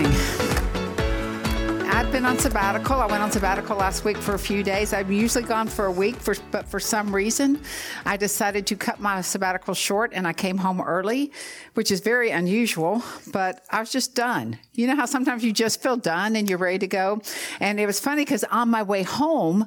Morning. 0.00 0.18
I've 1.90 2.10
been 2.10 2.24
on 2.24 2.38
sabbatical. 2.38 2.96
I 2.96 3.06
went 3.06 3.22
on 3.22 3.30
sabbatical 3.30 3.76
last 3.76 4.02
week 4.02 4.16
for 4.16 4.34
a 4.34 4.38
few 4.38 4.62
days. 4.62 4.94
I'm 4.94 5.12
usually 5.12 5.44
gone 5.44 5.68
for 5.68 5.84
a 5.84 5.92
week, 5.92 6.16
for, 6.16 6.34
but 6.50 6.66
for 6.66 6.80
some 6.80 7.14
reason, 7.14 7.60
I 8.06 8.16
decided 8.16 8.66
to 8.68 8.76
cut 8.76 9.00
my 9.00 9.20
sabbatical 9.20 9.74
short 9.74 10.12
and 10.14 10.26
I 10.26 10.32
came 10.32 10.56
home 10.56 10.80
early, 10.80 11.32
which 11.74 11.90
is 11.90 12.00
very 12.00 12.30
unusual, 12.30 13.02
but 13.30 13.62
I 13.68 13.80
was 13.80 13.92
just 13.92 14.14
done. 14.14 14.58
You 14.72 14.86
know 14.86 14.96
how 14.96 15.04
sometimes 15.04 15.44
you 15.44 15.52
just 15.52 15.82
feel 15.82 15.98
done 15.98 16.34
and 16.34 16.48
you're 16.48 16.58
ready 16.58 16.78
to 16.78 16.86
go? 16.86 17.20
And 17.58 17.78
it 17.78 17.84
was 17.84 18.00
funny 18.00 18.22
because 18.22 18.44
on 18.44 18.70
my 18.70 18.82
way 18.82 19.02
home, 19.02 19.66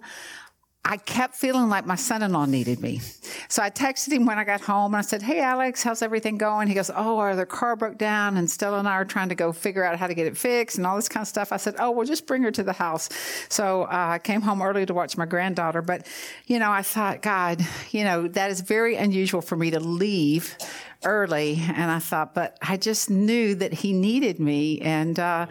I 0.85 0.97
kept 0.97 1.35
feeling 1.35 1.69
like 1.69 1.85
my 1.85 1.95
son 1.95 2.23
in 2.23 2.33
law 2.33 2.45
needed 2.45 2.81
me. 2.81 2.99
So 3.47 3.63
I 3.63 3.69
texted 3.69 4.11
him 4.11 4.25
when 4.25 4.37
I 4.37 4.43
got 4.43 4.59
home 4.59 4.93
and 4.93 4.99
I 4.99 5.01
said, 5.01 5.21
Hey, 5.21 5.39
Alex, 5.39 5.81
how's 5.81 6.01
everything 6.01 6.37
going? 6.37 6.67
He 6.67 6.73
goes, 6.73 6.91
Oh, 6.93 7.19
our 7.19 7.29
other 7.31 7.45
car 7.45 7.77
broke 7.77 7.97
down 7.97 8.35
and 8.35 8.51
Stella 8.51 8.79
and 8.79 8.87
I 8.87 8.93
are 8.93 9.05
trying 9.05 9.29
to 9.29 9.35
go 9.35 9.53
figure 9.53 9.85
out 9.85 9.97
how 9.97 10.07
to 10.07 10.13
get 10.13 10.27
it 10.27 10.35
fixed 10.35 10.77
and 10.77 10.85
all 10.85 10.97
this 10.97 11.07
kind 11.07 11.23
of 11.23 11.29
stuff. 11.29 11.53
I 11.53 11.57
said, 11.57 11.75
Oh, 11.79 11.91
well, 11.91 12.05
just 12.05 12.27
bring 12.27 12.43
her 12.43 12.51
to 12.51 12.63
the 12.63 12.73
house. 12.73 13.07
So 13.47 13.83
uh, 13.83 13.87
I 13.91 14.19
came 14.19 14.41
home 14.41 14.61
early 14.61 14.85
to 14.85 14.93
watch 14.93 15.15
my 15.15 15.25
granddaughter. 15.25 15.81
But, 15.81 16.05
you 16.47 16.59
know, 16.59 16.69
I 16.69 16.81
thought, 16.81 17.21
God, 17.21 17.65
you 17.91 18.03
know, 18.03 18.27
that 18.27 18.51
is 18.51 18.59
very 18.59 18.95
unusual 18.97 19.41
for 19.41 19.55
me 19.55 19.71
to 19.71 19.79
leave 19.79 20.57
early 21.05 21.61
and 21.67 21.91
I 21.91 21.99
thought, 21.99 22.33
but 22.33 22.57
I 22.61 22.77
just 22.77 23.09
knew 23.09 23.55
that 23.55 23.73
he 23.73 23.93
needed 23.93 24.39
me. 24.39 24.79
And, 24.81 25.19
uh, 25.19 25.47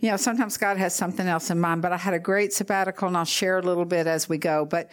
you 0.00 0.10
know, 0.10 0.16
sometimes 0.16 0.56
God 0.56 0.76
has 0.76 0.94
something 0.94 1.26
else 1.26 1.50
in 1.50 1.60
mind, 1.60 1.82
but 1.82 1.92
I 1.92 1.96
had 1.96 2.14
a 2.14 2.18
great 2.18 2.52
sabbatical 2.52 3.08
and 3.08 3.16
I'll 3.16 3.24
share 3.24 3.58
a 3.58 3.62
little 3.62 3.84
bit 3.84 4.06
as 4.06 4.28
we 4.28 4.38
go. 4.38 4.64
But, 4.64 4.90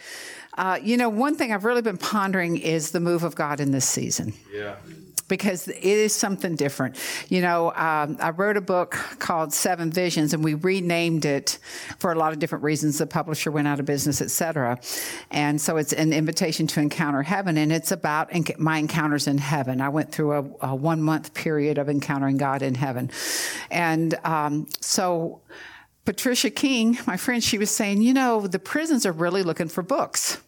uh, 0.56 0.78
you 0.82 0.96
know, 0.96 1.08
one 1.08 1.36
thing 1.36 1.52
I've 1.52 1.64
really 1.64 1.82
been 1.82 1.98
pondering 1.98 2.56
is 2.56 2.90
the 2.90 3.00
move 3.00 3.24
of 3.24 3.34
God 3.34 3.60
in 3.60 3.70
this 3.72 3.88
season. 3.88 4.34
Yeah 4.52 4.76
because 5.28 5.68
it 5.68 5.82
is 5.82 6.14
something 6.14 6.56
different. 6.56 6.98
You 7.28 7.40
know, 7.40 7.68
um, 7.70 8.16
I 8.20 8.30
wrote 8.30 8.56
a 8.56 8.60
book 8.60 8.92
called 9.18 9.52
Seven 9.52 9.90
Visions, 9.90 10.34
and 10.34 10.44
we 10.44 10.54
renamed 10.54 11.24
it 11.24 11.58
for 11.98 12.12
a 12.12 12.14
lot 12.14 12.32
of 12.32 12.38
different 12.38 12.64
reasons. 12.64 12.98
The 12.98 13.06
publisher 13.06 13.50
went 13.50 13.68
out 13.68 13.80
of 13.80 13.86
business, 13.86 14.20
et 14.20 14.30
cetera. 14.30 14.78
And 15.30 15.60
so 15.60 15.76
it's 15.76 15.92
an 15.92 16.12
invitation 16.12 16.66
to 16.68 16.80
encounter 16.80 17.22
heaven, 17.22 17.56
and 17.56 17.72
it's 17.72 17.92
about 17.92 18.30
my 18.58 18.78
encounters 18.78 19.26
in 19.26 19.38
heaven. 19.38 19.80
I 19.80 19.88
went 19.88 20.12
through 20.12 20.32
a, 20.32 20.68
a 20.72 20.74
one 20.74 21.02
month 21.02 21.34
period 21.34 21.78
of 21.78 21.88
encountering 21.88 22.36
God 22.36 22.62
in 22.62 22.74
heaven. 22.74 23.10
And 23.70 24.14
um, 24.24 24.68
so, 24.80 25.40
Patricia 26.04 26.50
King, 26.50 26.98
my 27.06 27.16
friend, 27.16 27.42
she 27.42 27.58
was 27.58 27.70
saying, 27.70 28.02
you 28.02 28.12
know, 28.12 28.46
the 28.46 28.58
prisons 28.58 29.06
are 29.06 29.12
really 29.12 29.42
looking 29.42 29.68
for 29.68 29.82
books. 29.82 30.40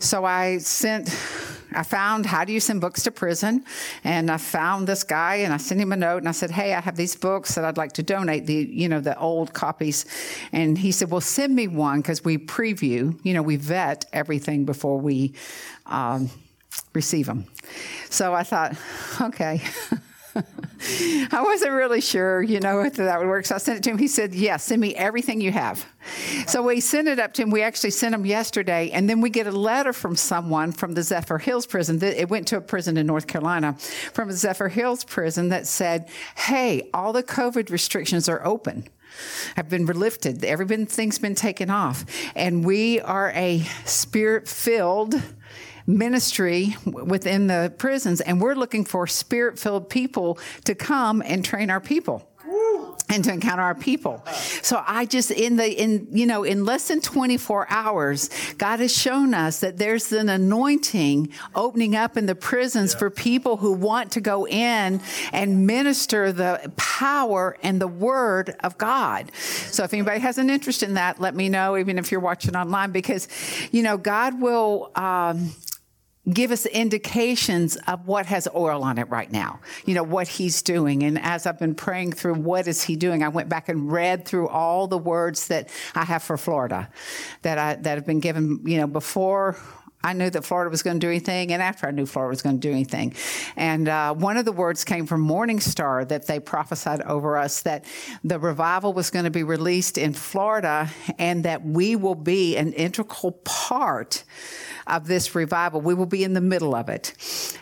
So 0.00 0.24
I 0.24 0.58
sent 0.58 1.08
I 1.72 1.82
found 1.82 2.26
how 2.26 2.44
do 2.44 2.52
you 2.52 2.60
send 2.60 2.80
books 2.80 3.02
to 3.04 3.10
prison, 3.10 3.64
and 4.04 4.30
I 4.30 4.36
found 4.38 4.86
this 4.86 5.04
guy, 5.04 5.36
and 5.36 5.52
I 5.52 5.58
sent 5.58 5.80
him 5.80 5.92
a 5.92 5.96
note, 5.96 6.18
and 6.18 6.28
I 6.28 6.32
said, 6.32 6.50
"Hey, 6.50 6.74
I 6.74 6.80
have 6.80 6.96
these 6.96 7.14
books 7.14 7.54
that 7.54 7.64
I'd 7.64 7.76
like 7.76 7.92
to 7.92 8.02
donate 8.02 8.46
the 8.46 8.54
you 8.54 8.88
know 8.88 9.00
the 9.00 9.18
old 9.18 9.52
copies," 9.52 10.06
and 10.52 10.78
he 10.78 10.92
said, 10.92 11.10
"Well, 11.10 11.20
send 11.20 11.54
me 11.54 11.68
one 11.68 12.00
because 12.00 12.24
we 12.24 12.38
preview, 12.38 13.18
you 13.22 13.34
know, 13.34 13.42
we 13.42 13.56
vet 13.56 14.06
everything 14.12 14.64
before 14.64 14.98
we 14.98 15.34
um, 15.86 16.30
receive 16.94 17.26
them." 17.26 17.46
So 18.10 18.34
I 18.34 18.44
thought, 18.44 18.76
okay. 19.20 19.60
I 21.32 21.42
wasn't 21.42 21.72
really 21.72 22.00
sure, 22.00 22.42
you 22.42 22.60
know, 22.60 22.80
if 22.80 22.94
that 22.94 23.18
would 23.18 23.28
work. 23.28 23.46
So 23.46 23.56
I 23.56 23.58
sent 23.58 23.78
it 23.78 23.82
to 23.84 23.90
him. 23.90 23.98
He 23.98 24.08
said, 24.08 24.34
Yes, 24.34 24.64
send 24.64 24.80
me 24.80 24.94
everything 24.94 25.40
you 25.40 25.52
have. 25.52 25.86
So 26.46 26.62
we 26.62 26.80
sent 26.80 27.08
it 27.08 27.18
up 27.18 27.34
to 27.34 27.42
him. 27.42 27.50
We 27.50 27.62
actually 27.62 27.90
sent 27.90 28.14
him 28.14 28.24
yesterday. 28.24 28.90
And 28.90 29.08
then 29.08 29.20
we 29.20 29.30
get 29.30 29.46
a 29.46 29.52
letter 29.52 29.92
from 29.92 30.16
someone 30.16 30.72
from 30.72 30.94
the 30.94 31.00
Zephyrhills 31.00 31.68
prison. 31.68 32.02
It 32.02 32.28
went 32.28 32.46
to 32.48 32.56
a 32.56 32.60
prison 32.60 32.96
in 32.96 33.06
North 33.06 33.26
Carolina 33.26 33.74
from 34.12 34.30
a 34.30 34.32
Zephyrhills 34.32 35.06
prison 35.06 35.48
that 35.48 35.66
said, 35.66 36.08
Hey, 36.36 36.88
all 36.94 37.12
the 37.12 37.22
COVID 37.22 37.70
restrictions 37.70 38.28
are 38.28 38.44
open 38.46 38.88
have 39.56 39.68
been 39.68 39.86
lifted. 39.86 40.44
Everything's 40.44 41.18
been 41.18 41.34
taken 41.34 41.70
off. 41.70 42.04
And 42.34 42.64
we 42.64 43.00
are 43.00 43.30
a 43.34 43.60
spirit 43.84 44.48
filled 44.48 45.20
ministry 45.88 46.76
within 46.84 47.46
the 47.46 47.72
prisons, 47.78 48.20
and 48.20 48.40
we're 48.40 48.54
looking 48.54 48.84
for 48.84 49.06
spirit 49.06 49.58
filled 49.58 49.88
people 49.88 50.38
to 50.64 50.74
come 50.74 51.22
and 51.22 51.44
train 51.44 51.70
our 51.70 51.80
people 51.80 52.28
and 53.10 53.24
to 53.24 53.32
encounter 53.32 53.62
our 53.62 53.74
people. 53.74 54.22
So 54.62 54.82
I 54.86 55.06
just 55.06 55.30
in 55.30 55.56
the 55.56 55.70
in 55.70 56.08
you 56.12 56.26
know 56.26 56.44
in 56.44 56.64
less 56.64 56.88
than 56.88 57.00
24 57.00 57.66
hours 57.70 58.30
God 58.58 58.80
has 58.80 58.94
shown 58.94 59.34
us 59.34 59.60
that 59.60 59.78
there's 59.78 60.12
an 60.12 60.28
anointing 60.28 61.32
opening 61.54 61.96
up 61.96 62.16
in 62.16 62.26
the 62.26 62.34
prisons 62.34 62.92
yeah. 62.92 62.98
for 62.98 63.10
people 63.10 63.56
who 63.56 63.72
want 63.72 64.12
to 64.12 64.20
go 64.20 64.46
in 64.46 65.00
and 65.32 65.66
minister 65.66 66.32
the 66.32 66.70
power 66.76 67.56
and 67.62 67.80
the 67.80 67.88
word 67.88 68.54
of 68.60 68.76
God. 68.78 69.30
So 69.34 69.84
if 69.84 69.94
anybody 69.94 70.20
has 70.20 70.38
an 70.38 70.50
interest 70.50 70.82
in 70.82 70.94
that 70.94 71.20
let 71.20 71.34
me 71.34 71.48
know 71.48 71.76
even 71.76 71.98
if 71.98 72.12
you're 72.12 72.20
watching 72.20 72.56
online 72.56 72.90
because 72.90 73.28
you 73.72 73.82
know 73.82 73.96
God 73.96 74.40
will 74.40 74.90
um, 74.94 75.54
give 76.32 76.50
us 76.50 76.66
indications 76.66 77.76
of 77.86 78.06
what 78.06 78.26
has 78.26 78.48
oil 78.54 78.82
on 78.82 78.98
it 78.98 79.08
right 79.08 79.30
now, 79.30 79.60
you 79.86 79.94
know, 79.94 80.02
what 80.02 80.28
he's 80.28 80.62
doing. 80.62 81.02
And 81.02 81.18
as 81.18 81.46
I've 81.46 81.58
been 81.58 81.74
praying 81.74 82.12
through 82.12 82.34
what 82.34 82.68
is 82.68 82.82
he 82.82 82.96
doing, 82.96 83.22
I 83.22 83.28
went 83.28 83.48
back 83.48 83.68
and 83.68 83.90
read 83.90 84.24
through 84.24 84.48
all 84.48 84.86
the 84.86 84.98
words 84.98 85.48
that 85.48 85.68
I 85.94 86.04
have 86.04 86.22
for 86.22 86.36
Florida 86.36 86.88
that 87.42 87.58
I, 87.58 87.74
that 87.76 87.94
have 87.96 88.06
been 88.06 88.20
given, 88.20 88.60
you 88.64 88.78
know, 88.78 88.86
before 88.86 89.56
I 90.02 90.12
knew 90.12 90.30
that 90.30 90.44
Florida 90.44 90.70
was 90.70 90.82
going 90.82 91.00
to 91.00 91.04
do 91.04 91.10
anything, 91.10 91.52
and 91.52 91.60
after 91.60 91.88
I 91.88 91.90
knew 91.90 92.06
Florida 92.06 92.30
was 92.30 92.40
going 92.40 92.60
to 92.60 92.68
do 92.68 92.72
anything. 92.72 93.14
And 93.56 93.88
uh, 93.88 94.14
one 94.14 94.36
of 94.36 94.44
the 94.44 94.52
words 94.52 94.84
came 94.84 95.06
from 95.06 95.20
Morning 95.22 95.58
Star 95.58 96.04
that 96.04 96.26
they 96.26 96.38
prophesied 96.38 97.02
over 97.02 97.36
us 97.36 97.62
that 97.62 97.84
the 98.22 98.38
revival 98.38 98.92
was 98.92 99.10
going 99.10 99.24
to 99.24 99.30
be 99.30 99.42
released 99.42 99.98
in 99.98 100.12
Florida 100.12 100.88
and 101.18 101.44
that 101.44 101.64
we 101.64 101.96
will 101.96 102.14
be 102.14 102.56
an 102.56 102.72
integral 102.74 103.32
part 103.44 104.22
of 104.88 105.06
this 105.06 105.34
revival. 105.34 105.80
We 105.80 105.94
will 105.94 106.06
be 106.06 106.24
in 106.24 106.32
the 106.32 106.40
middle 106.40 106.74
of 106.74 106.88
it. 106.88 107.14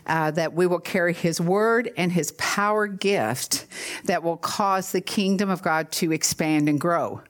Uh, 0.06 0.30
that 0.32 0.54
we 0.54 0.66
will 0.66 0.80
carry 0.80 1.12
His 1.12 1.40
word 1.40 1.90
and 1.96 2.12
His 2.12 2.32
power 2.32 2.86
gift 2.86 3.66
that 4.04 4.22
will 4.22 4.36
cause 4.36 4.92
the 4.92 5.00
kingdom 5.00 5.50
of 5.50 5.62
God 5.62 5.90
to 5.92 6.12
expand 6.12 6.68
and 6.68 6.80
grow. 6.80 7.22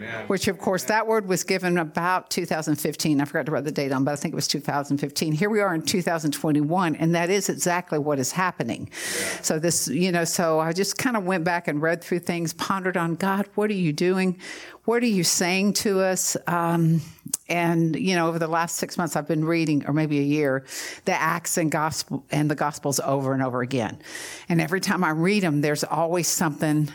Amen. 0.00 0.26
Which, 0.28 0.48
of 0.48 0.58
course, 0.58 0.84
that 0.84 1.06
word 1.06 1.28
was 1.28 1.44
given 1.44 1.76
about 1.76 2.30
2015. 2.30 3.20
I 3.20 3.24
forgot 3.26 3.46
to 3.46 3.52
write 3.52 3.64
the 3.64 3.72
date 3.72 3.92
on, 3.92 4.04
but 4.04 4.12
I 4.12 4.16
think 4.16 4.32
it 4.32 4.34
was 4.34 4.48
2015. 4.48 5.32
Here 5.32 5.50
we 5.50 5.60
are 5.60 5.74
in 5.74 5.82
2021, 5.82 6.96
and 6.96 7.14
that 7.14 7.28
is 7.28 7.50
exactly 7.50 7.98
what 7.98 8.18
is 8.18 8.32
happening. 8.32 8.88
Yeah. 8.90 9.42
So, 9.42 9.58
this, 9.58 9.88
you 9.88 10.10
know, 10.10 10.24
so 10.24 10.58
I 10.58 10.72
just 10.72 10.96
kind 10.96 11.16
of 11.16 11.24
went 11.24 11.44
back 11.44 11.68
and 11.68 11.82
read 11.82 12.02
through 12.02 12.20
things, 12.20 12.54
pondered 12.54 12.96
on 12.96 13.14
God, 13.14 13.46
what 13.56 13.68
are 13.70 13.74
you 13.74 13.92
doing? 13.92 14.38
What 14.84 15.02
are 15.02 15.06
you 15.06 15.22
saying 15.22 15.74
to 15.74 16.00
us? 16.00 16.36
Um, 16.46 17.02
and 17.48 17.94
you 17.94 18.16
know, 18.16 18.28
over 18.28 18.38
the 18.38 18.48
last 18.48 18.76
six 18.76 18.96
months, 18.96 19.16
I've 19.16 19.28
been 19.28 19.44
reading, 19.44 19.84
or 19.86 19.92
maybe 19.92 20.18
a 20.18 20.22
year, 20.22 20.64
the 21.04 21.12
Acts 21.12 21.58
and 21.58 21.70
Gospel 21.70 22.24
and 22.30 22.50
the 22.50 22.54
Gospels 22.54 23.00
over 23.00 23.34
and 23.34 23.42
over 23.42 23.60
again. 23.60 24.00
And 24.48 24.60
every 24.60 24.80
time 24.80 25.04
I 25.04 25.10
read 25.10 25.42
them, 25.42 25.60
there's 25.60 25.84
always 25.84 26.26
something, 26.26 26.90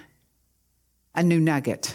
a 1.14 1.22
new 1.22 1.40
nugget 1.40 1.94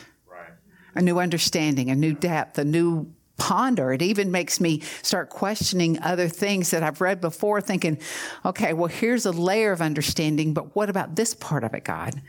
a 0.95 1.03
new 1.03 1.19
understanding, 1.19 1.91
a 1.91 1.95
new 1.95 2.15
depth, 2.15 2.59
a 2.59 2.65
new 2.65 3.13
ponder. 3.41 3.93
It 3.93 4.03
even 4.03 4.31
makes 4.31 4.61
me 4.61 4.81
start 5.03 5.31
questioning 5.31 6.01
other 6.03 6.29
things 6.29 6.71
that 6.71 6.83
I've 6.83 7.01
read 7.01 7.21
before, 7.21 7.61
thinking, 7.61 7.99
okay, 8.45 8.75
well, 8.75 8.89
here's 8.89 9.27
a 9.27 9.33
layer 9.33 9.73
of 9.73 9.81
understanding, 9.81 10.53
but 10.53 10.77
what 10.77 10.91
about 10.91 11.17
this 11.17 11.35
part 11.35 11.65
of 11.65 11.75
it, 11.75 11.85
God? 11.85 12.21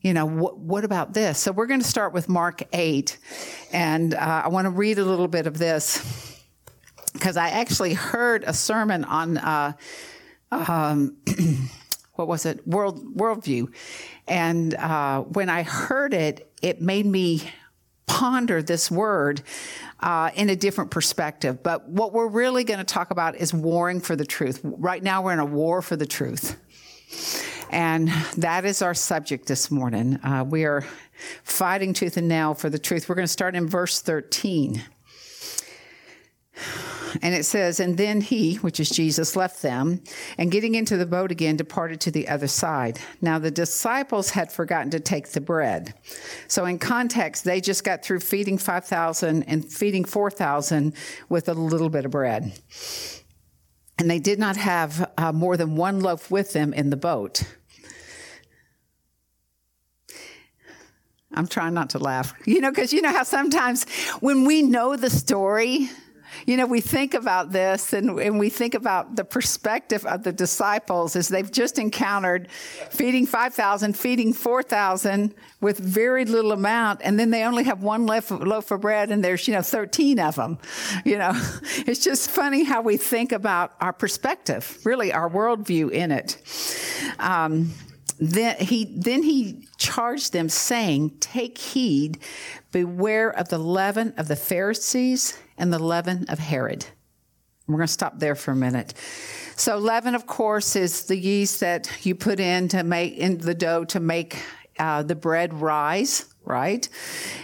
You 0.00 0.14
know, 0.14 0.26
what, 0.26 0.58
what 0.58 0.84
about 0.84 1.14
this? 1.14 1.38
So 1.38 1.52
we're 1.52 1.66
going 1.66 1.80
to 1.80 1.86
start 1.86 2.12
with 2.12 2.28
Mark 2.28 2.62
8, 2.72 3.16
and 3.72 4.14
uh, 4.14 4.42
I 4.44 4.48
want 4.48 4.64
to 4.66 4.70
read 4.70 4.98
a 4.98 5.04
little 5.04 5.28
bit 5.28 5.46
of 5.46 5.58
this 5.58 6.40
because 7.12 7.36
I 7.36 7.50
actually 7.50 7.94
heard 7.94 8.44
a 8.44 8.52
sermon 8.52 9.04
on. 9.04 9.38
Uh, 9.38 9.72
um, 10.50 11.16
what 12.14 12.28
was 12.28 12.46
it? 12.46 12.66
World 12.66 13.16
worldview, 13.16 13.72
and 14.28 14.74
uh, 14.74 15.22
when 15.22 15.48
I 15.48 15.62
heard 15.62 16.12
it, 16.12 16.52
it 16.62 16.80
made 16.80 17.06
me 17.06 17.50
ponder 18.06 18.62
this 18.62 18.90
word 18.90 19.42
uh, 20.00 20.30
in 20.34 20.50
a 20.50 20.56
different 20.56 20.90
perspective. 20.90 21.62
But 21.62 21.88
what 21.88 22.12
we're 22.12 22.28
really 22.28 22.64
going 22.64 22.78
to 22.78 22.84
talk 22.84 23.10
about 23.10 23.36
is 23.36 23.52
warring 23.54 24.00
for 24.00 24.16
the 24.16 24.24
truth. 24.24 24.60
Right 24.62 25.02
now, 25.02 25.22
we're 25.22 25.32
in 25.32 25.38
a 25.38 25.44
war 25.44 25.82
for 25.82 25.96
the 25.96 26.06
truth. 26.06 26.60
And 27.70 28.08
that 28.36 28.64
is 28.64 28.82
our 28.82 28.94
subject 28.94 29.46
this 29.46 29.70
morning. 29.70 30.18
Uh, 30.22 30.44
we 30.48 30.64
are 30.64 30.86
fighting 31.42 31.92
tooth 31.92 32.16
and 32.16 32.28
nail 32.28 32.54
for 32.54 32.70
the 32.70 32.78
truth. 32.78 33.08
We're 33.08 33.14
going 33.14 33.26
to 33.26 33.32
start 33.32 33.56
in 33.56 33.68
verse 33.68 34.00
13. 34.00 34.82
And 37.22 37.34
it 37.34 37.44
says, 37.44 37.80
And 37.80 37.96
then 37.96 38.20
he, 38.20 38.56
which 38.56 38.80
is 38.80 38.90
Jesus, 38.90 39.36
left 39.36 39.62
them, 39.62 40.02
and 40.38 40.50
getting 40.50 40.74
into 40.74 40.96
the 40.96 41.06
boat 41.06 41.30
again, 41.30 41.56
departed 41.56 42.00
to 42.02 42.10
the 42.10 42.28
other 42.28 42.48
side. 42.48 42.98
Now 43.20 43.38
the 43.38 43.50
disciples 43.50 44.30
had 44.30 44.52
forgotten 44.52 44.90
to 44.90 45.00
take 45.00 45.28
the 45.28 45.40
bread. 45.40 45.94
So, 46.48 46.64
in 46.64 46.78
context, 46.78 47.44
they 47.44 47.60
just 47.60 47.84
got 47.84 48.04
through 48.04 48.20
feeding 48.20 48.58
5,000 48.58 49.42
and 49.44 49.64
feeding 49.64 50.04
4,000 50.04 50.94
with 51.28 51.48
a 51.48 51.54
little 51.54 51.90
bit 51.90 52.04
of 52.04 52.10
bread. 52.10 52.58
And 53.98 54.10
they 54.10 54.18
did 54.18 54.38
not 54.38 54.56
have 54.56 55.10
uh, 55.16 55.32
more 55.32 55.56
than 55.56 55.76
one 55.76 56.00
loaf 56.00 56.30
with 56.30 56.52
them 56.52 56.72
in 56.74 56.90
the 56.90 56.96
boat. 56.96 57.44
I'm 61.34 61.46
trying 61.46 61.74
not 61.74 61.90
to 61.90 61.98
laugh, 61.98 62.32
you 62.44 62.60
know, 62.60 62.70
because 62.70 62.92
you 62.92 63.02
know 63.02 63.12
how 63.12 63.24
sometimes 63.24 63.84
when 64.20 64.44
we 64.44 64.62
know 64.62 64.96
the 64.96 65.10
story, 65.10 65.90
you 66.46 66.56
know, 66.56 66.66
we 66.66 66.80
think 66.80 67.14
about 67.14 67.52
this 67.52 67.92
and, 67.92 68.18
and 68.18 68.38
we 68.38 68.50
think 68.50 68.74
about 68.74 69.16
the 69.16 69.24
perspective 69.24 70.04
of 70.04 70.22
the 70.22 70.32
disciples 70.32 71.16
as 71.16 71.28
they've 71.28 71.50
just 71.50 71.78
encountered 71.78 72.50
feeding 72.90 73.26
5,000, 73.26 73.96
feeding 73.96 74.32
4,000 74.32 75.34
with 75.60 75.78
very 75.78 76.24
little 76.24 76.52
amount. 76.52 77.00
And 77.02 77.18
then 77.18 77.30
they 77.30 77.44
only 77.44 77.64
have 77.64 77.82
one 77.82 78.06
loaf 78.06 78.30
of 78.70 78.80
bread 78.80 79.10
and 79.10 79.24
there's, 79.24 79.48
you 79.48 79.54
know, 79.54 79.62
13 79.62 80.18
of 80.20 80.36
them. 80.36 80.58
You 81.04 81.18
know, 81.18 81.32
it's 81.86 82.04
just 82.04 82.30
funny 82.30 82.64
how 82.64 82.82
we 82.82 82.96
think 82.96 83.32
about 83.32 83.72
our 83.80 83.92
perspective, 83.92 84.78
really 84.84 85.12
our 85.12 85.30
worldview 85.30 85.90
in 85.90 86.12
it. 86.12 86.38
Um, 87.18 87.72
then 88.20 88.56
he 88.58 88.84
then 88.84 89.22
he 89.22 89.66
charged 89.76 90.32
them 90.32 90.48
saying 90.48 91.10
take 91.18 91.58
heed 91.58 92.18
beware 92.70 93.30
of 93.30 93.48
the 93.48 93.58
leaven 93.58 94.14
of 94.16 94.28
the 94.28 94.36
pharisees 94.36 95.36
and 95.58 95.72
the 95.72 95.78
leaven 95.78 96.26
of 96.28 96.38
Herod. 96.38 96.86
We're 97.66 97.76
going 97.76 97.86
to 97.86 97.92
stop 97.92 98.18
there 98.18 98.34
for 98.34 98.50
a 98.50 98.56
minute. 98.56 98.92
So 99.56 99.78
leaven, 99.78 100.14
of 100.14 100.26
course, 100.26 100.76
is 100.76 101.04
the 101.04 101.16
yeast 101.16 101.60
that 101.60 101.90
you 102.04 102.14
put 102.14 102.40
in 102.40 102.68
to 102.68 102.82
make 102.82 103.16
in 103.16 103.38
the 103.38 103.54
dough 103.54 103.84
to 103.86 104.00
make 104.00 104.36
uh, 104.78 105.02
the 105.02 105.14
bread 105.14 105.54
rise, 105.54 106.26
right? 106.44 106.86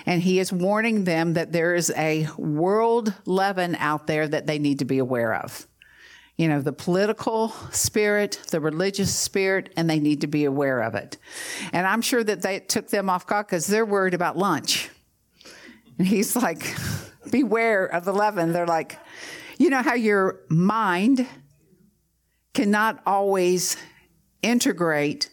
And 0.04 0.20
he 0.20 0.38
is 0.38 0.52
warning 0.52 1.04
them 1.04 1.34
that 1.34 1.52
there 1.52 1.74
is 1.74 1.90
a 1.96 2.28
world 2.36 3.14
leaven 3.24 3.76
out 3.76 4.06
there 4.06 4.28
that 4.28 4.46
they 4.46 4.58
need 4.58 4.80
to 4.80 4.84
be 4.84 4.98
aware 4.98 5.34
of. 5.34 5.66
You 6.36 6.48
know, 6.48 6.60
the 6.60 6.72
political 6.72 7.50
spirit, 7.70 8.40
the 8.50 8.60
religious 8.60 9.14
spirit, 9.14 9.72
and 9.76 9.88
they 9.88 10.00
need 10.00 10.22
to 10.22 10.26
be 10.26 10.44
aware 10.44 10.80
of 10.80 10.94
it. 10.94 11.18
And 11.72 11.86
I'm 11.86 12.02
sure 12.02 12.24
that 12.24 12.42
they 12.42 12.60
took 12.60 12.88
them 12.88 13.08
off 13.08 13.26
guard 13.26 13.46
because 13.46 13.66
they're 13.66 13.86
worried 13.86 14.14
about 14.14 14.36
lunch. 14.36 14.90
And 15.98 16.06
he's 16.06 16.34
like, 16.34 16.74
beware 17.30 17.86
of 17.86 18.04
the 18.04 18.12
leaven. 18.12 18.52
They're 18.52 18.66
like, 18.66 18.98
you 19.58 19.70
know 19.70 19.82
how 19.82 19.94
your 19.94 20.40
mind 20.48 21.26
cannot 22.54 23.00
always 23.06 23.76
integrate 24.42 25.30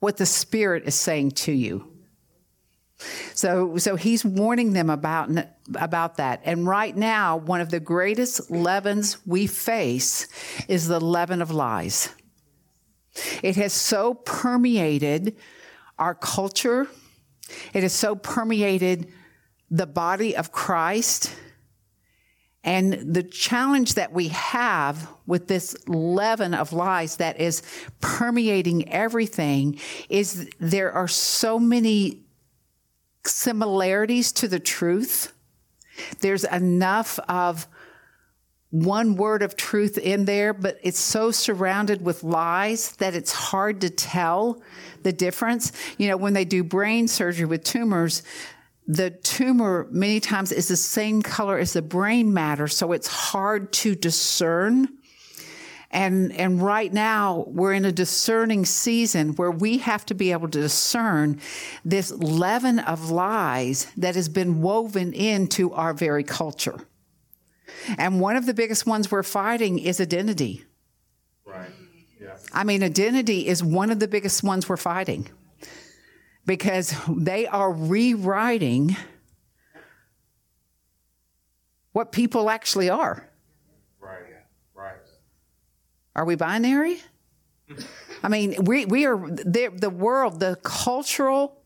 what 0.00 0.16
the 0.16 0.26
Spirit 0.26 0.84
is 0.86 0.94
saying 0.94 1.32
to 1.32 1.52
you. 1.52 1.88
So, 3.34 3.76
so 3.78 3.96
he's 3.96 4.24
warning 4.24 4.72
them 4.72 4.90
about, 4.90 5.30
about 5.74 6.16
that. 6.18 6.40
And 6.44 6.66
right 6.66 6.96
now, 6.96 7.36
one 7.36 7.60
of 7.60 7.70
the 7.70 7.80
greatest 7.80 8.50
leavens 8.50 9.18
we 9.26 9.46
face 9.46 10.28
is 10.68 10.86
the 10.86 11.00
leaven 11.00 11.42
of 11.42 11.50
lies. 11.50 12.10
It 13.42 13.56
has 13.56 13.72
so 13.72 14.14
permeated 14.14 15.36
our 15.98 16.14
culture. 16.14 16.88
It 17.74 17.82
has 17.82 17.92
so 17.92 18.14
permeated 18.14 19.12
the 19.72 19.86
body 19.86 20.36
of 20.36 20.52
Christ. 20.52 21.34
And 22.62 23.14
the 23.14 23.24
challenge 23.24 23.94
that 23.94 24.12
we 24.12 24.28
have 24.28 25.08
with 25.26 25.48
this 25.48 25.74
leaven 25.88 26.54
of 26.54 26.72
lies 26.72 27.16
that 27.16 27.40
is 27.40 27.62
permeating 28.00 28.88
everything 28.92 29.80
is 30.08 30.48
there 30.60 30.92
are 30.92 31.08
so 31.08 31.58
many 31.58 32.20
similarities 33.26 34.30
to 34.32 34.46
the 34.46 34.60
truth. 34.60 35.32
There's 36.20 36.44
enough 36.44 37.18
of 37.28 37.66
one 38.70 39.16
word 39.16 39.42
of 39.42 39.56
truth 39.56 39.98
in 39.98 40.24
there, 40.26 40.52
but 40.52 40.78
it's 40.82 41.00
so 41.00 41.30
surrounded 41.30 42.02
with 42.02 42.22
lies 42.22 42.92
that 42.96 43.14
it's 43.14 43.32
hard 43.32 43.80
to 43.80 43.90
tell 43.90 44.62
the 45.02 45.12
difference. 45.12 45.72
You 45.98 46.08
know, 46.08 46.16
when 46.16 46.32
they 46.32 46.44
do 46.44 46.62
brain 46.62 47.08
surgery 47.08 47.44
with 47.46 47.64
tumors, 47.64 48.22
the 48.86 49.10
tumor 49.10 49.86
many 49.90 50.20
times 50.20 50.50
is 50.50 50.68
the 50.68 50.76
same 50.76 51.22
color 51.22 51.58
as 51.58 51.72
the 51.74 51.82
brain 51.82 52.32
matter, 52.34 52.66
so 52.68 52.92
it's 52.92 53.06
hard 53.06 53.72
to 53.74 53.94
discern. 53.94 54.88
And, 55.90 56.32
and 56.32 56.60
right 56.60 56.92
now 56.92 57.44
we're 57.48 57.74
in 57.74 57.84
a 57.84 57.92
discerning 57.92 58.64
season 58.64 59.34
where 59.36 59.50
we 59.50 59.78
have 59.78 60.06
to 60.06 60.14
be 60.14 60.32
able 60.32 60.48
to 60.48 60.60
discern 60.60 61.38
this 61.84 62.10
leaven 62.10 62.78
of 62.78 63.10
lies 63.10 63.86
that 63.98 64.14
has 64.14 64.28
been 64.28 64.62
woven 64.62 65.12
into 65.12 65.72
our 65.72 65.92
very 65.92 66.24
culture. 66.24 66.78
And 67.98 68.20
one 68.20 68.36
of 68.36 68.46
the 68.46 68.54
biggest 68.54 68.86
ones 68.86 69.10
we're 69.10 69.22
fighting 69.22 69.78
is 69.78 70.00
identity. 70.00 70.64
Right. 71.44 71.70
Yeah. 72.20 72.36
I 72.52 72.64
mean, 72.64 72.82
identity 72.82 73.46
is 73.46 73.62
one 73.62 73.90
of 73.90 73.98
the 74.00 74.08
biggest 74.08 74.42
ones 74.42 74.68
we're 74.68 74.76
fighting 74.78 75.28
because 76.44 76.94
they 77.08 77.46
are 77.46 77.72
rewriting 77.72 78.96
what 81.92 82.10
people 82.12 82.50
actually 82.50 82.90
are. 82.90 83.28
Right, 84.00 84.22
right. 84.74 84.96
Are 86.16 86.24
we 86.24 86.34
binary? 86.34 87.00
I 88.22 88.28
mean, 88.28 88.64
we, 88.64 88.84
we 88.86 89.06
are 89.06 89.16
the, 89.16 89.70
the 89.74 89.90
world, 89.90 90.40
the 90.40 90.56
cultural 90.62 91.62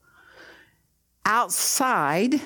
outside 1.25 2.41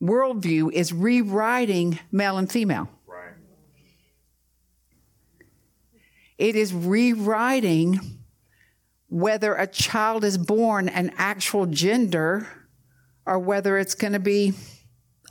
worldview 0.00 0.72
is 0.72 0.92
rewriting 0.92 1.98
male 2.10 2.38
and 2.38 2.50
female. 2.50 2.88
Right. 3.06 3.34
It 6.38 6.56
is 6.56 6.72
rewriting 6.72 8.19
whether 9.10 9.54
a 9.54 9.66
child 9.66 10.24
is 10.24 10.38
born 10.38 10.88
an 10.88 11.12
actual 11.18 11.66
gender 11.66 12.48
or 13.26 13.38
whether 13.38 13.76
it's 13.76 13.94
going 13.94 14.12
to 14.12 14.20
be 14.20 14.54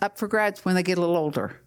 up 0.02 0.18
for 0.18 0.28
grabs 0.28 0.64
when 0.64 0.76
they 0.76 0.84
get 0.84 0.98
a 0.98 1.02
little 1.02 1.18
older. 1.18 1.62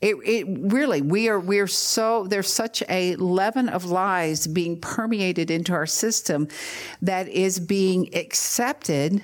It, 0.00 0.16
it 0.24 0.46
really 0.48 1.00
we 1.00 1.28
are 1.30 1.40
we're 1.40 1.66
so 1.66 2.26
there's 2.26 2.52
such 2.52 2.82
a 2.90 3.16
leaven 3.16 3.70
of 3.70 3.86
lies 3.86 4.46
being 4.46 4.78
permeated 4.78 5.50
into 5.50 5.72
our 5.72 5.86
system 5.86 6.48
that 7.00 7.26
is 7.28 7.58
being 7.58 8.14
accepted 8.14 9.22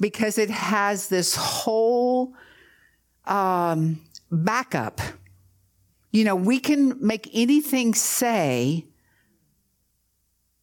because 0.00 0.38
it 0.38 0.48
has 0.48 1.08
this 1.08 1.36
whole 1.36 2.34
um, 3.26 4.00
backup. 4.30 5.00
You 6.12 6.24
know, 6.24 6.36
we 6.36 6.58
can 6.58 6.96
make 7.06 7.28
anything 7.34 7.92
say 7.92 8.86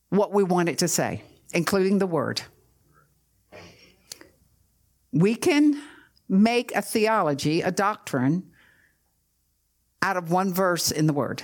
what 0.10 0.34
we 0.34 0.44
want 0.44 0.70
it 0.70 0.80
to 0.80 0.88
say, 0.88 1.24
including 1.54 2.00
the 2.00 2.08
word. 2.08 2.42
We 5.12 5.36
can 5.36 5.82
make 6.28 6.76
a 6.76 6.82
theology, 6.82 7.62
a 7.62 7.72
doctrine, 7.72 8.52
out 10.02 10.18
of 10.18 10.32
one 10.32 10.54
verse 10.54 10.92
in 10.92 11.08
the 11.08 11.14
word. 11.14 11.44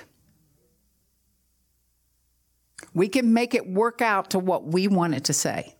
We 2.94 3.10
can 3.10 3.34
make 3.34 3.54
it 3.54 3.68
work 3.68 4.02
out 4.02 4.30
to 4.32 4.40
what 4.40 4.66
we 4.66 4.88
want 4.88 5.16
it 5.16 5.26
to 5.26 5.34
say. 5.34 5.76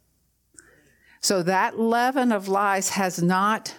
So 1.22 1.42
that 1.44 1.80
leaven 1.80 2.32
of 2.32 2.48
lies 2.48 2.90
has 2.90 3.22
not 3.22 3.76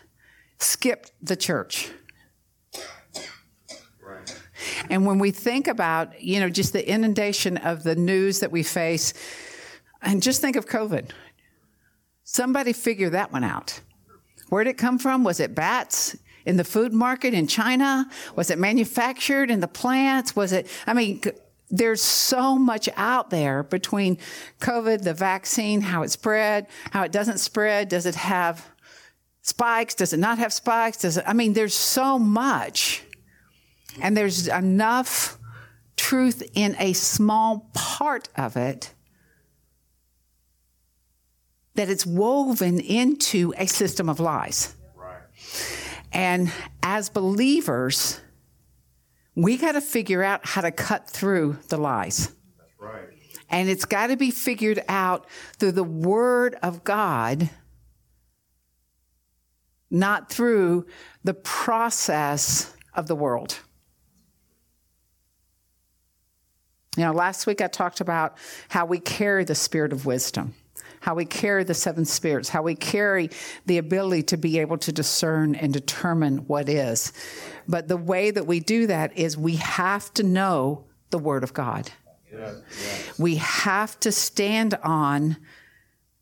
skipped 0.58 1.12
the 1.20 1.36
church. 1.36 1.90
And 4.90 5.06
when 5.06 5.18
we 5.18 5.30
think 5.30 5.66
about, 5.66 6.22
you 6.22 6.40
know, 6.40 6.48
just 6.48 6.72
the 6.72 6.88
inundation 6.88 7.56
of 7.58 7.82
the 7.82 7.96
news 7.96 8.40
that 8.40 8.52
we 8.52 8.62
face, 8.62 9.12
and 10.02 10.22
just 10.22 10.40
think 10.40 10.56
of 10.56 10.66
COVID. 10.66 11.10
Somebody 12.24 12.72
figure 12.72 13.10
that 13.10 13.32
one 13.32 13.44
out. 13.44 13.80
Where 14.48 14.64
did 14.64 14.70
it 14.70 14.78
come 14.78 14.98
from? 14.98 15.24
Was 15.24 15.40
it 15.40 15.54
bats 15.54 16.16
in 16.44 16.56
the 16.56 16.64
food 16.64 16.92
market 16.92 17.34
in 17.34 17.46
China? 17.46 18.08
Was 18.36 18.50
it 18.50 18.58
manufactured 18.58 19.50
in 19.50 19.60
the 19.60 19.68
plants? 19.68 20.36
Was 20.36 20.52
it, 20.52 20.68
I 20.86 20.94
mean, 20.94 21.20
there's 21.70 22.02
so 22.02 22.56
much 22.56 22.88
out 22.96 23.30
there 23.30 23.64
between 23.64 24.18
COVID, 24.60 25.02
the 25.02 25.14
vaccine, 25.14 25.80
how 25.80 26.02
it 26.02 26.10
spread, 26.10 26.68
how 26.92 27.02
it 27.02 27.10
doesn't 27.10 27.38
spread. 27.38 27.88
Does 27.88 28.06
it 28.06 28.14
have 28.14 28.64
spikes? 29.42 29.94
Does 29.94 30.12
it 30.12 30.18
not 30.18 30.38
have 30.38 30.52
spikes? 30.52 30.98
Does 30.98 31.16
it, 31.16 31.24
I 31.26 31.32
mean, 31.32 31.52
there's 31.54 31.74
so 31.74 32.18
much 32.18 33.02
and 34.00 34.16
there's 34.16 34.48
enough 34.48 35.38
truth 35.96 36.42
in 36.54 36.76
a 36.78 36.92
small 36.92 37.70
part 37.74 38.28
of 38.36 38.56
it, 38.56 38.92
that 41.74 41.88
it's 41.88 42.06
woven 42.06 42.80
into 42.80 43.52
a 43.56 43.66
system 43.66 44.08
of 44.08 44.20
lies. 44.20 44.74
Right. 44.94 45.20
And 46.12 46.52
as 46.82 47.08
believers, 47.08 48.20
we 49.34 49.58
got 49.58 49.72
to 49.72 49.80
figure 49.80 50.22
out 50.22 50.46
how 50.46 50.62
to 50.62 50.70
cut 50.70 51.10
through 51.10 51.58
the 51.68 51.76
lies. 51.76 52.32
That's 52.58 52.70
right. 52.78 53.08
And 53.50 53.68
it's 53.68 53.84
got 53.84 54.06
to 54.06 54.16
be 54.16 54.30
figured 54.30 54.82
out 54.88 55.26
through 55.58 55.72
the 55.72 55.84
Word 55.84 56.56
of 56.62 56.84
God, 56.84 57.50
not 59.90 60.30
through 60.30 60.86
the 61.22 61.34
process 61.34 62.74
of 62.94 63.06
the 63.06 63.14
world. 63.14 63.60
You 66.96 67.04
know, 67.04 67.12
last 67.12 67.46
week 67.46 67.60
I 67.60 67.66
talked 67.66 68.00
about 68.00 68.36
how 68.68 68.86
we 68.86 68.98
carry 68.98 69.44
the 69.44 69.54
spirit 69.54 69.92
of 69.92 70.06
wisdom 70.06 70.54
how 71.06 71.14
we 71.14 71.24
carry 71.24 71.62
the 71.62 71.72
seven 71.72 72.04
spirits, 72.04 72.48
how 72.48 72.62
we 72.62 72.74
carry 72.74 73.30
the 73.64 73.78
ability 73.78 74.24
to 74.24 74.36
be 74.36 74.58
able 74.58 74.76
to 74.76 74.90
discern 74.90 75.54
and 75.54 75.72
determine 75.72 76.38
what 76.48 76.68
is. 76.68 77.12
But 77.68 77.86
the 77.86 77.96
way 77.96 78.32
that 78.32 78.48
we 78.48 78.58
do 78.58 78.88
that 78.88 79.16
is 79.16 79.36
we 79.36 79.54
have 79.54 80.12
to 80.14 80.24
know 80.24 80.84
the 81.10 81.18
Word 81.18 81.44
of 81.44 81.54
God. 81.54 81.92
Yes. 82.32 83.18
We 83.20 83.36
have 83.36 84.00
to 84.00 84.10
stand 84.10 84.74
on 84.82 85.36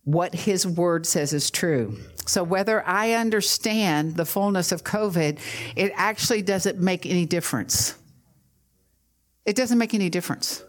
what 0.05 0.35
His 0.35 0.67
Word 0.67 1.07
says 1.07 1.33
is 1.33 1.51
true. 1.51 1.97
So 2.27 2.45
whether 2.45 2.87
I 2.87 3.13
understand 3.13 4.17
the 4.17 4.27
fullness 4.27 4.71
of 4.71 4.85
COVID, 4.85 5.39
it 5.77 5.93
actually 5.95 6.43
doesn't 6.43 6.79
make 6.79 7.07
any 7.07 7.25
difference. 7.25 7.95
It 9.45 9.57
doesn't 9.57 9.79
make 9.79 9.95
any 9.95 10.09
difference. 10.09 10.65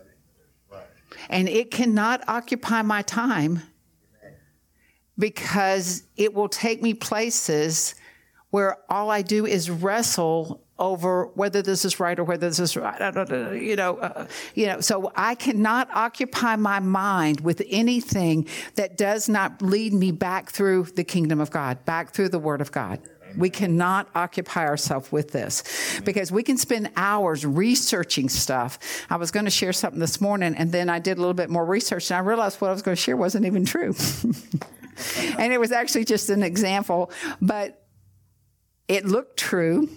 And 1.29 1.47
it 1.49 1.71
cannot 1.71 2.23
occupy 2.27 2.81
my 2.81 3.01
time 3.01 3.61
because 5.17 6.03
it 6.17 6.33
will 6.33 6.49
take 6.49 6.81
me 6.81 6.93
places 6.93 7.95
where 8.49 8.77
all 8.89 9.09
I 9.09 9.21
do 9.21 9.45
is 9.45 9.69
wrestle 9.69 10.61
over 10.77 11.27
whether 11.35 11.61
this 11.61 11.85
is 11.85 11.99
right 11.99 12.17
or 12.19 12.23
whether 12.25 12.47
this 12.47 12.59
is 12.59 12.75
right. 12.75 12.99
You 13.53 13.75
know, 13.75 13.97
uh, 13.97 14.27
you 14.55 14.67
know. 14.67 14.81
So 14.81 15.11
I 15.15 15.35
cannot 15.35 15.89
occupy 15.93 16.57
my 16.57 16.79
mind 16.79 17.41
with 17.41 17.61
anything 17.69 18.47
that 18.75 18.97
does 18.97 19.29
not 19.29 19.61
lead 19.61 19.93
me 19.93 20.11
back 20.11 20.49
through 20.49 20.83
the 20.95 21.03
kingdom 21.03 21.39
of 21.39 21.49
God, 21.49 21.85
back 21.85 22.11
through 22.11 22.29
the 22.29 22.39
Word 22.39 22.61
of 22.61 22.71
God. 22.71 22.99
We 23.37 23.49
cannot 23.49 24.09
occupy 24.15 24.65
ourselves 24.65 25.11
with 25.11 25.31
this 25.31 26.01
because 26.03 26.31
we 26.31 26.43
can 26.43 26.57
spend 26.57 26.91
hours 26.95 27.45
researching 27.45 28.29
stuff. 28.29 29.05
I 29.09 29.17
was 29.17 29.31
going 29.31 29.45
to 29.45 29.51
share 29.51 29.73
something 29.73 29.99
this 29.99 30.21
morning 30.21 30.55
and 30.55 30.71
then 30.71 30.89
I 30.89 30.99
did 30.99 31.17
a 31.17 31.21
little 31.21 31.33
bit 31.33 31.49
more 31.49 31.65
research 31.65 32.09
and 32.11 32.17
I 32.17 32.21
realized 32.21 32.61
what 32.61 32.69
I 32.69 32.73
was 32.73 32.81
going 32.81 32.95
to 32.95 33.01
share 33.01 33.17
wasn't 33.17 33.45
even 33.45 33.65
true. 33.65 33.93
and 35.37 35.53
it 35.53 35.59
was 35.59 35.71
actually 35.71 36.05
just 36.05 36.29
an 36.29 36.43
example, 36.43 37.11
but 37.41 37.85
it 38.87 39.05
looked 39.05 39.37
true. 39.37 39.89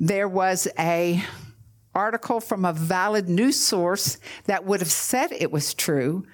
There 0.00 0.28
was 0.28 0.68
a 0.78 1.22
article 1.94 2.40
from 2.40 2.64
a 2.64 2.72
valid 2.72 3.28
news 3.28 3.58
source 3.58 4.18
that 4.46 4.64
would 4.64 4.80
have 4.80 4.90
said 4.90 5.30
it 5.32 5.52
was 5.52 5.74
true, 5.74 6.26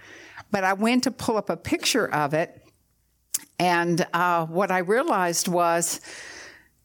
but 0.50 0.64
I 0.64 0.72
went 0.72 1.04
to 1.04 1.10
pull 1.10 1.36
up 1.36 1.50
a 1.50 1.56
picture 1.56 2.08
of 2.12 2.32
it, 2.34 2.64
and 3.58 4.06
uh, 4.12 4.46
what 4.46 4.70
I 4.70 4.78
realized 4.78 5.48
was 5.48 6.00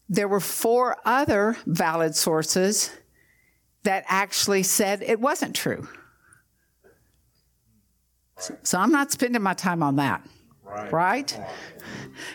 there 0.08 0.28
were 0.28 0.40
four 0.40 0.96
other 1.04 1.56
valid 1.66 2.14
sources 2.14 2.90
that 3.84 4.04
actually 4.08 4.62
said 4.62 5.02
it 5.02 5.20
wasn't 5.20 5.54
true. 5.54 5.88
So 8.62 8.78
I'm 8.78 8.90
not 8.90 9.12
spending 9.12 9.42
my 9.42 9.54
time 9.54 9.82
on 9.82 9.96
that. 9.96 10.26
Right. 10.64 10.92
right? 10.92 11.40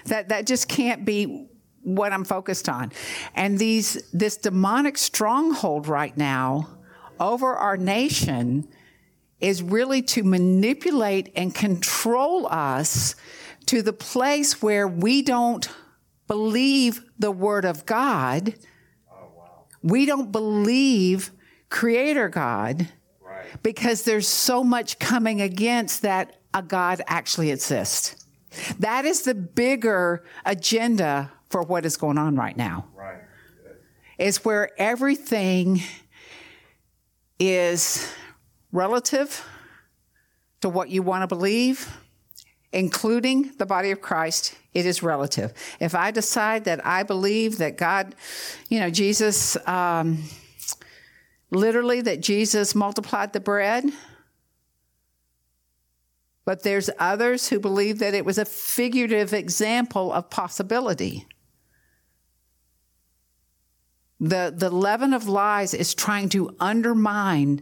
That 0.06 0.30
that 0.30 0.48
just 0.48 0.70
can't 0.70 1.04
be 1.04 1.48
what 1.84 2.14
I'm 2.14 2.24
focused 2.24 2.70
on. 2.70 2.92
And 3.36 3.60
these 3.60 4.10
this 4.14 4.38
demonic 4.38 4.98
stronghold 4.98 5.88
right 5.88 6.16
now 6.16 6.70
over 7.20 7.54
our 7.54 7.76
nation 7.76 8.68
is 9.42 9.62
really 9.62 10.02
to 10.02 10.24
manipulate 10.24 11.32
and 11.36 11.54
control 11.54 12.48
us 12.48 13.16
to 13.70 13.84
the 13.84 13.94
place 13.94 14.64
where 14.64 14.88
we 14.88 15.22
don't 15.22 15.70
believe 16.28 17.04
the 17.20 17.30
word 17.30 17.66
of 17.66 17.86
God. 17.86 18.56
Oh, 19.12 19.28
wow. 19.38 19.66
We 19.84 20.08
don't 20.08 20.32
believe 20.32 21.30
creator 21.70 22.30
God 22.30 22.88
because 23.62 24.06
there's 24.06 24.28
so 24.28 24.64
much 24.64 24.98
coming 24.98 25.40
against 25.40 26.02
that 26.02 26.38
a 26.52 26.64
God 26.64 27.04
actually 27.06 27.52
exists. 27.52 28.26
That 28.80 29.06
is 29.06 29.22
the 29.22 29.36
bigger 29.36 30.24
agenda 30.48 31.32
for 31.52 31.62
what 31.62 31.86
is 31.86 31.96
going 31.96 32.18
on 32.18 32.36
right 32.36 32.58
now. 32.58 32.88
Right. 32.96 33.22
Is 34.18 34.44
where 34.44 34.72
everything 34.82 35.82
is 37.38 38.12
relative 38.72 39.46
to 40.62 40.70
what 40.70 40.90
you 40.90 41.04
want 41.04 41.22
to 41.22 41.28
believe, 41.28 41.88
including 42.72 43.52
the 43.58 43.66
body 43.66 43.92
of 43.92 44.02
Christ, 44.02 44.56
it 44.74 44.86
is 44.86 45.02
relative. 45.02 45.54
If 45.80 45.96
I 45.96 46.12
decide 46.12 46.66
that 46.66 46.86
I 46.86 47.04
believe 47.04 47.58
that 47.58 47.78
God, 47.78 48.16
you 48.70 48.80
know, 48.80 48.90
Jesus, 48.90 49.58
um, 49.68 50.24
literally 51.52 52.02
that 52.02 52.22
Jesus 52.22 52.76
multiplied 52.76 53.34
the 53.34 53.40
bread. 53.40 53.86
But 56.46 56.64
there's 56.64 56.90
others 56.98 57.50
who 57.50 57.60
believe 57.60 58.00
that 58.00 58.14
it 58.14 58.26
was 58.26 58.38
a 58.38 58.46
figurative 58.46 59.34
example 59.34 60.12
of 60.12 60.30
possibility. 60.30 61.28
The, 64.20 64.54
the 64.56 64.70
leaven 64.70 65.14
of 65.14 65.28
lies 65.28 65.74
is 65.74 65.94
trying 65.94 66.30
to 66.30 66.56
undermine 66.60 67.62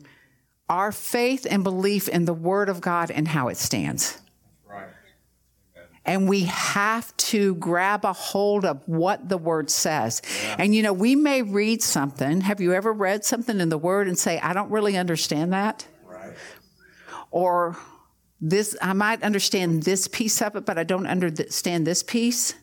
our 0.70 0.92
faith 0.92 1.46
and 1.50 1.64
belief 1.64 2.08
in 2.10 2.26
the 2.26 2.34
Word 2.34 2.68
of 2.68 2.82
God 2.82 3.12
and 3.12 3.28
how 3.28 3.48
it 3.48 3.58
stands. 3.58 4.20
And 6.08 6.30
we 6.30 6.46
have 6.46 7.16
to 7.18 7.56
grab 7.56 8.06
a 8.06 8.14
hold 8.14 8.64
of 8.64 8.82
what 8.86 9.28
the 9.28 9.38
word 9.38 9.70
says. 9.70 10.22
Yeah. 10.44 10.56
And 10.60 10.74
you 10.74 10.82
know, 10.82 10.94
we 10.94 11.16
may 11.16 11.42
read 11.42 11.84
something. 11.84 12.42
Have 12.42 12.62
you 12.62 12.74
ever 12.74 12.94
read 12.94 13.26
something 13.26 13.60
in 13.60 13.68
the 13.68 13.78
word 13.78 14.08
and 14.08 14.18
say, 14.18 14.40
I 14.40 14.54
don't 14.54 14.72
really 14.72 14.98
understand 14.98 15.52
that? 15.52 15.86
Right. 16.06 16.32
Or 17.30 17.78
this, 18.40 18.78
I 18.82 18.94
might 18.94 19.22
understand 19.22 19.84
this 19.84 20.08
piece 20.08 20.42
of 20.42 20.56
it, 20.56 20.66
but 20.66 20.78
I 20.78 20.86
don't 20.86 21.08
understand 21.08 21.86
this 21.86 22.04
piece. 22.04 22.56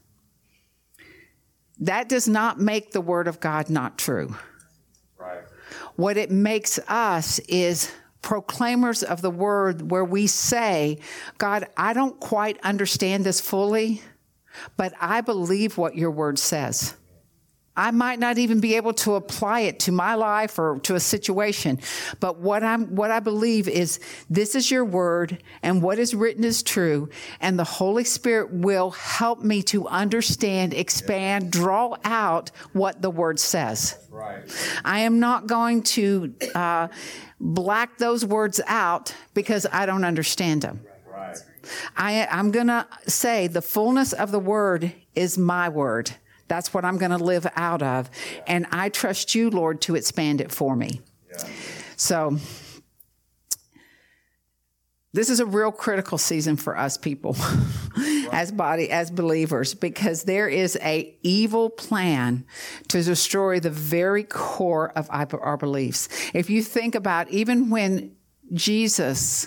That 1.81 2.09
does 2.09 2.27
not 2.27 2.59
make 2.59 2.93
the 2.93 3.01
word 3.03 3.29
of 3.29 3.41
God 3.41 3.69
not 3.69 3.99
true. 3.99 4.35
Right. 5.19 5.43
What 5.97 6.17
it 6.17 6.31
makes 6.31 6.79
us 6.89 7.41
is 7.41 7.93
proclaimers 8.25 9.03
of 9.03 9.21
the 9.21 9.31
word 9.31 9.91
where 9.91 10.05
we 10.05 10.27
say, 10.27 10.99
God, 11.37 11.67
I 11.77 11.93
don't 11.93 12.19
quite 12.19 12.59
understand 12.63 13.23
this 13.23 13.39
fully, 13.39 14.01
but 14.79 14.95
I 14.99 15.21
believe 15.21 15.77
what 15.77 15.95
your 15.95 16.11
word 16.11 16.39
says. 16.39 16.95
I 17.77 17.91
might 17.91 18.19
not 18.21 18.39
even 18.39 18.61
be 18.61 18.77
able 18.77 18.95
to 18.95 19.15
apply 19.15 19.61
it 19.61 19.81
to 19.81 19.93
my 19.93 20.15
life 20.15 20.59
or 20.59 20.79
to 20.81 20.95
a 20.95 21.01
situation, 21.01 21.81
but 22.21 22.39
what 22.39 22.63
I'm, 22.63 22.95
what 22.95 23.11
I 23.11 23.21
believe 23.21 23.69
is 23.69 23.99
this 24.31 24.55
is 24.55 24.71
your 24.71 24.85
word 24.85 25.43
and 25.63 25.83
what 25.83 25.99
is 25.99 26.15
written 26.15 26.45
is 26.45 26.63
true 26.63 27.09
and 27.41 27.59
the 27.59 27.65
Holy 27.65 28.05
Spirit 28.05 28.53
will 28.53 28.91
help 28.93 29.43
me 29.43 29.63
to 29.65 29.89
understand, 29.89 30.73
expand, 30.73 31.51
draw 31.51 31.97
out 32.05 32.51
what 32.73 33.03
the 33.03 33.11
word 33.11 33.41
says. 33.41 33.99
Right. 34.09 34.45
I 34.85 35.01
am 35.01 35.19
not 35.19 35.49
going 35.49 35.83
to, 35.83 36.33
uh, 36.55 36.89
black 37.41 37.99
those 37.99 38.25
words 38.25 38.61
out 38.67 39.15
because 39.35 39.67
I 39.71 39.87
don't 39.87 40.05
understand 40.05 40.63
them. 40.63 40.81
Right. 41.07 41.37
I, 41.97 42.27
I'm 42.27 42.51
going 42.51 42.69
to 42.69 42.87
say 43.07 43.47
the 43.47 43.63
fullness 43.63 44.13
of 44.13 44.31
the 44.31 44.39
word 44.39 44.95
is 45.15 45.37
my 45.39 45.69
word. 45.69 46.13
That's 46.49 46.75
what 46.75 46.85
I'm 46.85 46.99
going 46.99 47.11
to 47.11 47.19
live 47.19 47.47
out 47.57 47.83
of. 47.83 48.11
And 48.47 48.67
I 48.71 48.89
trust 48.89 49.35
you, 49.35 49.51
Lord, 49.51 49.81
to 49.83 49.95
expand 49.95 50.41
it 50.41 50.53
for 50.53 50.77
me. 50.77 51.01
Yeah. 51.31 51.49
So, 51.97 52.39
this 55.15 55.31
is 55.31 55.39
a 55.39 55.47
real 55.47 55.71
critical 55.71 56.19
season 56.19 56.57
for 56.57 56.77
us 56.77 56.99
people 56.99 57.37
as 58.33 58.51
body 58.51 58.91
as 58.91 59.13
believers 59.13 59.73
because 59.73 60.25
there 60.25 60.49
is 60.49 60.77
a 60.83 61.17
evil 61.23 61.71
plan 61.71 62.45
to 62.89 63.01
destroy 63.01 63.61
the 63.61 63.71
very 63.71 64.25
core 64.25 64.91
of 64.97 65.09
our 65.11 65.57
beliefs 65.57 66.09
if 66.35 66.51
you 66.51 66.63
think 66.63 66.97
about 66.97 67.31
even 67.31 67.71
when 67.71 68.15
jesus 68.53 69.47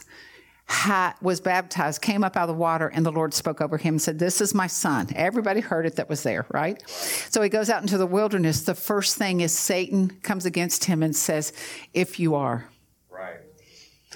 was 1.21 1.39
baptized, 1.39 2.01
came 2.01 2.23
up 2.23 2.35
out 2.35 2.49
of 2.49 2.55
the 2.55 2.59
water, 2.59 2.87
and 2.87 3.05
the 3.05 3.11
Lord 3.11 3.33
spoke 3.33 3.61
over 3.61 3.77
him 3.77 3.95
and 3.95 4.01
said, 4.01 4.19
This 4.19 4.41
is 4.41 4.53
my 4.53 4.67
son. 4.67 5.07
Everybody 5.15 5.59
heard 5.59 5.85
it 5.85 5.95
that 5.95 6.09
was 6.09 6.23
there, 6.23 6.45
right? 6.51 6.81
So 6.89 7.41
he 7.41 7.49
goes 7.49 7.69
out 7.69 7.81
into 7.81 7.97
the 7.97 8.07
wilderness. 8.07 8.61
The 8.61 8.75
first 8.75 9.17
thing 9.17 9.41
is 9.41 9.51
Satan 9.51 10.09
comes 10.21 10.45
against 10.45 10.85
him 10.85 11.03
and 11.03 11.15
says, 11.15 11.53
If 11.93 12.19
you 12.19 12.35
are. 12.35 12.69
Right. 13.09 13.39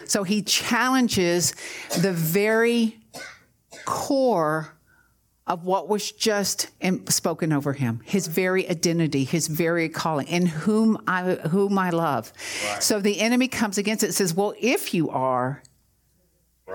So 0.06 0.24
he 0.24 0.42
challenges 0.42 1.54
the 2.00 2.12
very 2.12 2.98
core 3.86 4.76
of 5.48 5.66
what 5.66 5.90
was 5.90 6.12
just 6.12 6.70
spoken 7.10 7.52
over 7.52 7.74
him, 7.74 8.02
his 8.06 8.28
very 8.28 8.70
identity, 8.70 9.24
his 9.24 9.48
very 9.48 9.90
calling, 9.90 10.28
in 10.28 10.46
whom 10.46 11.02
I 11.08 11.34
whom 11.34 11.78
I 11.78 11.90
love. 11.90 12.32
Right. 12.66 12.82
So 12.82 13.00
the 13.00 13.20
enemy 13.20 13.48
comes 13.48 13.78
against 13.78 14.04
it, 14.04 14.14
says, 14.14 14.34
"Well, 14.34 14.54
if 14.60 14.94
you 14.94 15.10
are, 15.10 15.62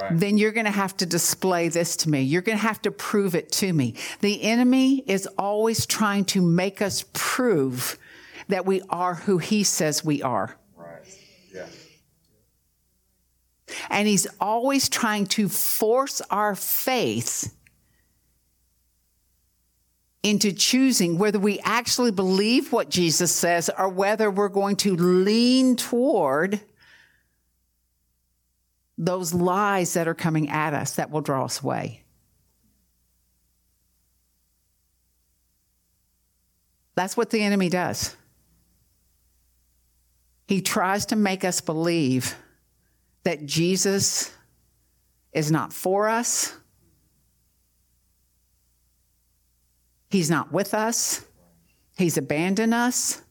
right. 0.00 0.18
then 0.18 0.38
you're 0.38 0.52
going 0.52 0.66
to 0.66 0.70
have 0.70 0.96
to 0.98 1.06
display 1.06 1.68
this 1.68 1.96
to 1.96 2.10
me. 2.10 2.22
You're 2.22 2.42
going 2.42 2.58
to 2.58 2.62
have 2.62 2.82
to 2.82 2.90
prove 2.90 3.34
it 3.34 3.50
to 3.52 3.72
me." 3.72 3.94
The 4.20 4.42
enemy 4.42 5.04
is 5.06 5.26
always 5.38 5.86
trying 5.86 6.24
to 6.26 6.40
make 6.40 6.82
us 6.82 7.04
prove 7.12 7.98
that 8.48 8.66
we 8.66 8.82
are 8.88 9.14
who 9.14 9.38
he 9.38 9.64
says 9.64 10.04
we 10.04 10.22
are. 10.22 10.56
Right. 10.76 11.20
Yeah. 11.52 11.66
And 13.90 14.06
he's 14.06 14.26
always 14.40 14.88
trying 14.88 15.26
to 15.26 15.48
force 15.48 16.20
our 16.30 16.54
faith 16.54 17.52
into 20.22 20.52
choosing 20.52 21.18
whether 21.18 21.38
we 21.38 21.60
actually 21.60 22.10
believe 22.10 22.72
what 22.72 22.90
Jesus 22.90 23.30
says 23.30 23.70
or 23.78 23.88
whether 23.88 24.28
we're 24.28 24.48
going 24.48 24.74
to 24.76 24.96
lean 24.96 25.76
toward 25.76 26.60
those 28.98 29.34
lies 29.34 29.94
that 29.94 30.08
are 30.08 30.14
coming 30.14 30.48
at 30.48 30.74
us 30.74 30.96
that 30.96 31.10
will 31.10 31.20
draw 31.20 31.44
us 31.44 31.62
away. 31.62 32.04
That's 36.94 37.16
what 37.16 37.30
the 37.30 37.42
enemy 37.42 37.68
does. 37.68 38.16
He 40.48 40.62
tries 40.62 41.06
to 41.06 41.16
make 41.16 41.44
us 41.44 41.60
believe 41.60 42.34
that 43.24 43.44
Jesus 43.44 44.32
is 45.32 45.50
not 45.50 45.72
for 45.72 46.08
us, 46.08 46.56
He's 50.08 50.30
not 50.30 50.52
with 50.52 50.72
us. 50.72 51.26
He's 51.98 52.16
abandoned 52.16 52.72
us. 52.74 53.22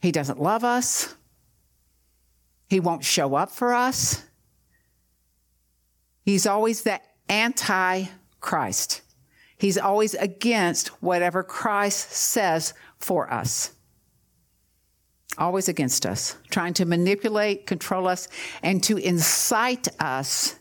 He 0.00 0.12
doesn't 0.12 0.40
love 0.40 0.64
us. 0.64 1.14
He 2.68 2.80
won't 2.80 3.04
show 3.04 3.34
up 3.34 3.50
for 3.50 3.74
us. 3.74 4.22
He's 6.30 6.46
always 6.46 6.84
the 6.84 7.00
anti 7.28 8.04
Christ. 8.38 9.02
He's 9.58 9.76
always 9.76 10.14
against 10.14 10.88
whatever 11.02 11.42
Christ 11.42 12.12
says 12.12 12.72
for 12.98 13.32
us. 13.32 13.72
Always 15.36 15.68
against 15.68 16.06
us, 16.06 16.36
trying 16.48 16.74
to 16.74 16.84
manipulate, 16.84 17.66
control 17.66 18.06
us, 18.06 18.28
and 18.62 18.80
to 18.84 18.96
incite 18.96 19.88
us 19.98 20.54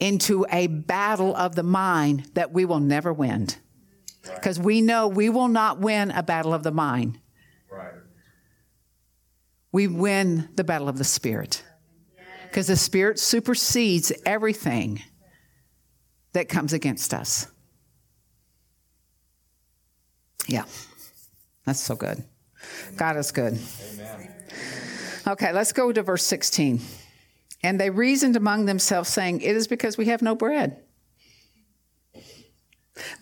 into 0.00 0.44
a 0.50 0.66
battle 0.66 1.36
of 1.36 1.54
the 1.54 1.62
mind 1.62 2.28
that 2.34 2.52
we 2.52 2.64
will 2.64 2.80
never 2.80 3.12
win 3.12 3.46
because 4.34 4.58
we 4.58 4.80
know 4.80 5.06
we 5.06 5.28
will 5.28 5.46
not 5.46 5.78
win 5.78 6.10
a 6.10 6.24
battle 6.24 6.52
of 6.52 6.64
the 6.64 6.72
mind. 6.72 7.20
Right. 7.70 7.92
We 9.70 9.86
win 9.86 10.48
the 10.56 10.64
battle 10.64 10.88
of 10.88 10.98
the 10.98 11.04
spirit 11.04 11.62
because 12.54 12.68
the 12.68 12.76
spirit 12.76 13.18
supersedes 13.18 14.12
everything 14.24 15.02
that 16.34 16.48
comes 16.48 16.72
against 16.72 17.12
us. 17.12 17.48
Yeah, 20.46 20.62
that's 21.64 21.80
so 21.80 21.96
good. 21.96 22.22
God 22.96 23.16
is 23.16 23.32
good. 23.32 23.58
Amen. 23.94 24.32
Okay, 25.26 25.52
let's 25.52 25.72
go 25.72 25.90
to 25.90 26.00
verse 26.04 26.22
16. 26.22 26.80
And 27.64 27.80
they 27.80 27.90
reasoned 27.90 28.36
among 28.36 28.66
themselves, 28.66 29.08
saying, 29.08 29.40
It 29.40 29.56
is 29.56 29.66
because 29.66 29.98
we 29.98 30.04
have 30.04 30.22
no 30.22 30.36
bread. 30.36 30.80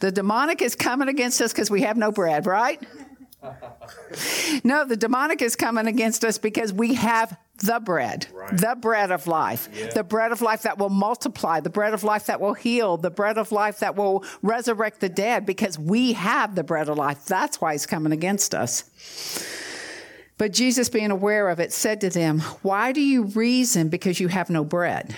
The 0.00 0.12
demonic 0.12 0.61
is 0.61 0.74
coming 0.74 1.09
against 1.09 1.40
us 1.40 1.54
because 1.54 1.70
we 1.70 1.80
have 1.80 1.96
no 1.96 2.12
bread, 2.12 2.44
right? 2.44 2.83
no, 4.62 4.85
the 4.85 4.96
demonic 4.98 5.40
is 5.40 5.57
coming 5.57 5.87
against 5.87 6.22
us 6.22 6.37
because 6.37 6.70
we 6.70 6.92
have 6.96 7.35
the 7.58 7.80
bread, 7.80 8.26
right. 8.32 8.56
the 8.56 8.76
bread 8.80 9.10
of 9.10 9.26
life, 9.26 9.68
yeah. 9.72 9.88
the 9.88 10.02
bread 10.02 10.32
of 10.32 10.42
life 10.42 10.62
that 10.62 10.78
will 10.78 10.88
multiply, 10.88 11.60
the 11.60 11.70
bread 11.70 11.94
of 11.94 12.02
life 12.02 12.26
that 12.26 12.40
will 12.40 12.54
heal, 12.54 12.96
the 12.96 13.10
bread 13.10 13.38
of 13.38 13.52
life 13.52 13.80
that 13.80 13.94
will 13.94 14.24
resurrect 14.42 15.00
the 15.00 15.08
dead 15.08 15.46
because 15.46 15.78
we 15.78 16.14
have 16.14 16.54
the 16.54 16.64
bread 16.64 16.88
of 16.88 16.96
life. 16.96 17.24
That's 17.26 17.60
why 17.60 17.72
he's 17.72 17.86
coming 17.86 18.12
against 18.12 18.54
us. 18.54 18.84
But 20.38 20.52
Jesus, 20.52 20.88
being 20.88 21.12
aware 21.12 21.48
of 21.50 21.60
it, 21.60 21.72
said 21.72 22.00
to 22.00 22.10
them, 22.10 22.40
Why 22.62 22.90
do 22.92 23.00
you 23.00 23.24
reason 23.24 23.90
because 23.90 24.18
you 24.18 24.28
have 24.28 24.50
no 24.50 24.64
bread? 24.64 25.14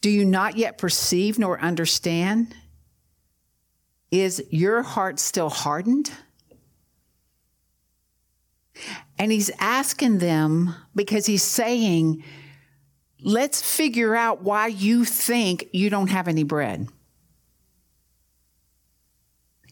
Do 0.00 0.08
you 0.08 0.24
not 0.24 0.56
yet 0.56 0.78
perceive 0.78 1.38
nor 1.38 1.60
understand? 1.60 2.54
Is 4.10 4.42
your 4.50 4.82
heart 4.82 5.18
still 5.18 5.50
hardened? 5.50 6.10
And 9.18 9.30
he's 9.30 9.50
asking 9.58 10.18
them 10.18 10.74
because 10.94 11.26
he's 11.26 11.42
saying, 11.42 12.24
let's 13.22 13.62
figure 13.62 14.14
out 14.14 14.42
why 14.42 14.68
you 14.68 15.04
think 15.04 15.68
you 15.72 15.90
don't 15.90 16.08
have 16.08 16.28
any 16.28 16.42
bread. 16.42 16.88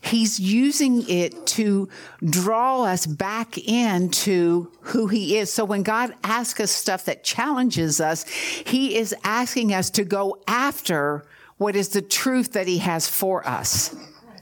He's 0.00 0.38
using 0.38 1.08
it 1.08 1.46
to 1.48 1.88
draw 2.24 2.84
us 2.84 3.04
back 3.04 3.58
into 3.58 4.70
who 4.80 5.08
he 5.08 5.36
is. 5.36 5.52
So 5.52 5.64
when 5.64 5.82
God 5.82 6.14
asks 6.22 6.60
us 6.60 6.70
stuff 6.70 7.06
that 7.06 7.24
challenges 7.24 8.00
us, 8.00 8.26
he 8.28 8.96
is 8.96 9.14
asking 9.24 9.74
us 9.74 9.90
to 9.90 10.04
go 10.04 10.40
after 10.46 11.24
what 11.56 11.74
is 11.74 11.88
the 11.90 12.02
truth 12.02 12.52
that 12.52 12.68
he 12.68 12.78
has 12.78 13.08
for 13.08 13.46
us. 13.46 13.94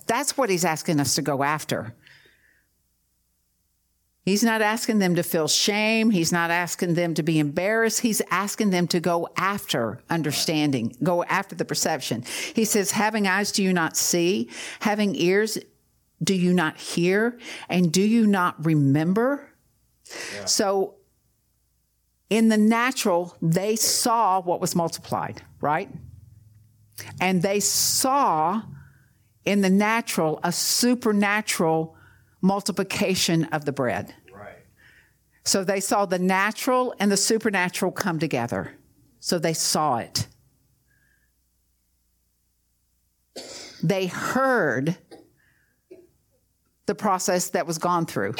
That's 0.06 0.36
what 0.36 0.50
he's 0.50 0.64
asking 0.64 1.00
us 1.00 1.14
to 1.14 1.22
go 1.22 1.42
after. 1.42 1.94
He's 4.26 4.42
not 4.42 4.60
asking 4.60 4.98
them 4.98 5.14
to 5.14 5.22
feel 5.22 5.46
shame. 5.46 6.10
He's 6.10 6.32
not 6.32 6.50
asking 6.50 6.94
them 6.94 7.14
to 7.14 7.22
be 7.22 7.38
embarrassed. 7.38 8.00
He's 8.00 8.20
asking 8.28 8.70
them 8.70 8.88
to 8.88 8.98
go 8.98 9.28
after 9.36 10.00
understanding, 10.10 10.96
go 11.00 11.22
after 11.22 11.54
the 11.54 11.64
perception. 11.64 12.24
He 12.52 12.64
says, 12.64 12.90
having 12.90 13.28
eyes, 13.28 13.52
do 13.52 13.62
you 13.62 13.72
not 13.72 13.96
see? 13.96 14.50
Having 14.80 15.14
ears, 15.14 15.58
do 16.20 16.34
you 16.34 16.52
not 16.52 16.76
hear? 16.76 17.38
And 17.68 17.92
do 17.92 18.02
you 18.02 18.26
not 18.26 18.66
remember? 18.66 19.48
Yeah. 20.34 20.44
So 20.46 20.96
in 22.28 22.48
the 22.48 22.58
natural, 22.58 23.36
they 23.40 23.76
saw 23.76 24.40
what 24.40 24.60
was 24.60 24.74
multiplied, 24.74 25.40
right? 25.60 25.88
And 27.20 27.42
they 27.42 27.60
saw 27.60 28.60
in 29.44 29.60
the 29.60 29.70
natural 29.70 30.40
a 30.42 30.50
supernatural 30.50 31.95
multiplication 32.46 33.44
of 33.46 33.64
the 33.64 33.72
bread. 33.72 34.14
Right. 34.32 34.58
So 35.44 35.64
they 35.64 35.80
saw 35.80 36.06
the 36.06 36.18
natural 36.18 36.94
and 37.00 37.10
the 37.10 37.16
supernatural 37.16 37.92
come 37.92 38.18
together. 38.18 38.72
So 39.20 39.38
they 39.38 39.52
saw 39.52 39.98
it. 39.98 40.28
They 43.82 44.06
heard 44.06 44.96
the 46.86 46.94
process 46.94 47.50
that 47.50 47.66
was 47.66 47.78
gone 47.78 48.06
through. 48.06 48.34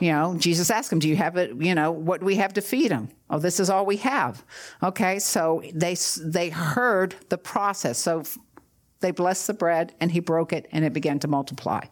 You 0.00 0.12
know, 0.12 0.36
Jesus 0.36 0.70
asked 0.70 0.90
them, 0.90 0.98
"Do 0.98 1.08
you 1.08 1.16
have 1.16 1.36
it? 1.36 1.54
You 1.56 1.74
know, 1.74 1.92
what 1.92 2.20
do 2.20 2.26
we 2.26 2.36
have 2.36 2.52
to 2.54 2.60
feed 2.60 2.90
them? 2.90 3.08
Oh, 3.30 3.38
this 3.38 3.60
is 3.60 3.70
all 3.70 3.86
we 3.86 3.98
have." 3.98 4.44
Okay, 4.82 5.18
so 5.20 5.62
they 5.72 5.96
they 6.20 6.50
heard 6.50 7.14
the 7.28 7.38
process. 7.38 7.98
So 7.98 8.24
they 9.00 9.12
blessed 9.12 9.46
the 9.46 9.54
bread 9.54 9.94
and 10.00 10.10
he 10.10 10.20
broke 10.20 10.52
it 10.52 10.66
and 10.72 10.84
it 10.84 10.92
began 10.92 11.18
to 11.20 11.28
multiply. 11.28 11.82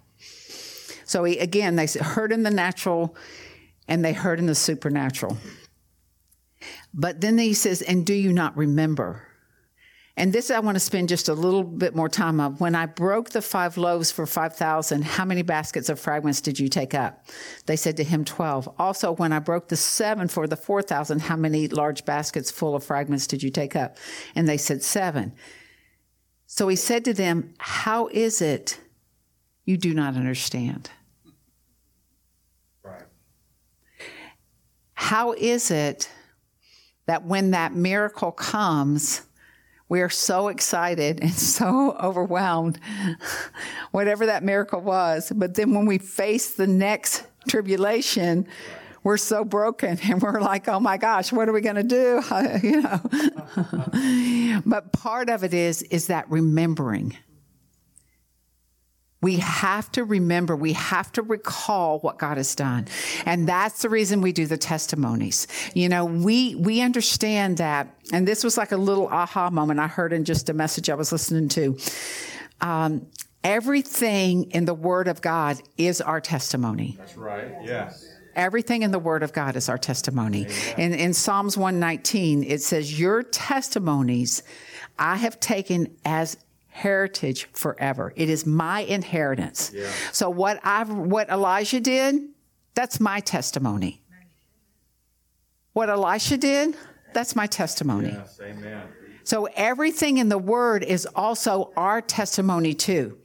So 1.14 1.22
he, 1.22 1.38
again, 1.38 1.76
they 1.76 1.86
heard 1.86 2.32
in 2.32 2.42
the 2.42 2.50
natural 2.50 3.14
and 3.86 4.04
they 4.04 4.12
heard 4.12 4.40
in 4.40 4.46
the 4.46 4.54
supernatural. 4.56 5.38
But 6.92 7.20
then 7.20 7.38
he 7.38 7.54
says, 7.54 7.82
and 7.82 8.04
do 8.04 8.12
you 8.12 8.32
not 8.32 8.56
remember? 8.56 9.22
And 10.16 10.32
this 10.32 10.50
I 10.50 10.58
want 10.58 10.74
to 10.74 10.80
spend 10.80 11.08
just 11.08 11.28
a 11.28 11.32
little 11.32 11.62
bit 11.62 11.94
more 11.94 12.08
time 12.08 12.40
on. 12.40 12.54
When 12.54 12.74
I 12.74 12.86
broke 12.86 13.30
the 13.30 13.42
five 13.42 13.76
loaves 13.76 14.10
for 14.10 14.26
5,000, 14.26 15.04
how 15.04 15.24
many 15.24 15.42
baskets 15.42 15.88
of 15.88 16.00
fragments 16.00 16.40
did 16.40 16.58
you 16.58 16.66
take 16.66 16.94
up? 16.94 17.24
They 17.66 17.76
said 17.76 17.96
to 17.98 18.02
him, 18.02 18.24
12. 18.24 18.74
Also, 18.76 19.12
when 19.12 19.32
I 19.32 19.38
broke 19.38 19.68
the 19.68 19.76
seven 19.76 20.26
for 20.26 20.48
the 20.48 20.56
4,000, 20.56 21.20
how 21.20 21.36
many 21.36 21.68
large 21.68 22.04
baskets 22.04 22.50
full 22.50 22.74
of 22.74 22.82
fragments 22.82 23.28
did 23.28 23.40
you 23.40 23.50
take 23.50 23.76
up? 23.76 23.98
And 24.34 24.48
they 24.48 24.56
said, 24.56 24.82
seven. 24.82 25.32
So 26.48 26.66
he 26.66 26.74
said 26.74 27.04
to 27.04 27.14
them, 27.14 27.54
How 27.58 28.08
is 28.08 28.42
it 28.42 28.80
you 29.64 29.76
do 29.76 29.94
not 29.94 30.16
understand? 30.16 30.90
How 35.14 35.32
is 35.34 35.70
it 35.70 36.10
that 37.06 37.24
when 37.24 37.52
that 37.52 37.72
miracle 37.72 38.32
comes, 38.32 39.22
we 39.88 40.00
are 40.00 40.08
so 40.08 40.48
excited 40.48 41.20
and 41.20 41.32
so 41.56 41.92
overwhelmed, 42.02 42.80
whatever 43.92 44.26
that 44.26 44.42
miracle 44.42 44.80
was. 44.80 45.30
But 45.32 45.54
then 45.54 45.72
when 45.72 45.86
we 45.86 45.98
face 45.98 46.56
the 46.56 46.66
next 46.66 47.28
tribulation, 47.48 48.48
we're 49.04 49.16
so 49.16 49.44
broken 49.44 50.00
and 50.02 50.20
we're 50.20 50.40
like, 50.40 50.66
oh 50.66 50.80
my 50.80 50.96
gosh, 50.96 51.30
what 51.30 51.48
are 51.48 51.52
we 51.52 51.60
going 51.60 51.76
to 51.76 51.84
do? 51.84 52.20
you 52.64 52.82
know. 52.82 54.62
but 54.66 54.92
part 54.92 55.30
of 55.30 55.44
it 55.44 55.54
is, 55.54 55.82
is 55.82 56.08
that 56.08 56.28
remembering. 56.28 57.16
We 59.24 59.36
have 59.36 59.90
to 59.92 60.04
remember, 60.04 60.54
we 60.54 60.74
have 60.74 61.10
to 61.12 61.22
recall 61.22 61.98
what 62.00 62.18
God 62.18 62.36
has 62.36 62.54
done. 62.54 62.88
And 63.24 63.48
that's 63.48 63.80
the 63.80 63.88
reason 63.88 64.20
we 64.20 64.32
do 64.32 64.44
the 64.44 64.58
testimonies. 64.58 65.46
You 65.72 65.88
know, 65.88 66.04
we, 66.04 66.54
we 66.56 66.82
understand 66.82 67.56
that, 67.56 67.88
and 68.12 68.28
this 68.28 68.44
was 68.44 68.58
like 68.58 68.72
a 68.72 68.76
little 68.76 69.08
aha 69.08 69.48
moment 69.48 69.80
I 69.80 69.86
heard 69.86 70.12
in 70.12 70.26
just 70.26 70.50
a 70.50 70.52
message 70.52 70.90
I 70.90 70.94
was 70.94 71.10
listening 71.10 71.48
to. 71.48 71.78
Um, 72.60 73.06
everything 73.42 74.50
in 74.50 74.66
the 74.66 74.74
Word 74.74 75.08
of 75.08 75.22
God 75.22 75.56
is 75.78 76.02
our 76.02 76.20
testimony. 76.20 76.96
That's 76.98 77.16
right, 77.16 77.50
yes. 77.64 78.06
Everything 78.36 78.82
in 78.82 78.90
the 78.90 78.98
Word 78.98 79.22
of 79.22 79.32
God 79.32 79.56
is 79.56 79.70
our 79.70 79.78
testimony. 79.78 80.48
In, 80.76 80.92
in 80.92 81.14
Psalms 81.14 81.56
119, 81.56 82.44
it 82.44 82.60
says, 82.60 83.00
Your 83.00 83.22
testimonies 83.22 84.42
I 84.98 85.16
have 85.16 85.40
taken 85.40 85.96
as 86.04 86.36
heritage 86.74 87.48
forever. 87.52 88.12
It 88.16 88.28
is 88.28 88.44
my 88.44 88.80
inheritance. 88.80 89.70
Yeah. 89.72 89.88
So 90.10 90.28
what 90.28 90.58
I've 90.64 90.90
what 90.90 91.30
Elijah 91.30 91.78
did, 91.78 92.20
that's 92.74 92.98
my 92.98 93.20
testimony. 93.20 94.02
What 95.72 95.88
Elisha 95.88 96.36
did, 96.36 96.76
that's 97.12 97.36
my 97.36 97.46
testimony. 97.46 98.08
Yes, 98.08 98.40
amen. 98.42 98.82
So 99.22 99.46
everything 99.54 100.18
in 100.18 100.28
the 100.28 100.38
word 100.38 100.82
is 100.82 101.06
also 101.14 101.72
our 101.76 102.02
testimony 102.02 102.74
too. 102.74 103.18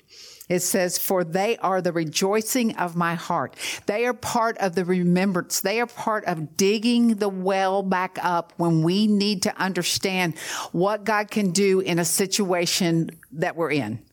It 0.49 0.61
says, 0.61 0.97
For 0.97 1.23
they 1.23 1.57
are 1.57 1.81
the 1.81 1.93
rejoicing 1.93 2.75
of 2.75 2.95
my 2.95 3.13
heart. 3.13 3.55
They 3.85 4.05
are 4.05 4.13
part 4.13 4.57
of 4.57 4.73
the 4.73 4.83
remembrance. 4.83 5.61
They 5.61 5.79
are 5.79 5.85
part 5.85 6.25
of 6.25 6.57
digging 6.57 7.15
the 7.15 7.29
well 7.29 7.83
back 7.83 8.17
up 8.21 8.53
when 8.57 8.81
we 8.81 9.05
need 9.05 9.43
to 9.43 9.55
understand 9.61 10.37
what 10.71 11.03
God 11.03 11.29
can 11.29 11.51
do 11.51 11.79
in 11.79 11.99
a 11.99 12.05
situation 12.05 13.11
that 13.33 13.55
we're 13.55 13.71
in. 13.71 14.03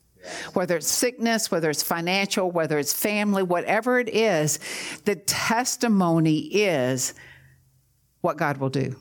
Whether 0.52 0.76
it's 0.76 0.88
sickness, 0.88 1.50
whether 1.50 1.70
it's 1.70 1.82
financial, 1.82 2.50
whether 2.50 2.78
it's 2.78 2.92
family, 2.92 3.42
whatever 3.42 3.98
it 3.98 4.08
is, 4.08 4.58
the 5.04 5.16
testimony 5.16 6.38
is 6.38 7.14
what 8.20 8.36
God 8.36 8.58
will 8.58 8.70
do 8.70 8.96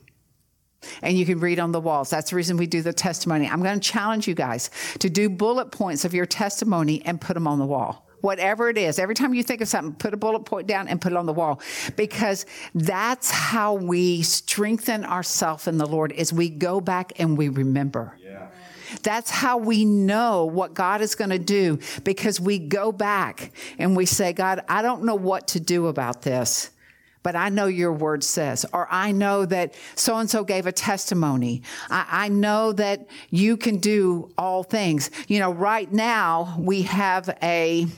and 1.02 1.18
you 1.18 1.26
can 1.26 1.40
read 1.40 1.58
on 1.58 1.72
the 1.72 1.80
walls. 1.80 2.10
That's 2.10 2.30
the 2.30 2.36
reason 2.36 2.56
we 2.56 2.66
do 2.66 2.82
the 2.82 2.92
testimony. 2.92 3.48
I'm 3.48 3.62
going 3.62 3.78
to 3.78 3.88
challenge 3.88 4.26
you 4.26 4.34
guys 4.34 4.70
to 4.98 5.10
do 5.10 5.28
bullet 5.28 5.70
points 5.70 6.04
of 6.04 6.14
your 6.14 6.26
testimony 6.26 7.02
and 7.04 7.20
put 7.20 7.34
them 7.34 7.46
on 7.46 7.58
the 7.58 7.66
wall. 7.66 8.06
Whatever 8.22 8.68
it 8.68 8.78
is, 8.78 8.98
every 8.98 9.14
time 9.14 9.34
you 9.34 9.42
think 9.42 9.60
of 9.60 9.68
something, 9.68 9.94
put 9.94 10.14
a 10.14 10.16
bullet 10.16 10.40
point 10.40 10.66
down 10.66 10.88
and 10.88 11.00
put 11.00 11.12
it 11.12 11.16
on 11.16 11.26
the 11.26 11.32
wall 11.32 11.60
because 11.96 12.46
that's 12.74 13.30
how 13.30 13.74
we 13.74 14.22
strengthen 14.22 15.04
ourselves 15.04 15.68
in 15.68 15.78
the 15.78 15.86
Lord 15.86 16.12
as 16.12 16.32
we 16.32 16.48
go 16.48 16.80
back 16.80 17.12
and 17.20 17.36
we 17.36 17.48
remember. 17.48 18.18
Yeah. 18.20 18.48
That's 19.02 19.30
how 19.30 19.58
we 19.58 19.84
know 19.84 20.46
what 20.46 20.74
God 20.74 21.00
is 21.00 21.14
going 21.14 21.30
to 21.30 21.38
do 21.38 21.78
because 22.04 22.40
we 22.40 22.58
go 22.58 22.90
back 22.90 23.52
and 23.78 23.96
we 23.96 24.06
say, 24.06 24.32
God, 24.32 24.64
I 24.68 24.82
don't 24.82 25.04
know 25.04 25.14
what 25.14 25.48
to 25.48 25.60
do 25.60 25.86
about 25.88 26.22
this 26.22 26.70
but 27.26 27.34
I 27.34 27.48
know 27.48 27.66
your 27.66 27.92
word 27.92 28.22
says, 28.22 28.64
or 28.72 28.86
I 28.88 29.10
know 29.10 29.44
that 29.46 29.74
so 29.96 30.16
and 30.18 30.30
so 30.30 30.44
gave 30.44 30.68
a 30.68 30.70
testimony. 30.70 31.62
I, 31.90 32.06
I, 32.08 32.28
know 32.28 32.72
that 32.74 33.08
you 33.30 33.56
can 33.56 33.78
do 33.78 34.30
all 34.38 34.62
things. 34.62 35.10
You 35.26 35.40
know, 35.40 35.52
right 35.52 35.92
now 35.92 36.54
we 36.56 36.82
have 36.82 37.28
a 37.42 37.88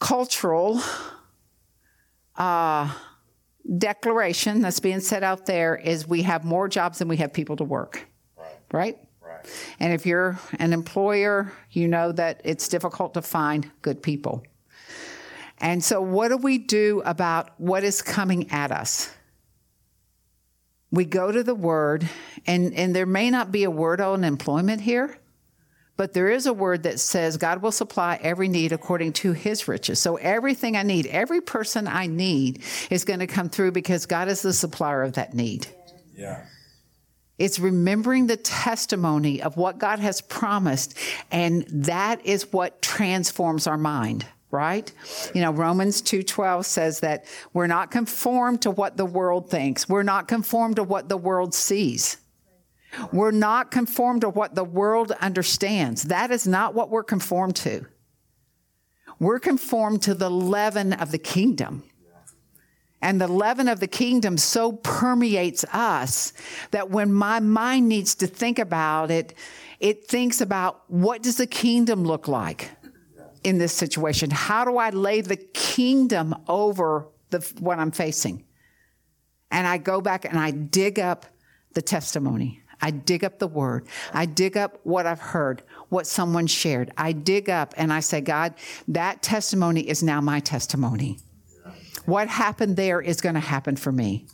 cultural 0.00 0.80
uh, 2.34 2.92
declaration 3.78 4.60
that's 4.60 4.80
being 4.80 4.98
set 4.98 5.22
out 5.22 5.46
there 5.46 5.76
is 5.76 6.08
we 6.08 6.22
have 6.22 6.44
more 6.44 6.66
jobs 6.66 6.98
than 6.98 7.06
we 7.06 7.18
have 7.18 7.32
people 7.32 7.54
to 7.58 7.64
work. 7.64 8.08
Right. 8.36 8.56
Right? 8.72 8.98
Right. 9.22 9.68
And 9.78 9.92
if 9.92 10.04
you're 10.04 10.36
an 10.58 10.72
employer, 10.72 11.52
you 11.70 11.86
know 11.86 12.10
that 12.10 12.40
it's 12.42 12.66
difficult 12.66 13.14
to 13.14 13.22
find 13.22 13.70
good 13.82 14.02
people. 14.02 14.42
And 15.60 15.82
so, 15.82 16.00
what 16.00 16.28
do 16.28 16.36
we 16.36 16.58
do 16.58 17.02
about 17.04 17.50
what 17.58 17.82
is 17.84 18.02
coming 18.02 18.50
at 18.50 18.70
us? 18.70 19.12
We 20.90 21.04
go 21.04 21.30
to 21.30 21.42
the 21.42 21.54
word, 21.54 22.08
and, 22.46 22.72
and 22.74 22.94
there 22.94 23.06
may 23.06 23.30
not 23.30 23.52
be 23.52 23.64
a 23.64 23.70
word 23.70 24.00
on 24.00 24.24
employment 24.24 24.80
here, 24.80 25.18
but 25.96 26.14
there 26.14 26.30
is 26.30 26.46
a 26.46 26.52
word 26.52 26.84
that 26.84 27.00
says 27.00 27.36
God 27.36 27.60
will 27.60 27.72
supply 27.72 28.18
every 28.22 28.48
need 28.48 28.72
according 28.72 29.12
to 29.14 29.32
his 29.32 29.66
riches. 29.66 29.98
So, 29.98 30.16
everything 30.16 30.76
I 30.76 30.84
need, 30.84 31.06
every 31.06 31.40
person 31.40 31.88
I 31.88 32.06
need 32.06 32.62
is 32.88 33.04
going 33.04 33.20
to 33.20 33.26
come 33.26 33.48
through 33.48 33.72
because 33.72 34.06
God 34.06 34.28
is 34.28 34.42
the 34.42 34.52
supplier 34.52 35.02
of 35.02 35.14
that 35.14 35.34
need. 35.34 35.66
Yeah. 36.16 36.44
It's 37.36 37.58
remembering 37.58 38.26
the 38.26 38.36
testimony 38.36 39.42
of 39.42 39.56
what 39.56 39.78
God 39.78 39.98
has 39.98 40.20
promised, 40.20 40.96
and 41.30 41.64
that 41.68 42.24
is 42.26 42.52
what 42.52 42.80
transforms 42.80 43.66
our 43.66 43.78
mind 43.78 44.24
right? 44.50 44.90
You 45.34 45.42
know, 45.42 45.52
Romans 45.52 46.00
2:12 46.02 46.64
says 46.64 47.00
that 47.00 47.24
we're 47.52 47.66
not 47.66 47.90
conformed 47.90 48.62
to 48.62 48.70
what 48.70 48.96
the 48.96 49.04
world 49.04 49.50
thinks. 49.50 49.88
We're 49.88 50.02
not 50.02 50.28
conformed 50.28 50.76
to 50.76 50.82
what 50.82 51.08
the 51.08 51.16
world 51.16 51.54
sees. 51.54 52.18
We're 53.12 53.30
not 53.30 53.70
conformed 53.70 54.22
to 54.22 54.30
what 54.30 54.54
the 54.54 54.64
world 54.64 55.12
understands. 55.20 56.04
That 56.04 56.30
is 56.30 56.46
not 56.46 56.74
what 56.74 56.90
we're 56.90 57.04
conformed 57.04 57.56
to. 57.56 57.84
We're 59.18 59.40
conformed 59.40 60.02
to 60.02 60.14
the 60.14 60.30
leaven 60.30 60.92
of 60.92 61.10
the 61.10 61.18
kingdom. 61.18 61.84
And 63.00 63.20
the 63.20 63.28
leaven 63.28 63.68
of 63.68 63.78
the 63.78 63.86
kingdom 63.86 64.38
so 64.38 64.72
permeates 64.72 65.64
us 65.72 66.32
that 66.72 66.90
when 66.90 67.12
my 67.12 67.38
mind 67.38 67.88
needs 67.88 68.14
to 68.16 68.26
think 68.26 68.58
about 68.58 69.10
it, 69.10 69.34
it 69.78 70.08
thinks 70.08 70.40
about 70.40 70.82
what 70.88 71.22
does 71.22 71.36
the 71.36 71.46
kingdom 71.46 72.02
look 72.02 72.26
like? 72.26 72.70
In 73.44 73.58
this 73.58 73.72
situation? 73.72 74.30
How 74.30 74.64
do 74.64 74.76
I 74.78 74.90
lay 74.90 75.20
the 75.20 75.36
kingdom 75.36 76.34
over 76.48 77.08
the, 77.30 77.38
what 77.60 77.78
I'm 77.78 77.90
facing? 77.90 78.44
And 79.50 79.66
I 79.66 79.78
go 79.78 80.00
back 80.00 80.24
and 80.24 80.38
I 80.38 80.50
dig 80.50 80.98
up 80.98 81.26
the 81.74 81.82
testimony. 81.82 82.62
I 82.80 82.90
dig 82.90 83.24
up 83.24 83.38
the 83.38 83.48
word. 83.48 83.88
I 84.12 84.26
dig 84.26 84.56
up 84.56 84.78
what 84.84 85.06
I've 85.06 85.20
heard, 85.20 85.62
what 85.88 86.06
someone 86.06 86.46
shared. 86.46 86.92
I 86.96 87.12
dig 87.12 87.50
up 87.50 87.74
and 87.76 87.92
I 87.92 88.00
say, 88.00 88.20
God, 88.20 88.54
that 88.88 89.22
testimony 89.22 89.88
is 89.88 90.02
now 90.02 90.20
my 90.20 90.40
testimony. 90.40 91.18
What 92.06 92.28
happened 92.28 92.76
there 92.76 93.00
is 93.00 93.20
going 93.20 93.34
to 93.34 93.40
happen 93.40 93.76
for 93.76 93.92
me. 93.92 94.26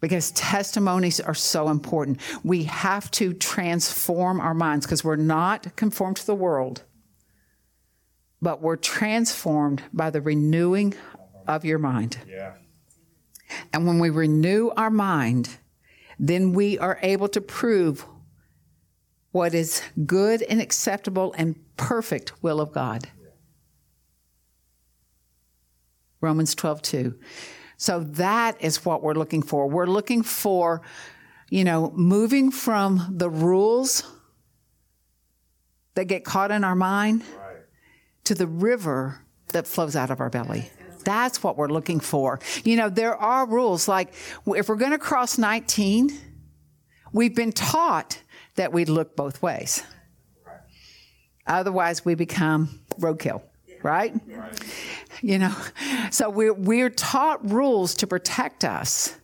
Because 0.00 0.30
testimonies 0.32 1.20
are 1.20 1.34
so 1.34 1.70
important. 1.70 2.20
We 2.44 2.64
have 2.64 3.10
to 3.12 3.32
transform 3.32 4.40
our 4.40 4.54
minds 4.54 4.86
because 4.86 5.02
we're 5.02 5.16
not 5.16 5.74
conformed 5.74 6.18
to 6.18 6.26
the 6.26 6.34
world 6.34 6.82
but 8.40 8.60
we're 8.60 8.76
transformed 8.76 9.82
by 9.92 10.10
the 10.10 10.20
renewing 10.20 10.94
of 11.46 11.64
your 11.64 11.78
mind. 11.78 12.18
Yeah. 12.28 12.54
And 13.72 13.86
when 13.86 13.98
we 13.98 14.10
renew 14.10 14.70
our 14.76 14.90
mind, 14.90 15.58
then 16.18 16.52
we 16.52 16.78
are 16.78 16.98
able 17.02 17.28
to 17.28 17.40
prove 17.40 18.04
what 19.32 19.54
is 19.54 19.82
good 20.06 20.42
and 20.42 20.60
acceptable 20.60 21.34
and 21.36 21.56
perfect 21.76 22.42
will 22.42 22.60
of 22.60 22.72
God. 22.72 23.08
Romans 26.20 26.54
12, 26.54 26.82
2. 26.82 27.18
So 27.76 28.00
that 28.00 28.60
is 28.60 28.84
what 28.84 29.02
we're 29.02 29.14
looking 29.14 29.42
for. 29.42 29.68
We're 29.68 29.86
looking 29.86 30.22
for, 30.22 30.82
you 31.48 31.62
know, 31.62 31.92
moving 31.94 32.50
from 32.50 33.14
the 33.16 33.30
rules 33.30 34.02
that 35.94 36.06
get 36.06 36.24
caught 36.24 36.50
in 36.50 36.64
our 36.64 36.74
mind 36.74 37.22
to 38.28 38.34
the 38.34 38.46
river 38.46 39.20
that 39.48 39.66
flows 39.66 39.96
out 39.96 40.10
of 40.10 40.20
our 40.20 40.28
belly. 40.28 40.70
That's 41.02 41.42
what 41.42 41.56
we're 41.56 41.68
looking 41.68 41.98
for. 41.98 42.38
You 42.62 42.76
know, 42.76 42.90
there 42.90 43.16
are 43.16 43.46
rules 43.46 43.88
like 43.88 44.12
if 44.46 44.68
we're 44.68 44.76
going 44.76 44.90
to 44.90 44.98
cross 44.98 45.38
19, 45.38 46.10
we've 47.10 47.34
been 47.34 47.52
taught 47.52 48.20
that 48.56 48.70
we 48.70 48.84
look 48.84 49.16
both 49.16 49.40
ways. 49.40 49.82
Otherwise, 51.46 52.04
we 52.04 52.14
become 52.14 52.80
roadkill, 53.00 53.40
right? 53.82 54.12
right? 54.26 54.60
You 55.22 55.38
know, 55.38 55.56
so 56.10 56.28
we're, 56.28 56.52
we're 56.52 56.90
taught 56.90 57.50
rules 57.50 57.94
to 57.94 58.06
protect 58.06 58.62
us. 58.62 59.16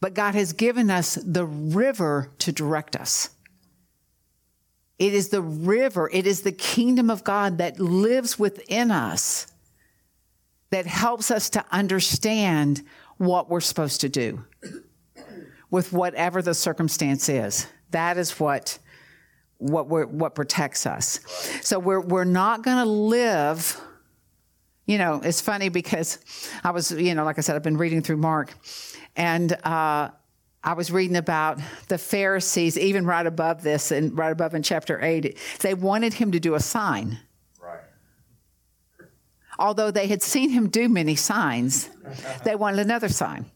But 0.00 0.14
God 0.14 0.34
has 0.34 0.54
given 0.54 0.90
us 0.90 1.16
the 1.16 1.44
river 1.44 2.30
to 2.38 2.52
direct 2.52 2.96
us. 2.96 3.28
It 5.04 5.12
is 5.12 5.28
the 5.28 5.42
river, 5.42 6.08
it 6.10 6.26
is 6.26 6.40
the 6.40 6.52
kingdom 6.52 7.10
of 7.10 7.24
God 7.24 7.58
that 7.58 7.78
lives 7.78 8.38
within 8.38 8.90
us 8.90 9.46
that 10.70 10.86
helps 10.86 11.30
us 11.30 11.50
to 11.50 11.64
understand 11.70 12.82
what 13.18 13.50
we're 13.50 13.60
supposed 13.60 14.00
to 14.00 14.08
do 14.08 14.42
with 15.70 15.92
whatever 15.92 16.40
the 16.40 16.54
circumstance 16.54 17.28
is. 17.28 17.66
That 17.90 18.16
is 18.16 18.40
what 18.40 18.78
what 19.58 19.88
what 19.88 20.34
protects 20.34 20.86
us. 20.86 21.20
So 21.60 21.78
we're 21.78 22.00
we're 22.00 22.24
not 22.24 22.62
going 22.62 22.78
to 22.78 22.90
live. 22.90 23.78
You 24.86 24.96
know, 24.96 25.20
it's 25.22 25.42
funny 25.42 25.68
because 25.68 26.18
I 26.64 26.70
was, 26.70 26.90
you 26.90 27.14
know, 27.14 27.24
like 27.24 27.36
I 27.36 27.42
said, 27.42 27.56
I've 27.56 27.62
been 27.62 27.76
reading 27.76 28.00
through 28.00 28.16
Mark, 28.16 28.54
and 29.16 29.52
uh, 29.64 30.12
I 30.64 30.72
was 30.72 30.90
reading 30.90 31.16
about 31.16 31.60
the 31.88 31.98
Pharisees, 31.98 32.78
even 32.78 33.04
right 33.04 33.26
above 33.26 33.62
this, 33.62 33.90
and 33.90 34.16
right 34.16 34.32
above 34.32 34.54
in 34.54 34.62
chapter 34.62 34.98
eight, 35.02 35.38
they 35.60 35.74
wanted 35.74 36.14
him 36.14 36.32
to 36.32 36.40
do 36.40 36.54
a 36.54 36.60
sign. 36.60 37.18
Right. 37.60 37.80
Although 39.58 39.90
they 39.90 40.06
had 40.06 40.22
seen 40.22 40.48
him 40.48 40.70
do 40.70 40.88
many 40.88 41.16
signs, 41.16 41.90
they 42.44 42.56
wanted 42.56 42.80
another 42.80 43.10
sign. 43.10 43.50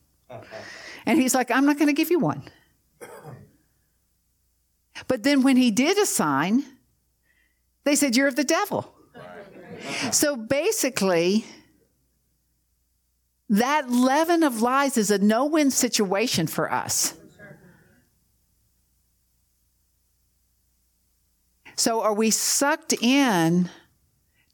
And 1.07 1.19
he's 1.19 1.35
like, 1.35 1.51
I'm 1.51 1.65
not 1.65 1.79
going 1.79 1.89
to 1.89 1.95
give 1.95 2.11
you 2.11 2.19
one. 2.19 2.43
But 5.07 5.23
then 5.23 5.43
when 5.43 5.57
he 5.57 5.71
did 5.71 5.97
a 5.97 6.05
sign, 6.05 6.63
they 7.85 7.97
said, 7.97 8.17
You're 8.17 8.29
of 8.29 8.37
the 8.37 8.45
devil. 8.45 8.93
Right. 9.15 10.13
So 10.13 10.37
basically, 10.37 11.47
that 13.51 13.91
leaven 13.91 14.43
of 14.43 14.61
lies 14.61 14.97
is 14.97 15.11
a 15.11 15.19
no 15.19 15.47
win 15.47 15.71
situation 15.71 16.47
for 16.47 16.71
us. 16.71 17.15
So 21.77 22.03
are 22.03 22.13
we 22.13 22.31
sucked 22.31 22.93
in 22.93 23.71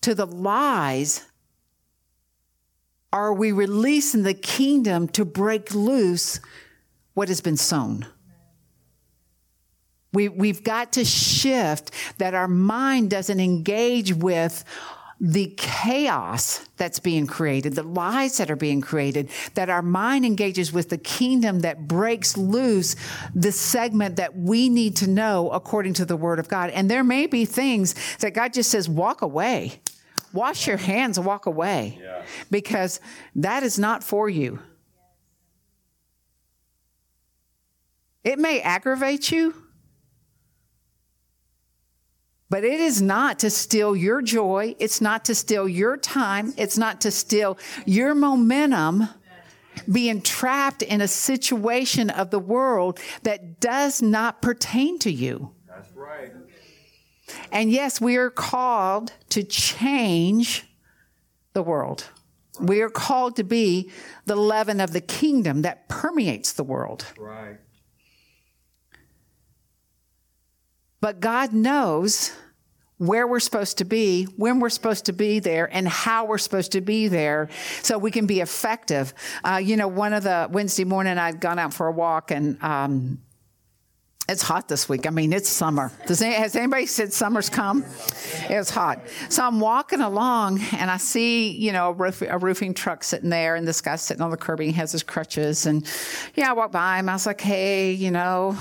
to 0.03 0.15
the 0.15 0.27
lies? 0.27 1.25
Are 3.13 3.33
we 3.33 3.51
releasing 3.51 4.23
the 4.23 4.35
kingdom 4.35 5.09
to 5.09 5.25
break 5.25 5.75
loose 5.75 6.41
what 7.15 7.29
has 7.29 7.41
been 7.41 7.57
sown? 7.57 8.07
We, 10.13 10.29
we've 10.29 10.63
got 10.63 10.93
to 10.93 11.05
shift 11.05 11.91
that 12.19 12.35
our 12.35 12.47
mind 12.47 13.11
doesn't 13.11 13.41
engage 13.41 14.13
with 14.13 14.65
the 15.27 15.55
chaos 15.57 16.61
that's 16.77 16.99
being 16.99 17.27
created, 17.27 17.73
the 17.73 17.83
lies 17.83 18.37
that 18.37 18.51
are 18.51 18.57
being 18.57 18.83
created, 18.83 19.31
that 19.55 19.71
our 19.71 19.81
mind 19.81 20.27
engages 20.27 20.71
with 20.71 20.91
the 20.91 20.99
kingdom 20.99 21.61
that 21.61 21.89
breaks 21.89 22.37
loose 22.37 22.95
the 23.35 23.51
segment 23.51 24.17
that 24.17 24.37
we 24.37 24.69
need 24.69 24.95
to 24.97 25.09
know 25.09 25.49
according 25.49 25.95
to 25.95 26.05
the 26.05 26.15
word 26.15 26.39
of 26.39 26.47
God. 26.49 26.69
And 26.69 26.91
there 26.91 27.03
may 27.03 27.27
be 27.27 27.47
things 27.47 27.95
that 28.19 28.35
God 28.35 28.53
just 28.53 28.71
says, 28.71 28.87
walk 28.87 29.23
away, 29.23 29.81
wash 30.35 30.67
your 30.67 30.77
hands 30.77 31.19
walk 31.19 31.47
away, 31.47 31.99
yeah. 32.03 32.23
because 32.51 33.01
that 33.35 33.63
is 33.63 33.79
not 33.79 34.05
for 34.05 34.29
you. 34.29 34.59
It 38.25 38.39
may 38.39 38.61
aggravate 38.61 39.33
you. 39.33 39.64
But 42.51 42.65
it 42.65 42.81
is 42.81 43.01
not 43.01 43.39
to 43.41 43.51
steal 43.51 43.97
your 43.97 44.23
joy. 44.23 44.77
It's 44.79 45.01
not 45.01 45.25
to 45.27 45.35
steal 45.35 45.69
your 45.69 45.97
time. 45.97 46.53
It's 46.57 46.79
not 46.79 47.01
to 47.03 47.11
steal 47.11 47.59
your 47.87 48.15
momentum 48.15 49.09
being 49.91 50.23
trapped 50.23 50.83
in 50.83 51.01
a 51.01 51.09
situation 51.09 52.11
of 52.11 52.31
the 52.31 52.39
world 52.39 53.01
that 53.23 53.61
does 53.61 54.01
not 54.03 54.41
pertain 54.41 54.99
to 55.01 55.11
you. 55.11 55.53
That's 55.67 55.91
right. 55.93 56.33
And 57.51 57.71
yes, 57.71 58.01
we 58.01 58.17
are 58.17 58.31
called 58.31 59.13
to 59.31 59.43
change 59.43 60.65
the 61.55 61.63
world. 61.63 62.09
We 62.61 62.83
are 62.83 62.91
called 62.91 63.37
to 63.37 63.45
be 63.45 63.91
the 64.27 64.37
leaven 64.37 64.81
of 64.81 64.93
the 64.93 65.01
kingdom 65.01 65.63
that 65.63 65.89
permeates 65.89 66.53
the 66.53 66.63
world. 66.63 67.07
Right. 67.19 67.57
But 71.05 71.21
God 71.21 71.53
knows 71.53 72.33
where 72.97 73.27
we're 73.27 73.39
supposed 73.39 73.77
to 73.77 73.85
be, 73.85 74.25
when 74.39 74.59
we're 74.59 74.71
supposed 74.71 75.05
to 75.05 75.13
be 75.13 75.39
there, 75.39 75.69
and 75.71 75.87
how 75.87 76.25
we're 76.25 76.39
supposed 76.39 76.73
to 76.73 76.81
be 76.81 77.09
there 77.09 77.51
so 77.83 77.99
we 77.99 78.11
can 78.11 78.25
be 78.25 78.41
effective. 78.41 79.13
Uh, 79.45 79.61
you 79.63 79.77
know, 79.77 79.87
one 79.87 80.15
of 80.15 80.23
the 80.23 80.49
Wednesday 80.51 80.85
morning, 80.85 81.19
I'd 81.19 81.41
gone 81.41 81.59
out 81.59 81.75
for 81.75 81.89
a 81.89 81.93
walk 81.93 82.31
and, 82.31 82.57
um, 82.63 83.21
it's 84.31 84.41
hot 84.41 84.67
this 84.67 84.89
week. 84.89 85.07
I 85.07 85.11
mean, 85.11 85.35
it's 85.35 85.51
summer. 85.51 85.93
Does 86.07 86.23
any, 86.23 86.37
has 86.37 86.57
anybody 86.57 86.87
said 86.87 87.13
summer's 87.13 87.51
come? 87.51 87.85
It's 88.49 88.71
hot. 88.71 89.01
So 89.29 89.47
I'm 89.47 89.61
walking 89.61 90.01
along 90.01 90.63
and 90.73 90.91
I 90.91 90.97
see, 90.97 91.51
you 91.51 91.73
know, 91.73 91.91
a, 91.91 91.93
roof, 91.93 92.23
a 92.23 92.39
roofing 92.39 92.73
truck 92.73 93.05
sitting 93.05 93.29
there 93.29 93.57
and 93.57 93.69
this 93.69 93.83
guy's 93.83 94.01
sitting 94.01 94.23
on 94.23 94.31
the 94.31 94.39
curb. 94.39 94.61
And 94.61 94.71
he 94.71 94.77
has 94.77 94.93
his 94.93 95.03
crutches. 95.03 95.67
And 95.67 95.87
yeah, 96.35 96.49
I 96.49 96.55
walked 96.55 96.73
by 96.73 96.99
him. 96.99 97.11
I 97.11 97.13
was 97.13 97.27
like, 97.27 97.43
hey, 97.43 97.93
you 97.93 98.11
know, 98.11 98.57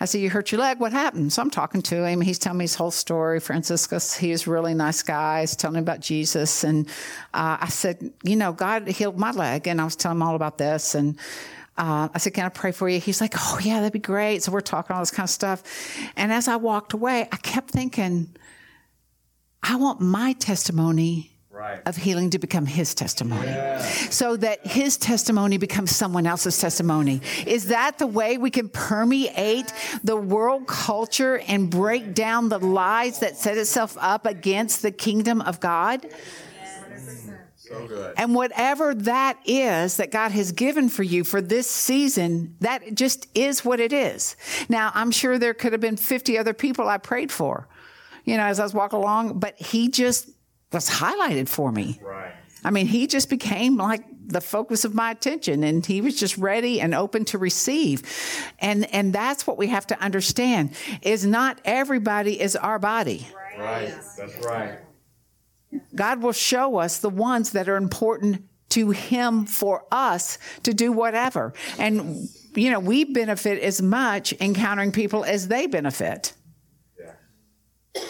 I 0.00 0.06
said, 0.06 0.22
You 0.22 0.30
hurt 0.30 0.50
your 0.50 0.60
leg? 0.60 0.80
What 0.80 0.92
happened? 0.92 1.32
So 1.32 1.42
I'm 1.42 1.50
talking 1.50 1.82
to 1.82 2.04
him. 2.04 2.22
He's 2.22 2.38
telling 2.38 2.58
me 2.58 2.64
his 2.64 2.74
whole 2.74 2.90
story. 2.90 3.38
Franciscus, 3.38 4.16
he's 4.16 4.46
a 4.46 4.50
really 4.50 4.72
nice 4.72 5.02
guy. 5.02 5.40
He's 5.40 5.54
telling 5.54 5.74
me 5.74 5.80
about 5.80 6.00
Jesus. 6.00 6.64
And 6.64 6.88
uh, 7.34 7.58
I 7.60 7.68
said, 7.68 8.10
You 8.24 8.36
know, 8.36 8.52
God 8.52 8.88
healed 8.88 9.18
my 9.18 9.30
leg. 9.30 9.68
And 9.68 9.80
I 9.80 9.84
was 9.84 9.96
telling 9.96 10.16
him 10.16 10.22
all 10.22 10.34
about 10.34 10.56
this. 10.56 10.94
And 10.94 11.18
uh, 11.76 12.08
I 12.14 12.18
said, 12.18 12.32
Can 12.32 12.46
I 12.46 12.48
pray 12.48 12.72
for 12.72 12.88
you? 12.88 12.98
He's 12.98 13.20
like, 13.20 13.34
Oh, 13.36 13.58
yeah, 13.62 13.80
that'd 13.80 13.92
be 13.92 13.98
great. 13.98 14.42
So 14.42 14.52
we're 14.52 14.62
talking 14.62 14.96
all 14.96 15.02
this 15.02 15.10
kind 15.10 15.26
of 15.26 15.30
stuff. 15.30 15.62
And 16.16 16.32
as 16.32 16.48
I 16.48 16.56
walked 16.56 16.94
away, 16.94 17.28
I 17.30 17.36
kept 17.36 17.70
thinking, 17.70 18.34
I 19.62 19.76
want 19.76 20.00
my 20.00 20.32
testimony 20.32 21.29
right. 21.60 21.82
of 21.86 21.96
healing 21.96 22.30
to 22.30 22.38
become 22.38 22.66
his 22.66 22.94
testimony. 22.94 23.46
Yeah. 23.48 23.80
So 23.82 24.36
that 24.38 24.66
his 24.66 24.96
testimony 24.96 25.58
becomes 25.58 25.94
someone 25.94 26.26
else's 26.26 26.58
testimony. 26.58 27.20
Is 27.46 27.66
that 27.66 27.98
the 27.98 28.06
way 28.06 28.38
we 28.38 28.50
can 28.50 28.68
permeate 28.68 29.72
the 30.02 30.16
world 30.16 30.66
culture 30.66 31.38
and 31.46 31.70
break 31.70 32.14
down 32.14 32.48
the 32.48 32.58
lies 32.58 33.20
that 33.20 33.36
set 33.36 33.58
itself 33.58 33.96
up 34.00 34.26
against 34.26 34.82
the 34.82 34.90
kingdom 34.90 35.40
of 35.42 35.60
God? 35.60 36.06
So 37.56 37.86
good. 37.86 38.14
And 38.16 38.34
whatever 38.34 38.94
that 38.94 39.38
is 39.44 39.98
that 39.98 40.10
God 40.10 40.32
has 40.32 40.50
given 40.50 40.88
for 40.88 41.04
you 41.04 41.22
for 41.22 41.40
this 41.40 41.70
season, 41.70 42.56
that 42.60 42.96
just 42.96 43.28
is 43.32 43.64
what 43.64 43.78
it 43.78 43.92
is. 43.92 44.34
Now, 44.68 44.90
I'm 44.92 45.12
sure 45.12 45.38
there 45.38 45.54
could 45.54 45.70
have 45.70 45.80
been 45.80 45.96
50 45.96 46.36
other 46.36 46.52
people 46.52 46.88
I 46.88 46.98
prayed 46.98 47.30
for, 47.30 47.68
you 48.24 48.36
know, 48.36 48.42
as 48.42 48.58
I 48.58 48.64
was 48.64 48.74
walking 48.74 48.98
along, 48.98 49.38
but 49.38 49.60
he 49.60 49.88
just 49.88 50.30
was 50.72 50.88
highlighted 50.88 51.48
for 51.48 51.72
me. 51.72 52.00
Right. 52.02 52.32
I 52.64 52.70
mean, 52.70 52.86
he 52.86 53.06
just 53.06 53.30
became 53.30 53.76
like 53.76 54.04
the 54.26 54.40
focus 54.40 54.84
of 54.84 54.94
my 54.94 55.10
attention 55.10 55.64
and 55.64 55.84
he 55.84 56.00
was 56.00 56.18
just 56.18 56.36
ready 56.38 56.80
and 56.80 56.94
open 56.94 57.24
to 57.26 57.38
receive. 57.38 58.02
And 58.58 58.92
and 58.94 59.12
that's 59.12 59.46
what 59.46 59.58
we 59.58 59.68
have 59.68 59.86
to 59.88 60.00
understand 60.00 60.74
is 61.02 61.26
not 61.26 61.60
everybody 61.64 62.40
is 62.40 62.56
our 62.56 62.78
body. 62.78 63.26
Right. 63.58 63.94
That's 64.16 64.44
right. 64.44 64.78
God 65.94 66.22
will 66.22 66.32
show 66.32 66.78
us 66.78 66.98
the 66.98 67.10
ones 67.10 67.52
that 67.52 67.68
are 67.68 67.76
important 67.76 68.44
to 68.70 68.90
him 68.90 69.46
for 69.46 69.84
us 69.90 70.38
to 70.62 70.72
do 70.72 70.92
whatever. 70.92 71.52
And 71.78 72.28
you 72.54 72.70
know, 72.70 72.80
we 72.80 73.04
benefit 73.04 73.62
as 73.62 73.80
much 73.80 74.32
encountering 74.40 74.92
people 74.92 75.24
as 75.24 75.48
they 75.48 75.66
benefit. 75.66 76.34
Yeah. 76.98 78.02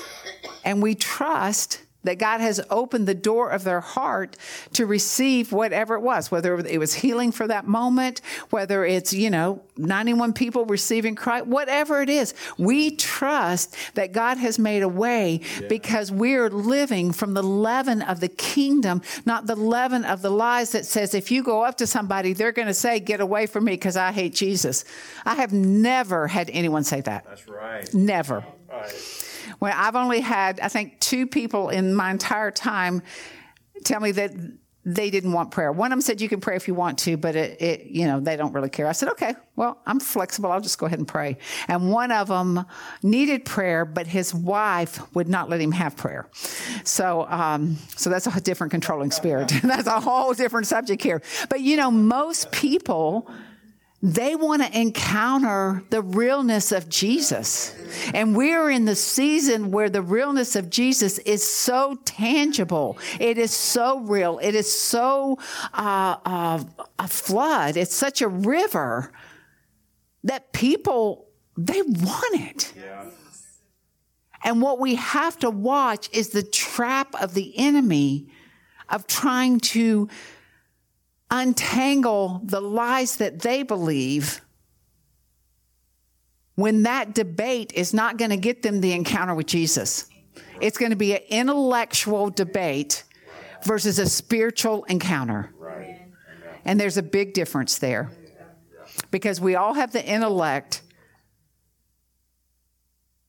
And 0.65 0.83
we 0.83 0.95
trust 0.95 1.83
that 2.05 2.19
God 2.19 2.41
has 2.41 2.61
opened 2.71 3.07
the 3.07 3.15
door 3.15 3.51
of 3.51 3.65
their 3.65 3.81
heart 3.81 4.37
to 4.73 4.87
receive 4.87 5.53
whatever 5.53 5.95
it 5.95 6.01
was, 6.01 6.31
whether 6.31 6.59
it 6.59 6.79
was 6.79 6.95
healing 6.95 7.33
for 7.33 7.47
that 7.47 7.67
moment, 7.67 8.21
whether 8.51 8.85
it's, 8.85 9.13
you 9.13 9.31
know, 9.31 9.63
91 9.77 10.33
people 10.33 10.65
receiving 10.65 11.15
Christ, 11.15 11.47
whatever 11.47 12.01
it 12.01 12.09
is. 12.09 12.35
We 12.59 12.97
trust 12.97 13.77
that 13.95 14.13
God 14.13 14.39
has 14.39 14.59
made 14.59 14.83
a 14.83 14.89
way 14.89 15.41
yeah. 15.61 15.69
because 15.69 16.11
we're 16.11 16.51
living 16.51 17.13
from 17.13 17.35
the 17.35 17.43
leaven 17.43 18.03
of 18.03 18.21
the 18.21 18.29
kingdom, 18.29 19.03
not 19.27 19.47
the 19.47 19.57
leaven 19.57 20.05
of 20.05 20.23
the 20.23 20.31
lies 20.31 20.73
that 20.73 20.87
says 20.87 21.15
if 21.15 21.31
you 21.31 21.43
go 21.43 21.63
up 21.63 21.77
to 21.79 21.87
somebody, 21.87 22.33
they're 22.33 22.53
going 22.53 22.69
to 22.69 22.75
say, 22.75 23.01
get 23.01 23.21
away 23.21 23.47
from 23.47 23.65
me 23.65 23.73
because 23.73 23.97
I 23.97 24.13
hate 24.13 24.35
Jesus. 24.35 24.85
I 25.25 25.35
have 25.35 25.53
never 25.53 26.27
had 26.27 26.51
anyone 26.51 26.85
say 26.85 27.01
that. 27.03 27.25
That's 27.27 27.47
right. 27.47 27.93
Never. 27.93 28.45
Right. 28.71 29.27
Well, 29.61 29.75
I've 29.77 29.97
only 29.97 30.21
had, 30.21 30.59
I 30.61 30.69
think, 30.69 30.99
two 31.01 31.27
people 31.27 31.69
in 31.69 31.95
my 31.95 32.11
entire 32.11 32.51
time 32.51 33.03
tell 33.85 34.01
me 34.01 34.13
that 34.13 34.33
they 34.85 35.11
didn't 35.11 35.33
want 35.33 35.51
prayer. 35.51 35.71
One 35.71 35.93
of 35.93 35.97
them 35.97 36.01
said 36.01 36.23
you 36.23 36.29
can 36.29 36.41
pray 36.41 36.57
if 36.57 36.67
you 36.67 36.75
want 36.75 36.99
to, 37.01 37.19
but 37.19 37.37
it, 37.37 37.61
it, 37.61 37.87
you 37.87 38.07
know, 38.07 38.19
they 38.19 38.37
don't 38.37 38.55
really 38.55 38.71
care. 38.71 38.87
I 38.87 38.93
said, 38.93 39.11
okay, 39.11 39.35
well, 39.55 39.79
I'm 39.87 40.01
flexible. 40.01 40.51
I'll 40.51 40.63
just 40.63 40.79
go 40.79 40.87
ahead 40.87 40.99
and 40.99 41.07
pray. 41.07 41.37
And 41.69 41.93
one 41.93 42.11
of 42.11 42.29
them 42.29 42.65
needed 43.03 43.45
prayer, 43.45 43.85
but 43.85 44.07
his 44.07 44.33
wife 44.33 45.01
would 45.15 45.29
not 45.29 45.51
let 45.51 45.61
him 45.61 45.73
have 45.73 45.97
prayer. 45.97 46.29
So, 46.85 47.27
um, 47.29 47.77
so 47.95 48.09
that's 48.09 48.27
a 48.27 48.41
different 48.41 48.71
controlling 48.71 49.11
spirit. 49.11 49.53
that's 49.63 49.87
a 49.87 50.01
whole 50.01 50.33
different 50.33 50.67
subject 50.67 51.03
here. 51.03 51.21
But 51.51 51.61
you 51.61 51.77
know, 51.77 51.91
most 51.91 52.51
people 52.51 53.31
they 54.03 54.35
want 54.35 54.63
to 54.63 54.79
encounter 54.79 55.83
the 55.91 56.01
realness 56.01 56.73
of 56.73 56.89
Jesus. 56.89 57.75
And 58.15 58.35
we're 58.35 58.71
in 58.71 58.87
the 58.87 58.97
season 58.97 59.71
where 59.71 59.91
the 59.91 60.01
realness 60.01 60.57
of 60.57 60.71
Jesus 60.71 61.19
is 61.19 61.47
so 61.47 61.99
tangible. 62.07 62.99
It 63.19 63.37
is 63.37 63.51
so 63.51 64.01
real. 64.01 64.39
It 64.43 64.55
is 64.55 64.73
so 64.73 65.39
uh, 65.75 66.17
uh, 66.25 66.65
a 66.99 67.09
flood. 67.09 67.77
It's 67.77 67.95
such 67.95 68.23
a 68.23 68.29
river 68.29 69.13
that 70.25 70.53
people, 70.53 71.29
they 71.59 71.83
want 71.83 72.41
it. 72.41 72.73
Yeah. 72.77 73.11
And 74.43 74.63
what 74.63 74.79
we 74.79 74.95
have 74.95 75.39
to 75.41 75.51
watch 75.51 76.09
is 76.13 76.31
the 76.31 76.43
trap 76.43 77.15
of 77.21 77.35
the 77.35 77.53
enemy 77.59 78.29
of 78.89 79.07
trying 79.07 79.61
to 79.61 80.09
untangle 81.31 82.41
the 82.45 82.61
lies 82.61 83.17
that 83.17 83.41
they 83.41 83.63
believe 83.63 84.41
when 86.55 86.83
that 86.83 87.15
debate 87.15 87.73
is 87.75 87.95
not 87.95 88.19
going 88.19 88.31
to 88.31 88.37
get 88.37 88.63
them 88.63 88.81
the 88.81 88.93
encounter 88.93 89.35
with 89.35 89.47
Jesus. 89.47 90.07
It's 90.61 90.77
going 90.77 90.91
to 90.91 90.97
be 90.97 91.15
an 91.15 91.23
intellectual 91.29 92.31
debate 92.31 93.05
versus 93.65 93.99
a 93.99 94.07
spiritual 94.07 94.85
encounter. 94.85 95.55
Right. 95.59 96.03
And 96.65 96.79
there's 96.79 96.99
a 96.99 97.03
big 97.03 97.33
difference 97.33 97.79
there 97.79 98.11
because 99.11 99.41
we 99.41 99.55
all 99.55 99.75
have 99.75 99.93
the 99.93 100.05
intellect 100.05 100.83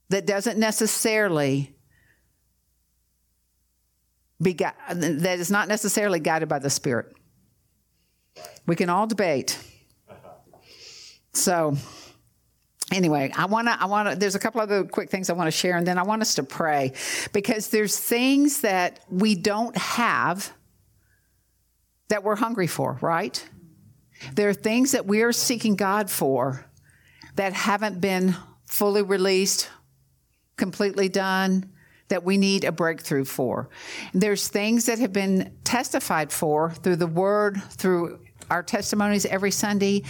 that 0.10 0.26
doesn't 0.26 0.58
necessarily 0.58 1.74
be 4.42 4.54
gu- 4.54 4.66
that 4.90 5.40
is 5.40 5.50
not 5.50 5.68
necessarily 5.68 6.20
guided 6.20 6.50
by 6.50 6.60
the 6.60 6.70
spirit. 6.70 7.16
We 8.66 8.76
can 8.76 8.90
all 8.90 9.08
debate. 9.08 9.58
So 11.34 11.76
anyway, 12.92 13.32
I 13.36 13.46
want 13.46 13.68
to 13.68 13.82
I 13.82 13.86
want 13.86 14.10
to 14.10 14.16
there's 14.16 14.36
a 14.36 14.40
couple 14.40 14.62
other 14.62 14.84
quick 14.84 15.10
things 15.10 15.30
I 15.30 15.34
want 15.34 15.48
to 15.48 15.52
share 15.52 15.78
and 15.78 15.88
then 15.88 15.98
I 15.98 16.04
want 16.04 16.22
us 16.22 16.36
to 16.36 16.44
pray 16.44 16.94
because 17.32 17.70
there's 17.70 17.98
things 17.98 18.62
that 18.62 19.00
we 19.10 19.36
don't 19.36 19.76
have 19.78 20.52
that 22.10 22.24
we're 22.24 22.36
hungry 22.36 22.68
for, 22.68 22.98
right? 23.02 23.48
There 24.34 24.50
are 24.50 24.54
things 24.54 24.92
that 24.92 25.06
we 25.06 25.22
are 25.22 25.32
seeking 25.32 25.76
God 25.76 26.10
for 26.10 26.66
that 27.36 27.54
haven't 27.54 28.02
been 28.02 28.36
fully 28.66 29.02
released, 29.02 29.70
completely 30.58 31.10
done, 31.10 31.72
that 32.10 32.26
we 32.26 32.38
need 32.38 32.66
a 32.66 32.72
breakthrough 32.72 33.24
for. 33.24 33.70
There's 34.14 34.50
things 34.50 34.86
that 34.88 35.00
have 35.00 35.14
been 35.14 35.58
testified 35.64 36.32
for 36.32 36.72
through 36.72 36.98
the 36.98 37.08
word, 37.08 37.62
through 37.72 38.20
our 38.52 38.62
testimonies 38.62 39.26
every 39.26 39.52
Sunday, 39.52 40.04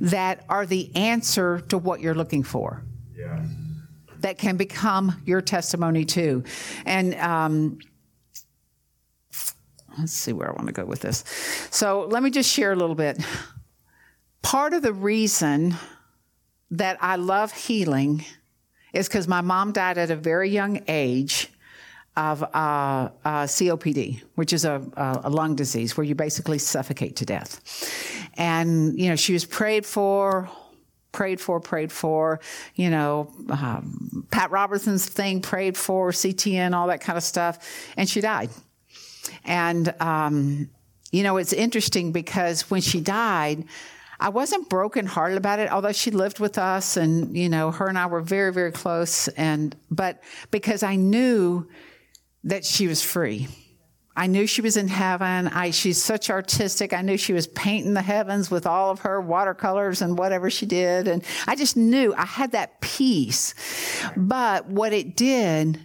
that 0.00 0.44
are 0.48 0.66
the 0.66 0.94
answer 0.94 1.60
to 1.68 1.78
what 1.78 2.00
you're 2.00 2.14
looking 2.14 2.44
for. 2.44 2.84
Yeah. 3.16 3.42
That 4.20 4.38
can 4.38 4.56
become 4.56 5.20
your 5.24 5.40
testimony 5.40 6.04
too. 6.04 6.44
And, 6.84 7.14
um, 7.16 7.78
let's 9.98 10.12
see 10.12 10.32
where 10.32 10.48
I 10.48 10.52
want 10.52 10.66
to 10.66 10.72
go 10.72 10.84
with 10.84 11.00
this. 11.00 11.24
So 11.70 12.06
let 12.10 12.22
me 12.22 12.30
just 12.30 12.52
share 12.52 12.72
a 12.72 12.76
little 12.76 12.94
bit. 12.94 13.18
Part 14.42 14.74
of 14.74 14.82
the 14.82 14.92
reason 14.92 15.74
that 16.70 16.98
I 17.00 17.16
love 17.16 17.52
healing 17.52 18.24
is 18.92 19.08
because 19.08 19.26
my 19.26 19.40
mom 19.40 19.72
died 19.72 19.98
at 19.98 20.10
a 20.10 20.16
very 20.16 20.50
young 20.50 20.82
age 20.86 21.50
of 22.16 22.42
uh, 22.42 22.46
uh, 22.46 23.10
COPD, 23.44 24.22
which 24.36 24.52
is 24.52 24.64
a, 24.64 24.82
a 25.24 25.30
lung 25.30 25.54
disease 25.54 25.96
where 25.96 26.04
you 26.04 26.14
basically 26.14 26.58
suffocate 26.58 27.16
to 27.16 27.26
death. 27.26 27.60
And, 28.34 28.98
you 28.98 29.08
know, 29.08 29.16
she 29.16 29.32
was 29.32 29.44
prayed 29.44 29.84
for, 29.84 30.48
prayed 31.12 31.40
for, 31.40 31.60
prayed 31.60 31.92
for, 31.92 32.40
you 32.74 32.90
know, 32.90 33.32
um, 33.50 34.26
Pat 34.30 34.50
Robertson's 34.50 35.06
thing, 35.06 35.40
prayed 35.40 35.76
for, 35.76 36.10
CTN, 36.10 36.74
all 36.74 36.86
that 36.88 37.00
kind 37.00 37.16
of 37.16 37.22
stuff. 37.22 37.58
And 37.96 38.08
she 38.08 38.20
died. 38.20 38.50
And, 39.44 39.94
um, 40.00 40.70
you 41.12 41.22
know, 41.22 41.36
it's 41.36 41.52
interesting 41.52 42.12
because 42.12 42.70
when 42.70 42.80
she 42.80 43.00
died, 43.00 43.64
I 44.18 44.30
wasn't 44.30 44.68
brokenhearted 44.70 45.36
about 45.36 45.58
it, 45.58 45.70
although 45.70 45.92
she 45.92 46.10
lived 46.10 46.38
with 46.38 46.56
us 46.56 46.96
and, 46.96 47.36
you 47.36 47.48
know, 47.48 47.70
her 47.70 47.86
and 47.86 47.98
I 47.98 48.06
were 48.06 48.22
very, 48.22 48.52
very 48.52 48.72
close. 48.72 49.28
And, 49.28 49.76
but 49.90 50.22
because 50.50 50.82
I 50.82 50.96
knew 50.96 51.68
that 52.46 52.64
she 52.64 52.86
was 52.86 53.02
free. 53.02 53.48
I 54.16 54.28
knew 54.28 54.46
she 54.46 54.62
was 54.62 54.78
in 54.78 54.88
heaven. 54.88 55.48
I, 55.48 55.72
she's 55.72 56.02
such 56.02 56.30
artistic. 56.30 56.94
I 56.94 57.02
knew 57.02 57.18
she 57.18 57.34
was 57.34 57.46
painting 57.48 57.92
the 57.92 58.00
heavens 58.00 58.50
with 58.50 58.66
all 58.66 58.90
of 58.90 59.00
her 59.00 59.20
watercolors 59.20 60.00
and 60.00 60.16
whatever 60.16 60.48
she 60.48 60.64
did. 60.64 61.06
And 61.06 61.22
I 61.46 61.54
just 61.54 61.76
knew 61.76 62.14
I 62.14 62.24
had 62.24 62.52
that 62.52 62.80
peace. 62.80 63.54
But 64.16 64.68
what 64.68 64.94
it 64.94 65.16
did 65.16 65.80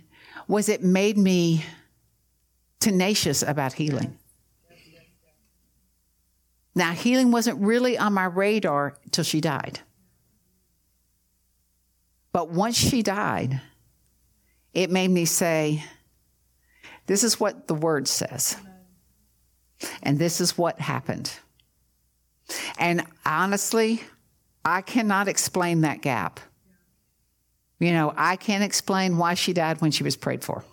was 0.47 0.69
it 0.69 0.81
made 0.81 1.17
me 1.17 1.65
tenacious 2.79 3.43
about 3.43 3.73
healing. 3.73 4.17
Now, 6.73 6.93
healing 6.93 7.31
wasn't 7.31 7.59
really 7.59 7.97
on 7.97 8.13
my 8.13 8.25
radar 8.25 8.95
till 9.11 9.25
she 9.25 9.41
died. 9.41 9.81
But 12.31 12.49
once 12.49 12.77
she 12.77 13.03
died, 13.03 13.59
it 14.73 14.89
made 14.89 15.09
me 15.09 15.25
say, 15.25 15.83
This 17.11 17.25
is 17.25 17.41
what 17.41 17.67
the 17.67 17.73
word 17.73 18.07
says. 18.07 18.55
And 20.01 20.17
this 20.17 20.39
is 20.39 20.57
what 20.57 20.79
happened. 20.79 21.29
And 22.79 23.05
honestly, 23.25 24.01
I 24.63 24.79
cannot 24.79 25.27
explain 25.27 25.81
that 25.81 26.01
gap. 26.01 26.39
You 27.79 27.91
know, 27.91 28.13
I 28.15 28.37
can't 28.37 28.63
explain 28.63 29.17
why 29.17 29.33
she 29.33 29.51
died 29.51 29.81
when 29.81 29.91
she 29.91 30.03
was 30.03 30.15
prayed 30.15 30.41
for. 30.41 30.63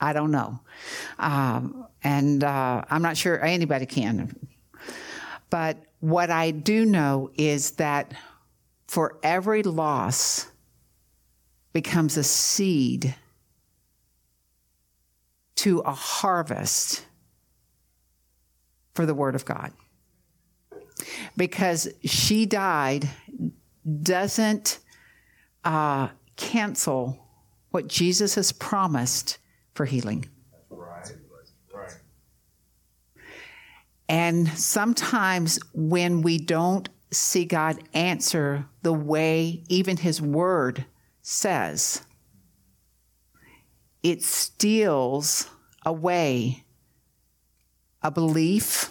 I 0.00 0.14
don't 0.14 0.30
know. 0.30 0.60
Um, 1.18 1.86
and 2.02 2.42
uh, 2.42 2.84
I'm 2.88 3.02
not 3.02 3.18
sure 3.18 3.44
anybody 3.44 3.84
can. 3.84 4.34
But 5.50 5.76
what 6.00 6.30
I 6.30 6.52
do 6.52 6.86
know 6.86 7.30
is 7.34 7.72
that 7.72 8.14
for 8.88 9.18
every 9.22 9.62
loss 9.62 10.46
becomes 11.74 12.16
a 12.16 12.24
seed 12.24 13.14
to 15.62 15.78
a 15.80 15.92
harvest 15.92 17.06
for 18.94 19.06
the 19.06 19.14
Word 19.14 19.36
of 19.36 19.44
God. 19.44 19.70
Because 21.36 21.88
she 22.04 22.46
died 22.46 23.08
doesn't 24.02 24.80
uh, 25.64 26.08
cancel 26.34 27.16
what 27.70 27.86
Jesus 27.86 28.34
has 28.34 28.50
promised 28.50 29.38
for 29.74 29.86
healing. 29.86 30.28
Right. 30.68 31.16
Right. 31.72 31.96
And 34.08 34.48
sometimes 34.48 35.60
when 35.72 36.22
we 36.22 36.38
don't 36.38 36.88
see 37.12 37.44
God 37.44 37.78
answer 37.94 38.66
the 38.82 38.92
way 38.92 39.62
even 39.68 39.96
His 39.96 40.20
Word 40.20 40.86
says, 41.22 42.02
it 44.02 44.24
steals 44.24 45.48
away 45.84 46.64
a 48.02 48.10
belief, 48.10 48.90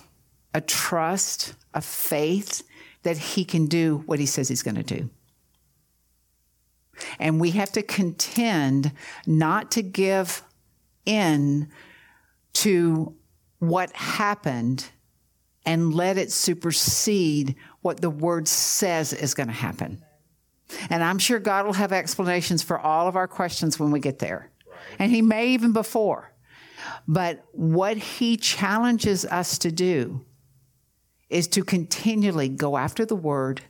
a 0.54 0.62
trust, 0.62 1.54
a 1.74 1.82
faith 1.82 2.64
that 3.04 3.18
He 3.18 3.46
can 3.46 3.66
do 3.66 4.04
what 4.06 4.20
He 4.20 4.26
says 4.26 4.48
He's 4.48 4.64
going 4.64 4.76
to 4.76 4.84
do. 4.84 5.10
And 7.20 7.40
we 7.40 7.52
have 7.52 7.72
to 7.74 7.82
contend 7.82 8.92
not 9.26 9.72
to 9.72 9.82
give 9.82 10.44
in 11.06 11.70
to 12.54 13.16
what 13.60 13.92
happened 13.94 14.90
and 15.66 15.94
let 15.94 16.18
it 16.18 16.32
supersede 16.32 17.56
what 17.82 18.02
the 18.02 18.10
word 18.10 18.48
says 18.48 19.14
is 19.14 19.34
going 19.34 19.48
to 19.48 19.54
happen. 19.54 20.04
And 20.90 21.04
I'm 21.04 21.20
sure 21.20 21.40
God 21.40 21.66
will 21.66 21.74
have 21.74 21.92
explanations 21.92 22.64
for 22.64 22.80
all 22.80 23.08
of 23.08 23.16
our 23.16 23.28
questions 23.28 23.80
when 23.80 23.92
we 23.92 24.00
get 24.00 24.20
there. 24.20 24.52
And 25.00 25.12
He 25.12 25.22
may 25.22 25.50
even 25.50 25.74
before. 25.74 26.32
But 27.08 27.44
what 27.52 27.98
He 27.98 28.38
challenges 28.38 29.26
us 29.26 29.58
to 29.60 29.72
do 29.72 30.26
is 31.30 31.48
to 31.48 31.64
continually 31.64 32.50
go 32.50 32.78
after 32.78 33.06
the 33.06 33.16
word, 33.16 33.62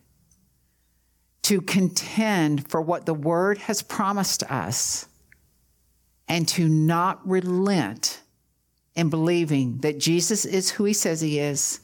to 1.44 1.62
contend 1.62 2.70
for 2.70 2.82
what 2.82 3.06
the 3.06 3.14
word 3.14 3.60
has 3.60 3.82
promised 3.82 4.44
us, 4.44 5.08
and 6.28 6.48
to 6.48 6.68
not 6.68 7.28
relent 7.28 8.22
in 8.96 9.10
believing 9.10 9.78
that 9.80 10.00
Jesus 10.00 10.46
is 10.46 10.72
who 10.72 10.86
he 10.86 10.94
says 10.94 11.22
he 11.22 11.40
is 11.40 11.80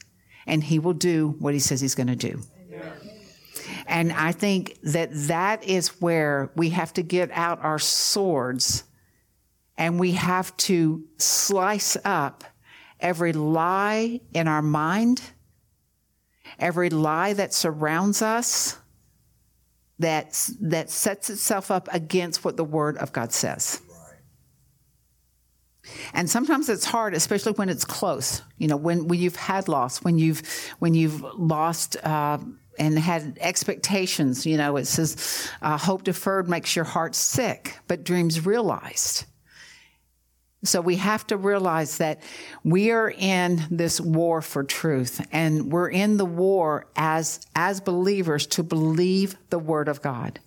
and 0.46 0.64
he 0.64 0.80
will 0.80 0.94
do 0.94 1.36
what 1.40 1.54
he 1.54 1.60
says 1.60 1.82
he's 1.82 1.96
going 1.96 2.08
to 2.08 2.16
do. 2.16 2.42
And 3.88 4.12
I 4.12 4.34
think 4.34 4.78
that 4.84 5.10
that 5.14 5.64
is 5.64 6.02
where 6.02 6.52
we 6.56 6.70
have 6.70 6.94
to 6.94 7.04
get 7.04 7.32
out 7.32 7.64
our 7.64 7.80
swords 7.80 8.84
and 9.78 10.00
we 10.00 10.14
have 10.14 10.56
to 10.58 11.04
slice 11.18 11.98
up 12.04 12.44
every 13.00 13.34
lie 13.34 14.22
in 14.34 14.48
our 14.48 14.62
mind, 14.62 15.22
every 16.58 16.90
lie 16.90 17.34
that 17.34 17.54
surrounds 17.54 18.22
us 18.22 18.78
that, 20.00 20.50
that 20.62 20.90
sets 20.90 21.30
itself 21.30 21.72
up 21.72 21.88
against 21.92 22.44
what 22.44 22.58
the 22.58 22.64
Word 22.64 22.98
of 22.98 23.12
God 23.12 23.32
says. 23.32 23.82
And 26.14 26.30
sometimes 26.30 26.70
it's 26.70 26.86
hard, 26.86 27.14
especially 27.14 27.54
when 27.54 27.70
it's 27.70 27.86
close. 27.86 28.42
You 28.58 28.68
know, 28.68 28.78
when, 28.78 29.08
when 29.08 29.20
you've 29.20 29.36
had 29.36 29.68
loss, 29.68 30.00
when 30.00 30.18
you've 30.18 30.42
when 30.80 30.94
you've 30.94 31.22
lost 31.38 31.96
uh, 32.04 32.40
and 32.78 33.00
had 33.00 33.38
expectations. 33.40 34.46
You 34.46 34.58
know, 34.58 34.76
it 34.76 34.86
says, 34.86 35.50
uh, 35.62 35.78
"Hope 35.78 36.04
deferred 36.04 36.50
makes 36.50 36.76
your 36.76 36.86
heart 36.86 37.16
sick, 37.16 37.78
but 37.88 38.04
dreams 38.04 38.46
realized." 38.46 39.26
So 40.64 40.82
we 40.82 40.96
have 40.96 41.26
to 41.28 41.38
realize 41.38 41.98
that 42.00 42.22
we 42.64 42.92
are 42.92 43.12
in 43.12 43.64
this 43.70 44.02
war 44.02 44.42
for 44.42 44.64
truth 44.64 45.26
and 45.32 45.72
we're 45.72 45.90
in 45.90 46.18
the 46.18 46.26
war 46.26 46.88
as, 46.96 47.46
as 47.56 47.80
believers 47.80 48.48
to 48.48 48.64
believe 48.64 49.36
the 49.50 49.60
word 49.60 49.88
of 49.88 50.02
God. 50.02 50.40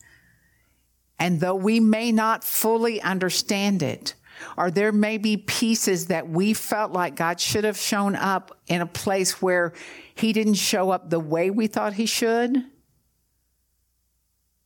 And 1.18 1.38
though 1.38 1.54
we 1.54 1.78
may 1.78 2.10
not 2.10 2.42
fully 2.42 3.00
understand 3.00 3.82
it, 3.82 4.14
or 4.56 4.70
there 4.70 4.90
may 4.90 5.18
be 5.18 5.36
pieces 5.36 6.06
that 6.06 6.28
we 6.28 6.54
felt 6.54 6.92
like 6.92 7.14
God 7.14 7.38
should 7.38 7.64
have 7.64 7.76
shown 7.76 8.16
up 8.16 8.58
in 8.66 8.80
a 8.80 8.86
place 8.86 9.40
where 9.40 9.74
he 10.14 10.32
didn't 10.32 10.54
show 10.54 10.90
up 10.90 11.10
the 11.10 11.20
way 11.20 11.50
we 11.50 11.66
thought 11.66 11.92
he 11.92 12.06
should, 12.06 12.64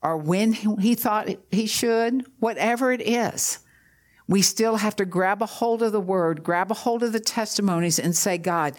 or 0.00 0.16
when 0.16 0.52
he 0.52 0.94
thought 0.94 1.28
he 1.50 1.66
should, 1.66 2.24
whatever 2.38 2.92
it 2.92 3.02
is 3.02 3.63
we 4.26 4.42
still 4.42 4.76
have 4.76 4.96
to 4.96 5.04
grab 5.04 5.42
a 5.42 5.46
hold 5.46 5.82
of 5.82 5.92
the 5.92 6.00
word, 6.00 6.42
grab 6.42 6.70
a 6.70 6.74
hold 6.74 7.02
of 7.02 7.12
the 7.12 7.20
testimonies, 7.20 7.98
and 7.98 8.16
say, 8.16 8.38
God, 8.38 8.74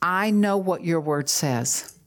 I 0.00 0.30
know 0.30 0.56
what 0.56 0.84
your 0.84 1.00
word 1.00 1.28
says. 1.28 1.98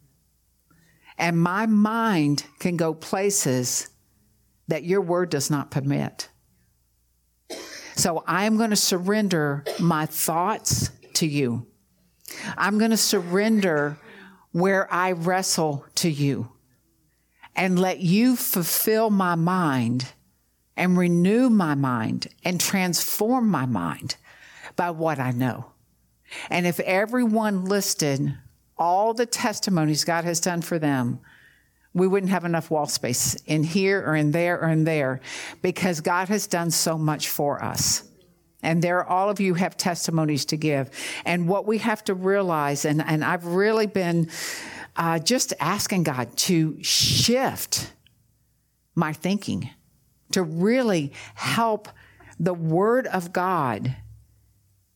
And 1.17 1.39
my 1.39 1.65
mind 1.65 2.45
can 2.59 2.77
go 2.77 2.93
places 2.93 3.89
that 4.67 4.83
your 4.83 5.01
word 5.01 5.29
does 5.29 5.49
not 5.49 5.71
permit. 5.71 6.29
So 7.95 8.23
I'm 8.27 8.57
going 8.57 8.69
to 8.69 8.75
surrender 8.75 9.65
my 9.79 10.05
thoughts 10.05 10.91
to 11.15 11.25
you. 11.25 11.65
I'm 12.55 12.77
going 12.77 12.91
to 12.91 12.97
surrender 12.97 13.97
where 14.51 14.91
I 14.93 15.13
wrestle 15.13 15.85
to 15.95 16.09
you 16.09 16.51
and 17.55 17.79
let 17.79 17.99
you 17.99 18.35
fulfill 18.35 19.09
my 19.09 19.33
mind 19.33 20.13
and 20.77 20.97
renew 20.97 21.49
my 21.49 21.75
mind 21.75 22.27
and 22.45 22.61
transform 22.61 23.49
my 23.49 23.65
mind 23.65 24.15
by 24.75 24.91
what 24.91 25.19
I 25.19 25.31
know. 25.31 25.71
And 26.49 26.65
if 26.67 26.79
everyone 26.81 27.65
listed 27.65 28.37
all 28.77 29.13
the 29.13 29.25
testimonies 29.25 30.05
God 30.05 30.23
has 30.23 30.39
done 30.39 30.61
for 30.61 30.77
them, 30.77 31.19
we 31.93 32.07
wouldn't 32.07 32.31
have 32.31 32.45
enough 32.45 32.69
wall 32.69 32.85
space 32.85 33.35
in 33.45 33.63
here 33.63 34.01
or 34.05 34.15
in 34.15 34.31
there 34.31 34.61
or 34.61 34.69
in 34.69 34.83
there 34.83 35.19
because 35.63 35.99
God 35.99 36.29
has 36.29 36.45
done 36.45 36.69
so 36.69 36.97
much 36.97 37.27
for 37.27 37.63
us. 37.63 38.03
And 38.61 38.83
there, 38.83 39.03
all 39.03 39.29
of 39.29 39.39
you 39.39 39.55
have 39.55 39.77
testimonies 39.77 40.45
to 40.45 40.57
give. 40.57 40.91
And 41.25 41.47
what 41.47 41.65
we 41.65 41.79
have 41.79 42.03
to 42.05 42.13
realize, 42.13 42.85
and, 42.85 43.01
and 43.01 43.23
I've 43.23 43.45
really 43.45 43.87
been 43.87 44.29
uh, 44.95 45.19
just 45.19 45.53
asking 45.59 46.03
God 46.03 46.35
to 46.37 46.77
shift 46.83 47.93
my 48.93 49.13
thinking 49.13 49.69
to 50.31 50.43
really 50.43 51.13
help 51.35 51.89
the 52.39 52.53
Word 52.53 53.07
of 53.07 53.33
God 53.33 53.95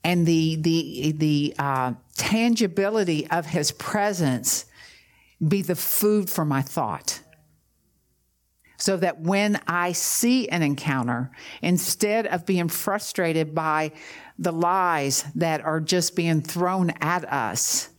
and 0.04 0.26
the 0.26 0.56
the 0.58 1.12
the 1.14 1.56
uh, 1.58 1.94
tangibility 2.16 3.30
of 3.30 3.46
His 3.46 3.72
presence 3.72 4.66
be 5.46 5.62
the 5.62 5.76
food 5.76 6.30
for 6.30 6.46
my 6.46 6.62
thought. 6.62 7.22
So 8.78 8.98
that 8.98 9.20
when 9.20 9.62
I 9.68 9.92
see 9.92 10.50
an 10.50 10.64
encounter, 10.64 11.30
instead 11.62 12.26
of 12.26 12.48
being 12.48 12.68
frustrated 12.68 13.54
by 13.54 13.92
the 14.40 14.52
lies 14.52 15.24
that 15.36 15.62
are 15.62 15.80
just 15.80 16.16
being 16.16 16.42
thrown 16.42 16.90
at 17.00 17.32
us, 17.32 17.90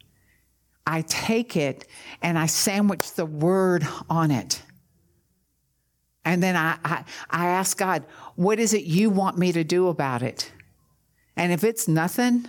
I 0.84 1.02
take 1.02 1.56
it 1.56 1.86
and 2.20 2.36
I 2.36 2.46
sandwich 2.46 3.14
the 3.14 3.26
word 3.26 3.86
on 4.10 4.32
it. 4.32 4.60
And 6.24 6.42
then 6.42 6.56
I, 6.56 6.78
I, 6.84 7.04
I 7.30 7.46
ask 7.48 7.76
God, 7.76 8.04
what 8.36 8.58
is 8.58 8.74
it 8.74 8.84
you 8.84 9.10
want 9.10 9.38
me 9.38 9.52
to 9.52 9.64
do 9.64 9.88
about 9.88 10.22
it? 10.22 10.52
And 11.36 11.52
if 11.52 11.64
it's 11.64 11.88
nothing, 11.88 12.48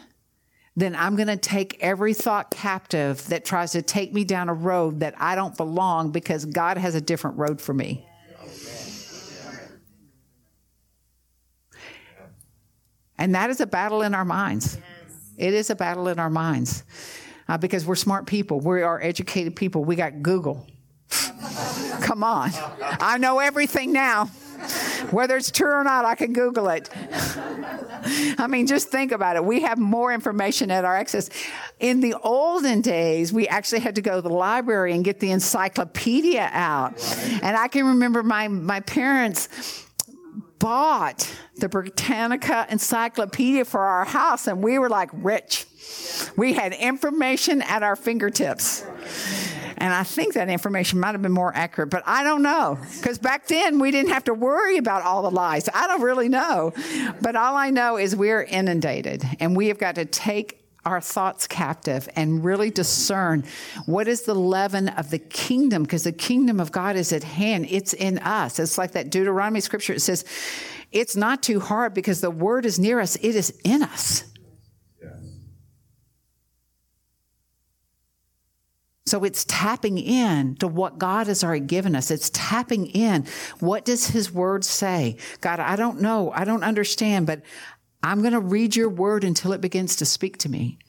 then 0.76 0.96
I'm 0.96 1.16
going 1.16 1.28
to 1.28 1.38
take 1.38 1.78
every 1.82 2.14
thought 2.14 2.52
captive 2.52 3.26
that 3.28 3.46
tries 3.46 3.72
to 3.74 3.82
take 3.82 4.14
me 4.14 4.24
down 4.24 4.50
a 4.50 4.54
road 4.54 5.00
that 5.00 5.16
I 5.18 5.36
don't 5.36 5.56
belong 5.56 6.12
because 6.12 6.46
God 6.46 6.78
has 6.78 6.96
a 6.96 7.02
different 7.02 7.38
road 7.38 7.62
for 7.62 7.74
me. 7.74 8.06
And 13.18 13.36
that 13.36 13.50
is 13.50 13.62
a 13.62 13.68
battle 13.68 14.02
in 14.02 14.14
our 14.16 14.26
minds. 14.26 14.78
It 15.38 15.54
is 15.54 15.70
a 15.70 15.76
battle 15.76 16.08
in 16.08 16.20
our 16.20 16.30
minds 16.30 16.84
uh, 17.48 17.58
because 17.58 17.86
we're 17.86 17.96
smart 17.96 18.26
people. 18.26 18.60
We 18.60 18.82
are 18.82 19.02
educated 19.02 19.56
people. 19.56 19.86
We 19.86 19.96
got 19.96 20.22
Google. 20.22 20.68
Come 22.02 22.24
on. 22.24 22.52
I 22.82 23.18
know 23.18 23.40
everything 23.40 23.94
now. 23.94 24.26
Whether 25.12 25.36
it's 25.36 25.52
true 25.52 25.72
or 25.72 25.84
not, 25.84 26.06
I 26.06 26.16
can 26.16 26.32
Google 26.32 26.70
it. 26.70 26.90
I 28.38 28.48
mean, 28.48 28.66
just 28.66 28.90
think 28.90 29.12
about 29.12 29.36
it. 29.36 29.44
We 29.44 29.62
have 29.62 29.78
more 29.78 30.14
information 30.14 30.72
at 30.72 30.86
our 30.86 30.96
access. 30.96 31.30
In 31.80 32.00
the 32.00 32.16
olden 32.24 32.82
days, 32.82 33.34
we 33.34 33.48
actually 33.48 33.82
had 33.82 33.96
to 33.96 34.02
go 34.02 34.16
to 34.16 34.22
the 34.22 34.34
library 34.34 34.94
and 34.94 35.04
get 35.04 35.20
the 35.20 35.32
encyclopedia 35.32 36.50
out. 36.54 36.94
And 37.42 37.58
I 37.58 37.68
can 37.68 37.86
remember 37.88 38.24
my, 38.24 38.48
my 38.48 38.80
parents 38.80 39.50
bought 40.60 41.30
the 41.58 41.68
Britannica 41.68 42.66
Encyclopedia 42.70 43.66
for 43.66 43.82
our 43.82 44.06
house, 44.06 44.48
and 44.48 44.64
we 44.64 44.80
were 44.80 44.90
like 44.90 45.10
rich. 45.12 45.66
We 46.38 46.54
had 46.54 46.72
information 46.72 47.62
at 47.62 47.84
our 47.84 47.98
fingertips. 47.98 48.86
And 49.78 49.94
I 49.94 50.04
think 50.04 50.34
that 50.34 50.50
information 50.50 51.00
might 51.00 51.14
have 51.14 51.22
been 51.22 51.32
more 51.32 51.54
accurate, 51.56 51.90
but 51.90 52.04
I 52.06 52.24
don't 52.24 52.42
know. 52.42 52.80
Because 52.98 53.18
back 53.18 53.48
then 53.48 53.80
we 53.80 53.92
didn't 53.92 54.12
have 54.12 54.26
to 54.26 54.34
worry 54.34 54.78
about 54.78 55.04
all 55.04 55.24
the 55.24 55.32
lies. 55.32 55.70
I 55.74 55.88
don't 55.88 56.02
really 56.02 56.30
know. 56.30 56.74
But 57.22 57.36
all 57.36 57.56
I 57.56 57.70
know 57.70 57.98
is 57.98 58.16
we're 58.16 58.44
inundated 58.44 59.24
and 59.40 59.56
we 59.56 59.68
have 59.68 59.78
got 59.78 59.96
to 59.96 60.06
take 60.06 60.60
our 60.86 61.00
thoughts 61.00 61.48
captive 61.48 62.10
and 62.16 62.44
really 62.44 62.70
discern 62.70 63.46
what 63.86 64.08
is 64.08 64.24
the 64.24 64.36
leaven 64.36 64.90
of 64.90 65.10
the 65.10 65.20
kingdom 65.20 65.84
because 65.84 66.04
the 66.04 66.12
kingdom 66.12 66.60
of 66.60 66.72
God 66.72 66.96
is 66.96 67.14
at 67.14 67.24
hand. 67.24 67.68
It's 67.70 67.94
in 67.94 68.20
us. 68.20 68.60
It's 68.60 68.78
like 68.78 68.92
that 68.92 69.10
Deuteronomy 69.10 69.62
scripture. 69.62 69.94
It 69.94 70.02
says, 70.02 70.26
it's 70.92 71.16
not 71.16 71.42
too 71.42 71.60
hard 71.60 71.94
because 71.94 72.22
the 72.22 72.30
word 72.30 72.66
is 72.66 72.80
near 72.80 73.00
us. 73.00 73.16
It 73.16 73.36
is 73.36 73.58
in 73.64 73.82
us. 73.82 74.26
So 79.14 79.24
it's 79.24 79.46
tapping 79.46 80.00
in 80.00 80.56
to 80.56 80.68
what 80.68 80.98
God 80.98 81.28
has 81.28 81.44
already 81.44 81.64
given 81.64 81.96
us. 81.96 82.10
It's 82.10 82.32
tapping 82.34 82.88
in. 82.88 83.28
What 83.60 83.86
does 83.86 84.08
his 84.08 84.32
word 84.32 84.66
say? 84.66 85.18
God, 85.40 85.60
I 85.60 85.76
don't 85.76 86.02
know. 86.02 86.32
I 86.32 86.46
don't 86.46 86.64
understand, 86.64 87.28
but 87.28 87.44
I'm 88.02 88.22
going 88.22 88.34
to 88.34 88.40
read 88.40 88.76
your 88.76 88.90
word 88.90 89.24
until 89.24 89.54
it 89.54 89.62
begins 89.62 89.98
to 89.98 90.06
speak 90.06 90.38
to 90.40 90.50
me. 90.50 90.80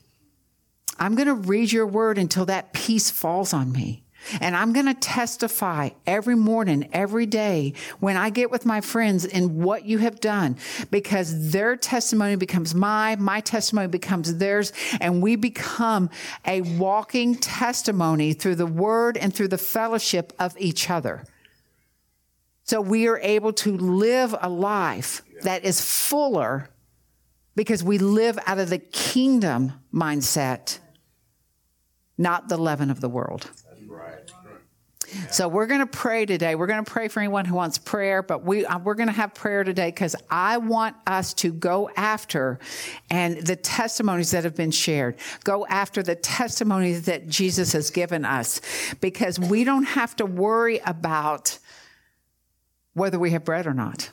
I'm 0.98 1.16
going 1.16 1.28
to 1.28 1.34
read 1.34 1.70
your 1.70 1.86
word 1.86 2.16
until 2.16 2.46
that 2.46 2.72
peace 2.72 3.10
falls 3.10 3.52
on 3.52 3.70
me. 3.72 4.03
And 4.40 4.56
I'm 4.56 4.72
going 4.72 4.86
to 4.86 4.94
testify 4.94 5.90
every 6.06 6.34
morning, 6.34 6.88
every 6.92 7.26
day 7.26 7.74
when 8.00 8.16
I 8.16 8.30
get 8.30 8.50
with 8.50 8.66
my 8.66 8.80
friends 8.80 9.24
in 9.24 9.62
what 9.62 9.84
you 9.84 9.98
have 9.98 10.20
done 10.20 10.56
because 10.90 11.52
their 11.52 11.76
testimony 11.76 12.36
becomes 12.36 12.74
my, 12.74 13.16
my 13.16 13.40
testimony 13.40 13.88
becomes 13.88 14.36
theirs. 14.36 14.72
And 15.00 15.22
we 15.22 15.36
become 15.36 16.10
a 16.46 16.62
walking 16.62 17.36
testimony 17.36 18.32
through 18.32 18.56
the 18.56 18.66
word 18.66 19.16
and 19.16 19.34
through 19.34 19.48
the 19.48 19.58
fellowship 19.58 20.32
of 20.38 20.54
each 20.58 20.90
other. 20.90 21.24
So 22.64 22.80
we 22.80 23.06
are 23.08 23.18
able 23.18 23.52
to 23.52 23.76
live 23.76 24.34
a 24.40 24.48
life 24.48 25.22
that 25.42 25.64
is 25.64 25.80
fuller 25.80 26.70
because 27.54 27.84
we 27.84 27.98
live 27.98 28.38
out 28.46 28.58
of 28.58 28.70
the 28.70 28.78
kingdom 28.78 29.72
mindset, 29.92 30.78
not 32.16 32.48
the 32.48 32.56
leaven 32.56 32.90
of 32.90 33.00
the 33.00 33.08
world. 33.08 33.50
So 35.30 35.48
we're 35.48 35.66
going 35.66 35.80
to 35.80 35.86
pray 35.86 36.26
today. 36.26 36.54
We're 36.54 36.66
going 36.66 36.84
to 36.84 36.90
pray 36.90 37.08
for 37.08 37.20
anyone 37.20 37.44
who 37.44 37.54
wants 37.54 37.78
prayer, 37.78 38.22
but 38.22 38.44
we 38.44 38.64
uh, 38.66 38.78
we're 38.78 38.94
going 38.94 39.08
to 39.08 39.12
have 39.12 39.34
prayer 39.34 39.64
today 39.64 39.88
because 39.88 40.16
I 40.30 40.58
want 40.58 40.96
us 41.06 41.34
to 41.34 41.52
go 41.52 41.90
after 41.96 42.58
and 43.10 43.38
the 43.38 43.56
testimonies 43.56 44.30
that 44.32 44.44
have 44.44 44.56
been 44.56 44.70
shared. 44.70 45.16
Go 45.44 45.66
after 45.66 46.02
the 46.02 46.14
testimonies 46.14 47.06
that 47.06 47.28
Jesus 47.28 47.72
has 47.72 47.90
given 47.90 48.24
us 48.24 48.60
because 49.00 49.38
we 49.38 49.64
don't 49.64 49.84
have 49.84 50.16
to 50.16 50.26
worry 50.26 50.80
about 50.84 51.58
whether 52.94 53.18
we 53.18 53.30
have 53.30 53.44
bread 53.44 53.66
or 53.66 53.74
not. 53.74 54.10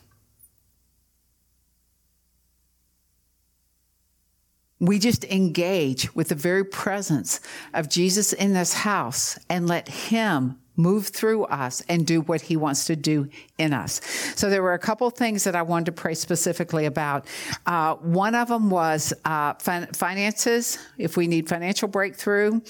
we 4.81 4.97
just 4.97 5.23
engage 5.25 6.13
with 6.15 6.29
the 6.29 6.35
very 6.35 6.65
presence 6.65 7.39
of 7.73 7.87
Jesus 7.87 8.33
in 8.33 8.53
this 8.53 8.73
house 8.73 9.37
and 9.47 9.67
let 9.67 9.87
Him 9.87 10.57
move 10.75 11.07
through 11.07 11.43
us 11.45 11.81
and 11.89 12.05
do 12.07 12.21
what 12.21 12.41
he 12.41 12.55
wants 12.57 12.85
to 12.85 12.95
do 12.95 13.29
in 13.57 13.73
us. 13.73 14.01
So 14.35 14.49
there 14.49 14.63
were 14.63 14.73
a 14.73 14.79
couple 14.79 15.09
things 15.09 15.43
that 15.43 15.55
I 15.55 15.61
wanted 15.61 15.87
to 15.87 15.91
pray 15.91 16.13
specifically 16.13 16.85
about. 16.85 17.27
Uh, 17.65 17.95
one 17.95 18.35
of 18.35 18.47
them 18.47 18.69
was 18.69 19.13
uh, 19.25 19.53
fin- 19.55 19.87
finances, 19.93 20.77
if 20.97 21.17
we 21.17 21.27
need 21.27 21.49
financial 21.49 21.87
breakthrough, 21.87 22.61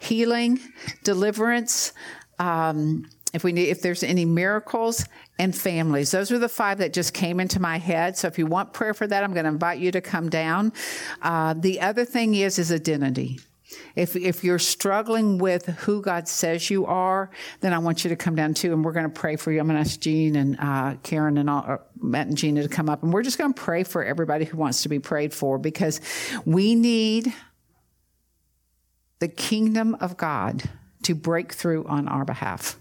healing, 0.00 0.58
deliverance. 1.04 1.92
Um, 2.38 3.08
if 3.32 3.44
we 3.44 3.52
need, 3.52 3.68
if 3.68 3.80
there's 3.80 4.02
any 4.02 4.24
miracles 4.24 5.06
and 5.38 5.56
families, 5.56 6.10
those 6.10 6.30
are 6.30 6.38
the 6.38 6.48
five 6.48 6.78
that 6.78 6.92
just 6.92 7.14
came 7.14 7.40
into 7.40 7.60
my 7.60 7.78
head. 7.78 8.16
So 8.16 8.28
if 8.28 8.38
you 8.38 8.46
want 8.46 8.72
prayer 8.74 8.92
for 8.92 9.06
that, 9.06 9.24
I'm 9.24 9.32
going 9.32 9.44
to 9.44 9.50
invite 9.50 9.78
you 9.78 9.90
to 9.92 10.00
come 10.00 10.28
down. 10.28 10.72
Uh, 11.22 11.54
the 11.54 11.80
other 11.80 12.04
thing 12.04 12.34
is 12.34 12.58
is 12.58 12.70
identity. 12.70 13.40
If, 13.96 14.16
if 14.16 14.44
you're 14.44 14.58
struggling 14.58 15.38
with 15.38 15.66
who 15.66 16.02
God 16.02 16.28
says 16.28 16.70
you 16.70 16.86
are, 16.86 17.30
then 17.60 17.72
I 17.72 17.78
want 17.78 18.04
you 18.04 18.10
to 18.10 18.16
come 18.16 18.34
down 18.34 18.54
too, 18.54 18.72
and 18.72 18.84
we're 18.84 18.92
going 18.92 19.10
to 19.10 19.20
pray 19.20 19.36
for 19.36 19.52
you. 19.52 19.60
I'm 19.60 19.66
going 19.66 19.82
to 19.82 19.88
ask 19.88 20.00
Jean 20.00 20.36
and 20.36 20.56
uh, 20.58 20.94
Karen 21.02 21.38
and 21.38 21.48
all, 21.48 21.78
Matt 22.00 22.26
and 22.26 22.36
Gina 22.36 22.62
to 22.62 22.68
come 22.68 22.88
up, 22.88 23.02
and 23.02 23.12
we're 23.12 23.22
just 23.22 23.38
going 23.38 23.52
to 23.52 23.60
pray 23.60 23.84
for 23.84 24.04
everybody 24.04 24.44
who 24.44 24.56
wants 24.56 24.82
to 24.82 24.88
be 24.88 24.98
prayed 24.98 25.32
for 25.32 25.58
because 25.58 26.00
we 26.44 26.74
need 26.74 27.32
the 29.18 29.28
kingdom 29.28 29.96
of 30.00 30.16
God 30.16 30.64
to 31.04 31.14
break 31.14 31.52
through 31.52 31.84
on 31.86 32.08
our 32.08 32.24
behalf. 32.24 32.76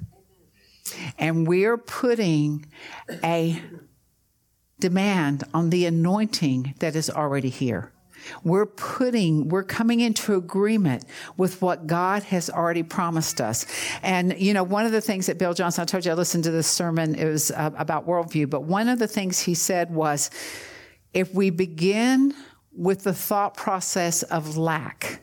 And 1.17 1.47
we're 1.47 1.77
putting 1.77 2.65
a 3.23 3.61
demand 4.79 5.43
on 5.53 5.69
the 5.69 5.85
anointing 5.85 6.73
that 6.79 6.95
is 6.95 7.09
already 7.09 7.49
here. 7.49 7.90
We're 8.43 8.65
putting, 8.65 9.49
we're 9.49 9.63
coming 9.63 9.99
into 9.99 10.35
agreement 10.35 11.05
with 11.37 11.61
what 11.61 11.87
God 11.87 12.23
has 12.23 12.49
already 12.49 12.83
promised 12.83 13.41
us. 13.41 13.65
And, 14.01 14.39
you 14.39 14.53
know, 14.53 14.63
one 14.63 14.85
of 14.85 14.91
the 14.91 15.01
things 15.01 15.25
that 15.27 15.37
Bill 15.37 15.53
Johnson, 15.53 15.81
I 15.81 15.85
told 15.85 16.05
you 16.05 16.11
I 16.11 16.15
listened 16.15 16.43
to 16.45 16.51
this 16.51 16.67
sermon, 16.67 17.15
it 17.15 17.25
was 17.25 17.51
uh, 17.51 17.71
about 17.77 18.07
worldview, 18.07 18.49
but 18.49 18.63
one 18.63 18.87
of 18.87 18.99
the 18.99 19.07
things 19.07 19.39
he 19.39 19.53
said 19.53 19.93
was 19.93 20.29
if 21.13 21.33
we 21.33 21.49
begin 21.49 22.33
with 22.71 23.03
the 23.03 23.13
thought 23.13 23.55
process 23.55 24.23
of 24.23 24.57
lack, 24.57 25.21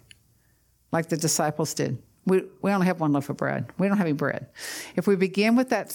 like 0.92 1.08
the 1.08 1.16
disciples 1.16 1.74
did, 1.74 2.02
we, 2.26 2.44
we 2.60 2.70
only 2.72 2.86
have 2.86 3.00
one 3.00 3.12
loaf 3.12 3.30
of 3.30 3.36
bread. 3.36 3.66
We 3.78 3.88
don't 3.88 3.96
have 3.96 4.06
any 4.06 4.14
bread. 4.14 4.48
If 4.96 5.06
we 5.06 5.16
begin 5.16 5.56
with 5.56 5.70
that 5.70 5.94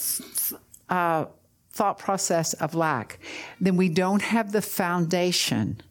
uh, 0.90 1.26
thought 1.72 2.00
process 2.00 2.54
of 2.54 2.74
lack, 2.76 3.20
then 3.62 3.78
we 3.78 3.90
don't 3.90 4.22
have 4.22 4.52
the 4.52 4.62
foundation 4.62 5.82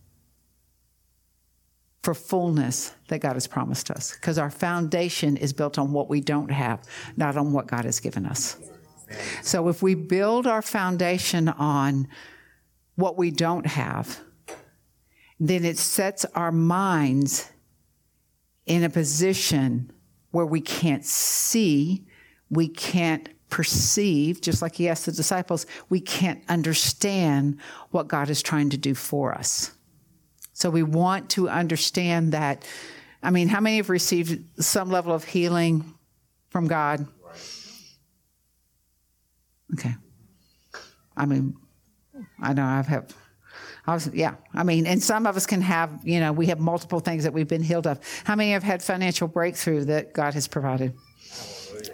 for 2.02 2.14
fullness 2.14 2.94
that 3.08 3.20
God 3.20 3.34
has 3.34 3.46
promised 3.46 3.90
us 3.90 4.12
because 4.12 4.38
our 4.38 4.50
foundation 4.50 5.36
is 5.36 5.52
built 5.52 5.78
on 5.78 5.92
what 5.92 6.08
we 6.08 6.20
don't 6.20 6.50
have, 6.50 6.82
not 7.16 7.36
on 7.36 7.52
what 7.52 7.68
God 7.68 7.84
has 7.84 8.00
given 8.00 8.26
us. 8.26 8.56
So 9.42 9.68
if 9.68 9.82
we 9.82 9.94
build 9.94 10.46
our 10.46 10.62
foundation 10.62 11.48
on 11.48 12.08
what 12.96 13.16
we 13.16 13.30
don't 13.30 13.66
have, 13.66 14.20
then 15.38 15.64
it 15.64 15.78
sets 15.78 16.24
our 16.34 16.52
minds 16.52 17.50
in 18.66 18.84
a 18.84 18.90
position 18.90 19.92
where 20.30 20.46
we 20.46 20.60
can't 20.60 21.04
see, 21.04 22.06
we 22.50 22.68
can't 22.68 23.28
perceive, 23.50 24.40
just 24.40 24.62
like 24.62 24.76
he 24.76 24.88
asked 24.88 25.06
the 25.06 25.12
disciples, 25.12 25.66
we 25.90 26.00
can't 26.00 26.42
understand 26.48 27.60
what 27.90 28.08
God 28.08 28.30
is 28.30 28.42
trying 28.42 28.70
to 28.70 28.78
do 28.78 28.94
for 28.94 29.34
us. 29.34 29.72
So 30.62 30.70
we 30.70 30.84
want 30.84 31.30
to 31.30 31.48
understand 31.48 32.34
that. 32.34 32.64
I 33.20 33.30
mean, 33.32 33.48
how 33.48 33.58
many 33.58 33.78
have 33.78 33.90
received 33.90 34.62
some 34.62 34.90
level 34.90 35.12
of 35.12 35.24
healing 35.24 35.92
from 36.50 36.68
God? 36.68 37.04
Okay. 39.74 39.96
I 41.16 41.26
mean, 41.26 41.56
I 42.40 42.52
know 42.52 42.64
I've 42.64 42.86
had. 42.86 43.12
I 43.88 43.94
was, 43.94 44.08
yeah. 44.14 44.36
I 44.54 44.62
mean, 44.62 44.86
and 44.86 45.02
some 45.02 45.26
of 45.26 45.36
us 45.36 45.46
can 45.46 45.62
have, 45.62 45.98
you 46.04 46.20
know, 46.20 46.30
we 46.30 46.46
have 46.46 46.60
multiple 46.60 47.00
things 47.00 47.24
that 47.24 47.32
we've 47.32 47.48
been 47.48 47.64
healed 47.64 47.88
of. 47.88 47.98
How 48.22 48.36
many 48.36 48.52
have 48.52 48.62
had 48.62 48.84
financial 48.84 49.26
breakthrough 49.26 49.86
that 49.86 50.12
God 50.12 50.34
has 50.34 50.46
provided? 50.46 50.94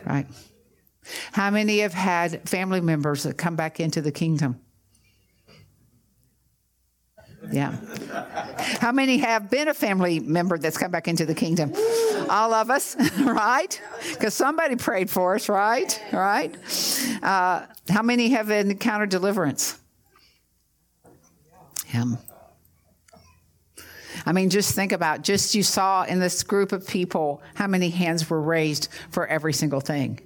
Right. 0.04 0.26
How 1.32 1.50
many 1.50 1.78
have 1.78 1.94
had 1.94 2.46
family 2.46 2.82
members 2.82 3.22
that 3.22 3.38
come 3.38 3.56
back 3.56 3.80
into 3.80 4.02
the 4.02 4.12
kingdom? 4.12 4.60
Yeah. 7.50 7.76
How 8.80 8.92
many 8.92 9.18
have 9.18 9.50
been 9.50 9.68
a 9.68 9.74
family 9.74 10.20
member 10.20 10.58
that's 10.58 10.76
come 10.76 10.90
back 10.90 11.08
into 11.08 11.24
the 11.24 11.34
kingdom? 11.34 11.72
All 12.28 12.52
of 12.52 12.70
us, 12.70 12.96
right? 13.20 13.80
Because 14.12 14.34
somebody 14.34 14.76
prayed 14.76 15.08
for 15.08 15.34
us, 15.34 15.48
right? 15.48 16.02
Right? 16.12 16.54
Uh, 17.22 17.66
how 17.88 18.02
many 18.02 18.30
have 18.30 18.50
encountered 18.50 19.10
deliverance? 19.10 19.78
Him. 21.86 22.18
I 24.26 24.32
mean, 24.32 24.50
just 24.50 24.74
think 24.74 24.92
about 24.92 25.22
just 25.22 25.54
you 25.54 25.62
saw 25.62 26.04
in 26.04 26.18
this 26.18 26.42
group 26.42 26.72
of 26.72 26.86
people 26.86 27.40
how 27.54 27.66
many 27.66 27.88
hands 27.88 28.28
were 28.28 28.42
raised 28.42 28.88
for 29.10 29.26
every 29.26 29.54
single 29.54 29.80
thing. 29.80 30.20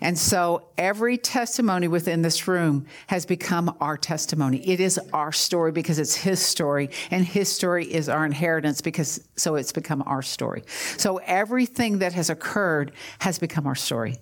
And 0.00 0.18
so 0.18 0.68
every 0.78 1.18
testimony 1.18 1.88
within 1.88 2.22
this 2.22 2.48
room 2.48 2.86
has 3.08 3.26
become 3.26 3.76
our 3.80 3.96
testimony. 3.96 4.66
It 4.66 4.80
is 4.80 4.98
our 5.12 5.32
story 5.32 5.72
because 5.72 5.98
it's 5.98 6.14
his 6.14 6.40
story 6.40 6.90
and 7.10 7.24
his 7.24 7.54
story 7.54 7.84
is 7.84 8.08
our 8.08 8.24
inheritance 8.24 8.80
because 8.80 9.26
so 9.36 9.56
it's 9.56 9.72
become 9.72 10.02
our 10.06 10.22
story. 10.22 10.62
So 10.96 11.18
everything 11.18 11.98
that 11.98 12.14
has 12.14 12.30
occurred 12.30 12.92
has 13.20 13.38
become 13.38 13.66
our 13.66 13.74
story. 13.74 14.16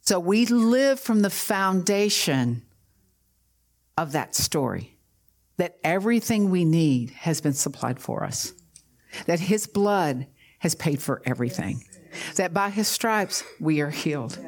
So 0.00 0.18
we 0.18 0.46
live 0.46 0.98
from 0.98 1.20
the 1.20 1.30
foundation 1.30 2.62
of 3.98 4.12
that 4.12 4.34
story 4.34 4.96
that 5.58 5.76
everything 5.84 6.50
we 6.50 6.64
need 6.64 7.10
has 7.10 7.40
been 7.40 7.52
supplied 7.52 7.98
for 7.98 8.24
us. 8.24 8.54
That 9.26 9.40
his 9.40 9.66
blood 9.66 10.26
has 10.60 10.74
paid 10.74 11.02
for 11.02 11.20
everything 11.26 11.82
that 12.36 12.54
by 12.54 12.70
his 12.70 12.88
stripes 12.88 13.44
we 13.60 13.80
are 13.80 13.90
healed. 13.90 14.38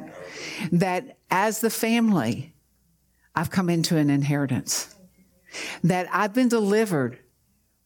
That 0.72 1.18
as 1.30 1.60
the 1.60 1.70
family, 1.70 2.54
I've 3.34 3.50
come 3.50 3.70
into 3.70 3.96
an 3.96 4.10
inheritance. 4.10 4.94
That 5.82 6.08
I've 6.12 6.34
been 6.34 6.48
delivered 6.48 7.18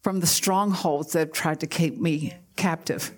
from 0.03 0.21
the 0.21 0.27
strongholds 0.27 1.13
that 1.13 1.19
have 1.21 1.33
tried 1.33 1.61
to 1.61 1.67
keep 1.67 1.99
me 1.99 2.35
captive. 2.57 3.13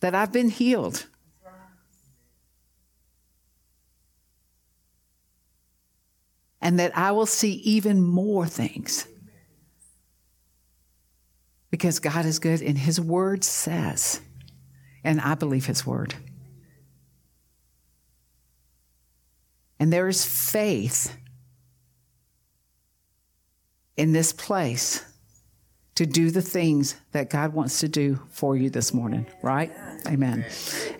That 0.00 0.14
I've 0.14 0.32
been 0.32 0.50
healed. 0.50 1.06
And 6.60 6.78
that 6.80 6.96
I 6.96 7.12
will 7.12 7.26
see 7.26 7.52
even 7.52 8.02
more 8.02 8.46
things 8.46 9.06
because 11.70 11.98
God 11.98 12.24
is 12.24 12.38
good 12.38 12.62
and 12.62 12.78
His 12.78 13.00
word 13.00 13.44
says, 13.44 14.20
and 15.04 15.20
I 15.20 15.34
believe 15.34 15.66
His 15.66 15.86
word. 15.86 16.14
And 19.80 19.92
there 19.92 20.08
is 20.08 20.24
faith 20.24 21.16
in 23.96 24.12
this 24.12 24.32
place 24.32 25.04
to 25.98 26.06
do 26.06 26.30
the 26.30 26.40
things 26.40 26.94
that 27.10 27.28
God 27.28 27.52
wants 27.52 27.80
to 27.80 27.88
do 27.88 28.20
for 28.30 28.56
you 28.56 28.70
this 28.70 28.94
morning, 28.94 29.26
right? 29.42 29.72
Amen. 30.06 30.46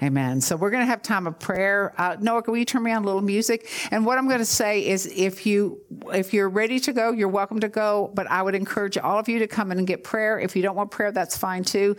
Amen. 0.02 0.40
So 0.40 0.56
we're 0.56 0.72
going 0.72 0.82
to 0.82 0.90
have 0.90 1.02
time 1.02 1.28
of 1.28 1.38
prayer. 1.38 1.94
Uh, 1.96 2.16
Noah, 2.18 2.42
can 2.42 2.56
you 2.56 2.64
turn 2.64 2.82
me 2.82 2.90
on 2.90 3.04
a 3.04 3.06
little 3.06 3.22
music? 3.22 3.70
And 3.92 4.04
what 4.04 4.18
I'm 4.18 4.26
going 4.26 4.40
to 4.40 4.44
say 4.44 4.84
is, 4.84 5.06
if 5.06 5.46
you 5.46 5.80
if 6.12 6.34
you're 6.34 6.48
ready 6.48 6.80
to 6.80 6.92
go, 6.92 7.12
you're 7.12 7.28
welcome 7.28 7.60
to 7.60 7.68
go. 7.68 8.10
But 8.12 8.28
I 8.28 8.42
would 8.42 8.56
encourage 8.56 8.98
all 8.98 9.20
of 9.20 9.28
you 9.28 9.38
to 9.38 9.46
come 9.46 9.70
in 9.70 9.78
and 9.78 9.86
get 9.86 10.02
prayer. 10.02 10.40
If 10.40 10.56
you 10.56 10.62
don't 10.62 10.74
want 10.74 10.90
prayer, 10.90 11.12
that's 11.12 11.36
fine 11.36 11.62
too. 11.62 11.94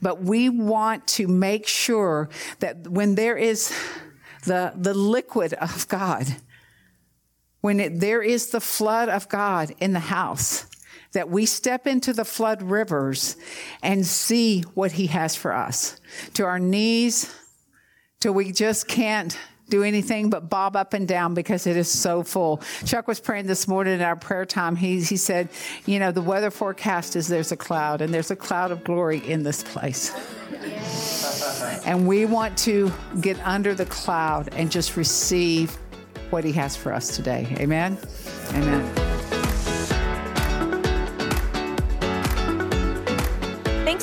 But 0.00 0.22
we 0.22 0.48
want 0.48 1.08
to 1.08 1.26
make 1.26 1.66
sure 1.66 2.28
that 2.60 2.86
when 2.86 3.16
there 3.16 3.36
is 3.36 3.74
the 4.44 4.72
the 4.76 4.94
liquid 4.94 5.54
of 5.54 5.88
God, 5.88 6.36
when 7.62 7.80
it, 7.80 7.98
there 7.98 8.22
is 8.22 8.50
the 8.50 8.60
flood 8.60 9.08
of 9.08 9.28
God 9.28 9.74
in 9.80 9.92
the 9.92 9.98
house 9.98 10.66
that 11.14 11.30
we 11.30 11.46
step 11.46 11.86
into 11.86 12.12
the 12.12 12.24
flood 12.24 12.62
rivers 12.62 13.36
and 13.82 14.06
see 14.06 14.60
what 14.74 14.92
he 14.92 15.06
has 15.08 15.34
for 15.34 15.52
us 15.52 15.98
to 16.34 16.44
our 16.44 16.58
knees 16.58 17.34
till 18.20 18.32
we 18.32 18.52
just 18.52 18.86
can't 18.86 19.36
do 19.68 19.82
anything 19.82 20.30
but 20.30 20.50
bob 20.50 20.76
up 20.76 20.92
and 20.92 21.08
down 21.08 21.34
because 21.34 21.66
it 21.66 21.76
is 21.76 21.88
so 21.88 22.22
full. 22.22 22.60
Chuck 22.84 23.08
was 23.08 23.18
praying 23.18 23.46
this 23.46 23.66
morning 23.66 23.94
in 23.94 24.02
our 24.02 24.16
prayer 24.16 24.44
time. 24.44 24.76
He, 24.76 25.00
he 25.00 25.16
said, 25.16 25.48
You 25.86 25.98
know, 25.98 26.12
the 26.12 26.20
weather 26.20 26.50
forecast 26.50 27.16
is 27.16 27.28
there's 27.28 27.52
a 27.52 27.56
cloud, 27.56 28.00
and 28.00 28.12
there's 28.12 28.30
a 28.30 28.36
cloud 28.36 28.70
of 28.70 28.84
glory 28.84 29.18
in 29.26 29.42
this 29.42 29.62
place. 29.62 30.12
And 31.86 32.06
we 32.06 32.24
want 32.24 32.56
to 32.58 32.92
get 33.20 33.38
under 33.46 33.74
the 33.74 33.86
cloud 33.86 34.50
and 34.52 34.70
just 34.70 34.96
receive 34.96 35.76
what 36.30 36.44
he 36.44 36.52
has 36.52 36.76
for 36.76 36.92
us 36.92 37.16
today. 37.16 37.46
Amen. 37.58 37.98
Amen. 38.50 39.13